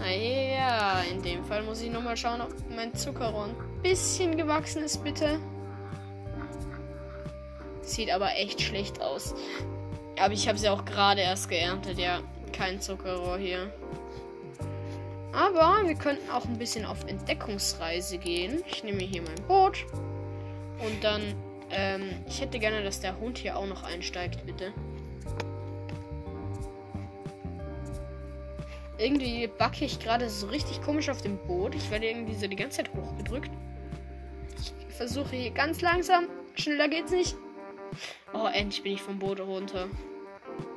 Naja, 0.00 1.02
in 1.10 1.22
dem 1.22 1.44
Fall 1.44 1.62
muss 1.62 1.82
ich 1.82 1.90
nochmal 1.90 2.16
schauen, 2.16 2.40
ob 2.40 2.54
mein 2.74 2.94
Zuckerrohr 2.94 3.48
ein 3.48 3.82
bisschen 3.82 4.36
gewachsen 4.36 4.82
ist, 4.82 5.04
bitte. 5.04 5.38
Sieht 7.82 8.10
aber 8.10 8.34
echt 8.36 8.62
schlecht 8.62 9.02
aus. 9.02 9.34
Aber 10.18 10.32
ich 10.32 10.48
habe 10.48 10.56
sie 10.56 10.70
auch 10.70 10.84
gerade 10.86 11.20
erst 11.20 11.50
geerntet, 11.50 11.98
ja. 11.98 12.20
Kein 12.52 12.80
Zuckerrohr 12.80 13.36
hier. 13.36 13.72
Aber 15.32 15.86
wir 15.86 15.94
könnten 15.94 16.28
auch 16.30 16.44
ein 16.46 16.58
bisschen 16.58 16.84
auf 16.86 17.06
Entdeckungsreise 17.06 18.18
gehen. 18.18 18.62
Ich 18.68 18.82
nehme 18.82 19.02
hier 19.02 19.22
mein 19.22 19.46
Boot. 19.46 19.84
Und 20.84 21.04
dann, 21.04 21.22
ähm, 21.70 22.24
ich 22.26 22.40
hätte 22.40 22.58
gerne, 22.58 22.82
dass 22.82 23.00
der 23.00 23.20
Hund 23.20 23.38
hier 23.38 23.56
auch 23.56 23.66
noch 23.66 23.82
einsteigt, 23.82 24.46
bitte. 24.46 24.72
Irgendwie 29.00 29.46
backe 29.46 29.86
ich 29.86 29.98
gerade 29.98 30.28
so 30.28 30.48
richtig 30.48 30.82
komisch 30.82 31.08
auf 31.08 31.22
dem 31.22 31.38
Boot. 31.46 31.74
Ich 31.74 31.90
werde 31.90 32.06
irgendwie 32.06 32.34
so 32.34 32.46
die 32.46 32.56
ganze 32.56 32.78
Zeit 32.78 32.90
hochgedrückt. 32.94 33.50
Ich 34.58 34.94
versuche 34.94 35.34
hier 35.36 35.50
ganz 35.52 35.80
langsam. 35.80 36.26
Schneller 36.54 36.86
geht's 36.86 37.10
nicht. 37.10 37.34
Oh, 38.34 38.46
endlich 38.52 38.82
bin 38.82 38.92
ich 38.92 39.00
vom 39.00 39.18
Boot 39.18 39.40
runter. 39.40 39.88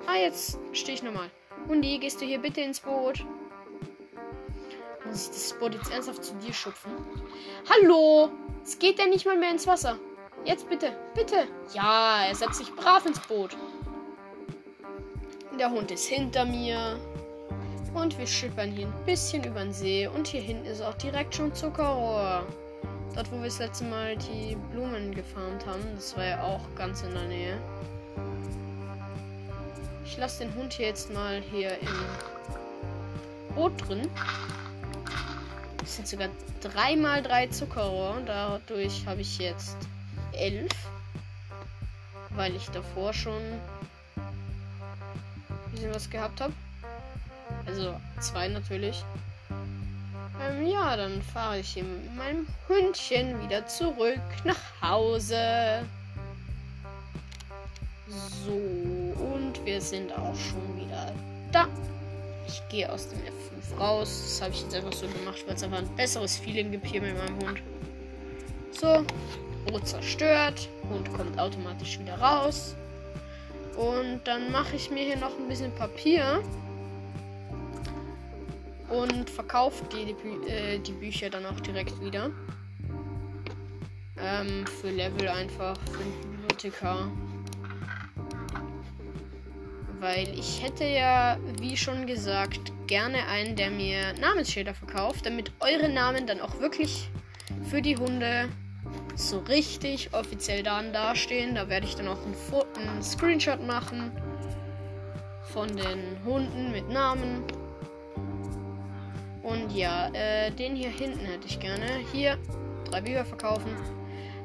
Ah, 0.07 0.15
jetzt 0.15 0.57
stehe 0.71 0.95
ich 0.95 1.03
nochmal. 1.03 1.29
Hundi, 1.67 1.97
gehst 1.99 2.21
du 2.21 2.25
hier 2.25 2.39
bitte 2.39 2.61
ins 2.61 2.79
Boot? 2.79 3.25
Muss 5.05 5.25
ich 5.25 5.33
das 5.33 5.59
Boot 5.59 5.73
jetzt 5.73 5.91
ernsthaft 5.91 6.23
zu 6.23 6.33
dir 6.35 6.53
schupfen? 6.53 6.93
Hallo! 7.69 8.29
Es 8.63 8.79
geht 8.79 8.99
ja 8.99 9.05
nicht 9.05 9.25
mal 9.25 9.37
mehr 9.37 9.51
ins 9.51 9.67
Wasser. 9.67 9.99
Jetzt 10.45 10.69
bitte, 10.69 10.95
bitte. 11.13 11.47
Ja, 11.73 12.23
er 12.25 12.35
setzt 12.35 12.55
sich 12.55 12.73
brav 12.73 13.05
ins 13.05 13.19
Boot. 13.19 13.57
Der 15.59 15.69
Hund 15.69 15.91
ist 15.91 16.05
hinter 16.05 16.45
mir. 16.45 16.97
Und 17.93 18.17
wir 18.17 18.25
schippern 18.25 18.71
hier 18.71 18.87
ein 18.87 19.05
bisschen 19.05 19.43
über 19.43 19.59
den 19.59 19.71
See. 19.71 20.07
Und 20.07 20.27
hier 20.27 20.41
hinten 20.41 20.65
ist 20.65 20.81
auch 20.81 20.95
direkt 20.95 21.35
schon 21.35 21.53
Zuckerrohr. 21.53 22.45
Dort, 23.13 23.31
wo 23.31 23.37
wir 23.37 23.45
das 23.45 23.59
letzte 23.59 23.83
Mal 23.85 24.17
die 24.17 24.57
Blumen 24.71 25.13
gefarmt 25.13 25.65
haben. 25.65 25.83
Das 25.95 26.17
war 26.17 26.25
ja 26.25 26.41
auch 26.43 26.61
ganz 26.75 27.03
in 27.03 27.13
der 27.13 27.23
Nähe. 27.25 27.57
Ich 30.05 30.17
lasse 30.17 30.45
den 30.45 30.55
Hund 30.55 30.73
hier 30.73 30.87
jetzt 30.87 31.13
mal 31.13 31.41
hier 31.51 31.77
im 31.79 33.55
Boot 33.55 33.73
drin. 33.87 34.09
Das 35.77 35.95
sind 35.95 36.07
sogar 36.07 36.29
dreimal 36.61 37.21
drei 37.21 37.47
Zuckerrohr. 37.47 38.17
Dadurch 38.25 39.05
habe 39.05 39.21
ich 39.21 39.37
jetzt 39.37 39.77
elf. 40.33 40.71
Weil 42.31 42.55
ich 42.55 42.67
davor 42.69 43.13
schon 43.13 43.41
ein 44.15 45.71
bisschen 45.71 45.93
was 45.93 46.09
gehabt 46.09 46.41
habe. 46.41 46.53
Also 47.73 47.95
zwei 48.19 48.49
natürlich. 48.49 49.03
Ähm, 50.39 50.67
ja, 50.67 50.95
dann 50.95 51.23
fahre 51.23 51.59
ich 51.59 51.69
hier 51.69 51.83
mit 51.83 52.15
meinem 52.15 52.47
Hündchen 52.67 53.41
wieder 53.41 53.65
zurück 53.65 54.19
nach 54.43 54.59
Hause. 54.79 55.83
So, 58.45 58.51
und 58.53 59.65
wir 59.65 59.81
sind 59.81 60.11
auch 60.11 60.35
schon 60.35 60.85
wieder 60.85 61.11
da. 61.51 61.67
Ich 62.47 62.61
gehe 62.69 62.91
aus 62.91 63.09
dem 63.09 63.17
F5 63.21 63.79
raus. 63.79 64.21
Das 64.23 64.41
habe 64.43 64.53
ich 64.53 64.61
jetzt 64.61 64.75
einfach 64.75 64.93
so 64.93 65.07
gemacht, 65.07 65.43
weil 65.47 65.55
es 65.55 65.63
einfach 65.63 65.79
ein 65.79 65.95
besseres 65.95 66.37
Feeling 66.37 66.69
gibt 66.69 66.85
hier 66.85 67.01
mit 67.01 67.17
meinem 67.17 67.39
Hund. 67.39 67.63
So, 68.69 69.03
Boot 69.65 69.87
zerstört. 69.87 70.69
Hund 70.91 71.11
kommt 71.11 71.39
automatisch 71.39 71.97
wieder 71.97 72.19
raus. 72.19 72.75
Und 73.75 74.21
dann 74.25 74.51
mache 74.51 74.75
ich 74.75 74.91
mir 74.91 75.03
hier 75.03 75.17
noch 75.17 75.35
ein 75.39 75.47
bisschen 75.47 75.73
Papier. 75.73 76.43
Und 78.93 79.27
verkaufe 79.27 79.83
die, 79.85 80.05
die, 80.05 80.13
Bü 80.13 80.47
äh, 80.47 80.77
die 80.77 80.91
Bücher 80.91 81.29
dann 81.31 81.47
auch 81.47 81.59
direkt 81.59 81.99
wieder. 81.99 82.29
Ähm, 84.19 84.67
für 84.67 84.91
Level 84.91 85.27
einfach, 85.29 85.75
für 85.91 86.03
Bibliothekar. 86.29 87.11
Weil 89.99 90.27
ich 90.37 90.61
hätte 90.61 90.83
ja, 90.83 91.39
wie 91.59 91.75
schon 91.75 92.05
gesagt, 92.05 92.71
gerne 92.85 93.25
einen, 93.27 93.55
der 93.55 93.71
mir 93.71 94.13
Namensschilder 94.21 94.75
verkauft, 94.75 95.25
damit 95.25 95.51
eure 95.59 95.89
Namen 95.89 96.27
dann 96.27 96.39
auch 96.39 96.59
wirklich 96.59 97.09
für 97.69 97.81
die 97.81 97.97
Hunde 97.97 98.47
so 99.15 99.39
richtig 99.39 100.13
offiziell 100.13 100.61
dann 100.61 100.93
dastehen. 100.93 101.55
Da 101.55 101.67
werde 101.67 101.87
ich 101.87 101.95
dann 101.95 102.07
auch 102.07 102.19
einen 102.23 103.01
Screenshot 103.01 103.65
machen 103.65 104.11
von 105.51 105.75
den 105.75 106.23
Hunden 106.25 106.71
mit 106.71 106.89
Namen. 106.89 107.43
Und 109.43 109.75
ja, 109.75 110.09
äh, 110.13 110.51
den 110.51 110.75
hier 110.75 110.89
hinten 110.89 111.25
hätte 111.25 111.47
ich 111.47 111.59
gerne. 111.59 111.85
Hier, 112.11 112.37
drei 112.89 113.01
Bücher 113.01 113.25
verkaufen. 113.25 113.75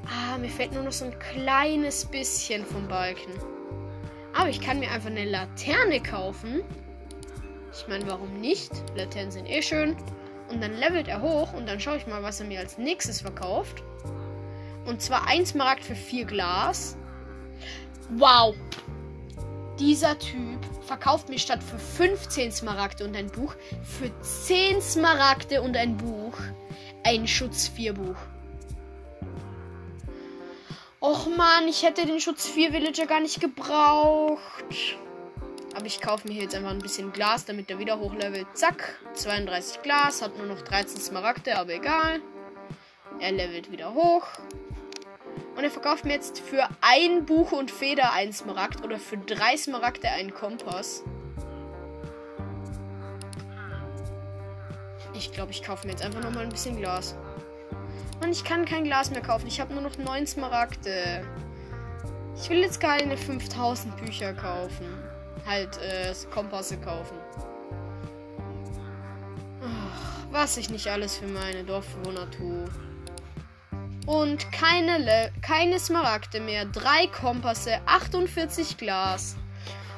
Ah, 0.07 0.37
mir 0.39 0.49
fehlt 0.49 0.73
nur 0.73 0.83
noch 0.83 0.93
so 0.93 1.05
ein 1.05 1.19
kleines 1.19 2.05
bisschen 2.05 2.65
vom 2.65 2.89
Balken. 2.89 3.33
Aber 4.35 4.49
ich 4.49 4.61
kann 4.61 4.81
mir 4.81 4.91
einfach 4.91 5.11
eine 5.11 5.25
Laterne 5.25 6.03
kaufen. 6.03 6.63
Ich 7.73 7.87
meine, 7.87 8.07
warum 8.07 8.41
nicht? 8.41 8.71
Laternen 8.97 9.31
sind 9.31 9.47
eh 9.47 9.63
schön. 9.63 9.97
Und 10.49 10.63
dann 10.63 10.75
levelt 10.75 11.09
er 11.09 11.23
hoch 11.23 11.53
und 11.53 11.69
dann 11.69 11.79
schaue 11.79 11.99
ich 11.99 12.07
mal, 12.07 12.23
was 12.23 12.41
er 12.41 12.47
mir 12.47 12.59
als 12.59 12.79
nächstes 12.79 13.21
verkauft. 13.21 13.83
Und 14.87 15.03
zwar 15.03 15.29
ein 15.29 15.45
Smaragd 15.45 15.85
für 15.85 15.95
vier 15.95 16.25
Glas. 16.25 16.97
Wow. 18.11 18.55
Dieser 19.79 20.19
Typ 20.19 20.59
verkauft 20.87 21.29
mir 21.29 21.39
statt 21.39 21.63
für 21.63 21.79
15 21.79 22.51
Smaragde 22.51 23.05
und 23.05 23.17
ein 23.17 23.29
Buch 23.29 23.55
für 23.83 24.11
10 24.21 24.83
Smaragde 24.83 25.63
und 25.63 25.77
ein 25.77 25.97
Buch 25.97 26.37
ein 27.05 27.29
Schutz 27.29 27.69
4 27.69 27.95
Buch. 27.95 28.17
Och 31.01 31.29
man, 31.37 31.69
ich 31.69 31.85
hätte 31.85 32.07
den 32.07 32.21
Schutz 32.21 32.49
4 32.49 32.73
Villager 32.73 33.07
gar 33.07 33.21
nicht 33.21 33.41
gebraucht. 33.41 34.65
Aber 35.77 35.87
ich 35.87 36.01
kaufe 36.01 36.27
mir 36.27 36.35
hier 36.35 36.43
jetzt 36.43 36.57
einfach 36.57 36.71
ein 36.71 36.81
bisschen 36.81 37.13
Glas, 37.13 37.45
damit 37.45 37.71
er 37.71 37.79
wieder 37.79 38.01
hochlevelt. 38.01 38.49
Zack, 38.55 38.99
32 39.15 39.83
Glas, 39.83 40.23
hat 40.23 40.37
nur 40.37 40.47
noch 40.47 40.63
13 40.63 41.01
Smaragde, 41.01 41.57
aber 41.57 41.75
egal. 41.75 42.21
Er 43.21 43.31
levelt 43.31 43.71
wieder 43.71 43.95
hoch. 43.95 44.27
Und 45.59 45.65
er 45.65 45.73
verkauft 45.73 46.05
mir 46.05 46.13
jetzt 46.13 46.39
für 46.39 46.69
ein 46.83 47.27
Buch 47.27 47.51
und 47.51 47.73
Feder 47.73 48.13
ein 48.13 48.33
Smaragd 48.33 48.85
oder 48.85 48.97
für 48.97 49.19
drei 49.19 49.57
Smaragde 49.57 50.09
einen 50.09 50.33
Kompass. 50.33 51.03
Ich 55.15 55.33
glaube, 55.33 55.51
ich 55.51 55.65
kaufe 55.65 55.85
mir 55.85 55.95
jetzt 55.95 56.05
einfach 56.05 56.23
nochmal 56.23 56.45
ein 56.45 56.51
bisschen 56.51 56.77
Glas. 56.77 57.17
Mann, 58.21 58.31
ich 58.31 58.45
kann 58.45 58.67
kein 58.67 58.85
Glas 58.85 59.11
mehr 59.11 59.21
kaufen. 59.21 59.49
Ich 59.49 59.61
habe 59.61 59.73
nur 59.73 59.83
noch 59.83 59.99
9 59.99 60.29
Smaragde. 60.29 61.27
Ich 62.41 62.49
will 62.51 62.59
jetzt 62.59 62.79
keine 62.79 63.17
5000 63.17 63.97
Bücher 63.97 64.35
kaufen. 64.35 64.87
Halt, 65.45 65.77
äh, 65.79 66.15
Kompasse 66.33 66.77
kaufen. 66.77 67.17
Ach, 69.61 70.25
was 70.31 70.57
ich 70.57 70.71
nicht 70.71 70.87
alles 70.87 71.17
für 71.17 71.27
meine 71.27 71.65
Dorfbewohner 71.65 72.31
tue. 72.31 72.65
Und 74.09 74.51
keine, 74.53 74.97
Le 74.97 75.31
keine 75.43 75.79
Smaragde 75.79 76.41
mehr. 76.41 76.65
Drei 76.65 77.09
Kompasse, 77.09 77.79
48 77.85 78.79
Glas. 78.79 79.37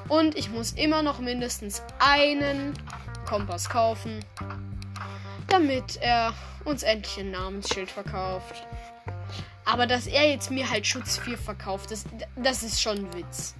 Und 0.08 0.36
ich 0.36 0.50
muss 0.50 0.72
immer 0.72 1.00
noch 1.04 1.20
mindestens 1.20 1.80
einen 2.00 2.74
Kompass 3.24 3.68
kaufen, 3.68 4.24
damit 5.46 5.98
er 6.00 6.34
uns 6.64 6.82
endlich 6.82 7.20
ein 7.20 7.30
Namensschild 7.30 7.88
verkauft. 7.88 8.66
Aber 9.64 9.86
dass 9.86 10.08
er 10.08 10.28
jetzt 10.28 10.50
mir 10.50 10.68
halt 10.68 10.88
Schutz 10.88 11.16
4 11.18 11.38
verkauft, 11.38 11.92
das, 11.92 12.04
das 12.34 12.64
ist 12.64 12.82
schon 12.82 12.98
ein 12.98 13.14
Witz. 13.14 13.54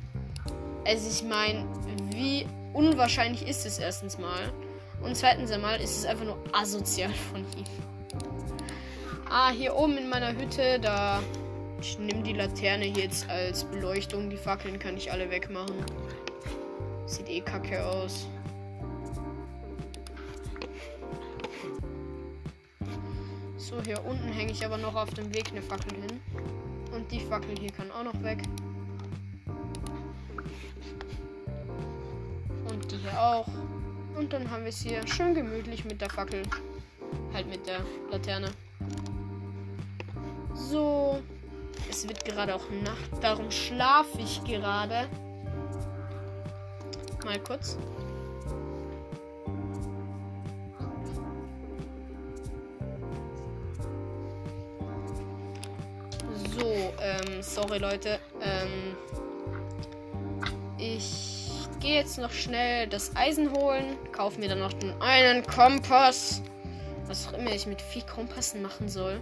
Also 0.84 1.08
ich 1.08 1.22
meine, 1.22 1.64
wie 2.12 2.44
unwahrscheinlich 2.72 3.46
ist 3.46 3.66
es 3.66 3.78
erstens 3.78 4.18
mal. 4.18 4.52
Und 5.00 5.16
zweitens 5.16 5.52
einmal 5.52 5.80
ist 5.80 5.96
es 5.96 6.04
einfach 6.04 6.24
nur 6.24 6.42
asozial 6.52 7.12
von 7.30 7.42
ihm. 7.56 7.99
Ah, 9.32 9.50
hier 9.50 9.76
oben 9.76 9.96
in 9.96 10.08
meiner 10.08 10.32
Hütte, 10.32 10.80
da. 10.80 11.22
Ich 11.80 11.96
nehme 12.00 12.24
die 12.24 12.32
Laterne 12.32 12.86
jetzt 12.86 13.30
als 13.30 13.62
Beleuchtung. 13.62 14.28
Die 14.28 14.36
Fackeln 14.36 14.76
kann 14.80 14.96
ich 14.96 15.12
alle 15.12 15.30
wegmachen. 15.30 15.84
Sieht 17.06 17.28
eh 17.28 17.40
kacke 17.40 17.86
aus. 17.86 18.26
So, 23.56 23.80
hier 23.86 24.04
unten 24.04 24.32
hänge 24.32 24.50
ich 24.50 24.66
aber 24.66 24.78
noch 24.78 24.96
auf 24.96 25.14
dem 25.14 25.32
Weg 25.32 25.50
eine 25.52 25.62
Fackel 25.62 25.92
hin. 25.92 26.20
Und 26.92 27.12
die 27.12 27.20
Fackel 27.20 27.56
hier 27.56 27.70
kann 27.70 27.88
auch 27.92 28.02
noch 28.02 28.20
weg. 28.24 28.42
Und 32.68 32.90
die 32.90 32.96
hier 32.96 33.22
auch. 33.22 33.46
Und 34.18 34.32
dann 34.32 34.50
haben 34.50 34.64
wir 34.64 34.70
es 34.70 34.80
hier 34.80 35.06
schön 35.06 35.36
gemütlich 35.36 35.84
mit 35.84 36.00
der 36.00 36.10
Fackel. 36.10 36.42
Halt 37.32 37.48
mit 37.48 37.64
der 37.68 37.78
Laterne. 38.10 38.50
So. 40.68 41.22
Es 41.88 42.06
wird 42.06 42.24
gerade 42.24 42.54
auch 42.54 42.70
Nacht, 42.84 43.10
darum 43.22 43.50
schlafe 43.50 44.18
ich 44.18 44.44
gerade. 44.44 45.08
Mal 47.24 47.40
kurz. 47.40 47.76
So, 56.56 56.92
ähm, 57.00 57.42
sorry 57.42 57.78
Leute. 57.78 58.18
Ähm, 58.40 58.96
ich 60.78 61.40
gehe 61.80 61.96
jetzt 61.96 62.18
noch 62.18 62.30
schnell 62.32 62.86
das 62.86 63.16
Eisen 63.16 63.52
holen, 63.52 63.96
kaufe 64.12 64.38
mir 64.38 64.48
dann 64.48 64.60
noch 64.60 64.72
den 64.72 64.92
einen 65.02 65.44
Kompass. 65.44 66.42
Was 67.06 67.26
auch 67.26 67.32
immer 67.32 67.50
ich 67.52 67.66
mit 67.66 67.82
vier 67.82 68.02
Kompassen 68.02 68.62
machen 68.62 68.88
soll. 68.88 69.20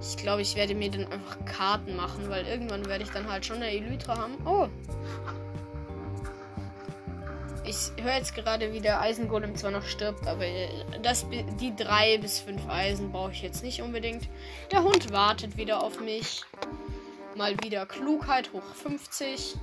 Ich 0.00 0.16
glaube, 0.16 0.42
ich 0.42 0.54
werde 0.56 0.74
mir 0.74 0.90
dann 0.90 1.10
einfach 1.10 1.44
Karten 1.44 1.96
machen, 1.96 2.28
weil 2.28 2.46
irgendwann 2.46 2.86
werde 2.86 3.04
ich 3.04 3.10
dann 3.10 3.30
halt 3.30 3.44
schon 3.46 3.56
eine 3.56 3.70
Elytra 3.70 4.18
haben. 4.18 4.36
Oh. 4.44 4.68
Ich 7.64 7.90
höre 8.00 8.14
jetzt 8.14 8.34
gerade, 8.34 8.72
wie 8.72 8.80
der 8.80 9.00
Eisengolem 9.00 9.56
zwar 9.56 9.72
noch 9.72 9.82
stirbt, 9.82 10.26
aber 10.28 10.44
das, 11.02 11.26
die 11.60 11.74
drei 11.74 12.18
bis 12.18 12.38
fünf 12.38 12.68
Eisen 12.68 13.10
brauche 13.10 13.32
ich 13.32 13.42
jetzt 13.42 13.64
nicht 13.64 13.82
unbedingt. 13.82 14.28
Der 14.70 14.84
Hund 14.84 15.12
wartet 15.12 15.56
wieder 15.56 15.82
auf 15.82 16.00
mich. 16.00 16.42
Mal 17.34 17.56
wieder 17.64 17.84
Klugheit 17.84 18.52
hoch 18.52 18.74
50. 18.82 19.56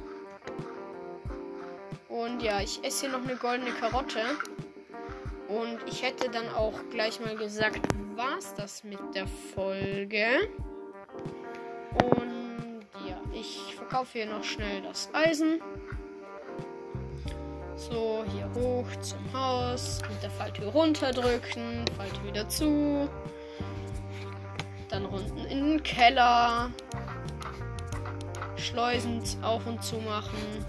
Und 2.10 2.44
ja, 2.44 2.60
ich 2.60 2.84
esse 2.84 3.08
hier 3.08 3.18
noch 3.18 3.26
eine 3.26 3.38
goldene 3.38 3.72
Karotte. 3.72 4.20
Und 5.54 5.78
ich 5.86 6.02
hätte 6.02 6.30
dann 6.32 6.50
auch 6.50 6.74
gleich 6.90 7.20
mal 7.20 7.36
gesagt, 7.36 7.80
war's 8.16 8.56
das 8.56 8.84
mit 8.84 9.00
der 9.14 9.28
Folge. 9.28 10.50
Und 11.92 12.82
ja, 13.08 13.22
ich 13.32 13.76
verkaufe 13.76 14.18
hier 14.18 14.26
noch 14.26 14.44
schnell 14.44 14.82
das 14.82 15.10
Eisen. 15.14 15.62
So, 17.76 18.26
hier 18.34 18.50
hoch 18.56 18.88
zum 19.02 19.32
Haus. 19.32 20.00
Mit 20.10 20.24
der 20.24 20.32
Falltür 20.32 20.70
runterdrücken. 20.70 21.86
Falltür 21.98 22.24
wieder 22.24 22.50
zu. 22.50 23.08
Dann 24.90 25.06
unten 25.06 25.46
in 25.46 25.68
den 25.68 25.84
Keller. 25.84 26.72
Schleusen 28.56 29.22
auf 29.44 29.68
und 29.68 29.84
zu 29.84 29.98
machen. 29.98 30.66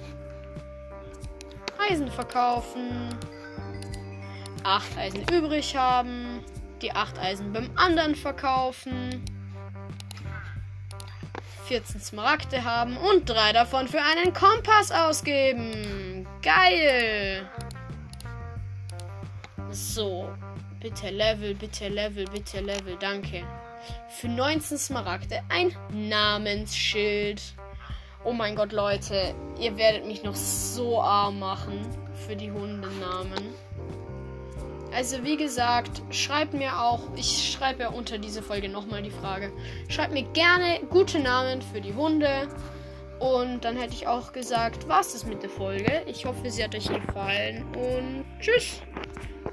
Eisen 1.79 2.11
verkaufen. 2.11 3.09
8 4.65 4.99
Eisen 4.99 5.23
übrig 5.33 5.77
haben, 5.77 6.43
die 6.81 6.93
8 6.93 7.19
Eisen 7.19 7.53
beim 7.53 7.71
anderen 7.77 8.15
verkaufen, 8.15 9.23
14 11.67 12.01
Smaragde 12.01 12.65
haben 12.65 12.97
und 12.97 13.29
3 13.29 13.53
davon 13.53 13.89
für 13.89 14.01
einen 14.01 14.33
Kompass 14.33 14.91
ausgeben. 14.91 16.27
Geil! 16.43 17.49
So, 19.71 20.29
bitte 20.81 21.11
Level, 21.11 21.55
bitte 21.55 21.89
Level, 21.89 22.27
bitte 22.27 22.61
Level, 22.61 22.97
danke. 23.01 23.45
Für 24.09 24.29
19 24.29 24.79
Smaragde 24.79 25.43
ein 25.49 25.75
Namensschild. 25.91 27.43
Oh 28.25 28.33
mein 28.33 28.57
Gott, 28.57 28.73
Leute, 28.73 29.35
ihr 29.59 29.77
werdet 29.77 30.07
mich 30.07 30.23
noch 30.23 30.35
so 30.35 31.03
arm 31.03 31.39
machen 31.39 31.81
für 32.27 32.37
die 32.37 32.51
Hundenamen. 32.51 33.55
Also 34.95 35.25
wie 35.25 35.37
gesagt, 35.37 36.03
schreibt 36.11 36.55
mir 36.55 36.81
auch, 36.81 37.01
ich 37.17 37.53
schreibe 37.53 37.83
ja 37.83 37.89
unter 37.89 38.17
diese 38.19 38.43
Folge 38.43 38.69
nochmal 38.69 39.03
die 39.03 39.11
Frage. 39.11 39.53
Schreibt 39.89 40.13
mir 40.13 40.23
gerne 40.33 40.81
gute 40.89 41.19
Namen 41.19 41.63
für 41.63 41.81
die 41.81 41.95
Hunde. 41.95 42.49
Und 43.19 43.65
dann 43.65 43.77
hätte 43.77 43.95
ich 43.95 44.07
auch 44.07 44.33
gesagt, 44.33 44.89
was 44.89 45.15
ist 45.15 45.27
mit 45.27 45.43
der 45.43 45.51
Folge. 45.51 46.03
Ich 46.07 46.25
hoffe, 46.27 46.51
sie 46.51 46.63
hat 46.63 46.75
euch 46.75 46.89
gefallen. 46.89 47.65
Und 47.75 48.25
tschüss. 48.41 48.81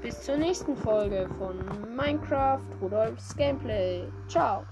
Bis 0.00 0.22
zur 0.22 0.36
nächsten 0.36 0.76
Folge 0.76 1.28
von 1.38 1.58
Minecraft 1.96 2.60
Rudolfs 2.80 3.36
Gameplay. 3.36 4.04
Ciao. 4.28 4.64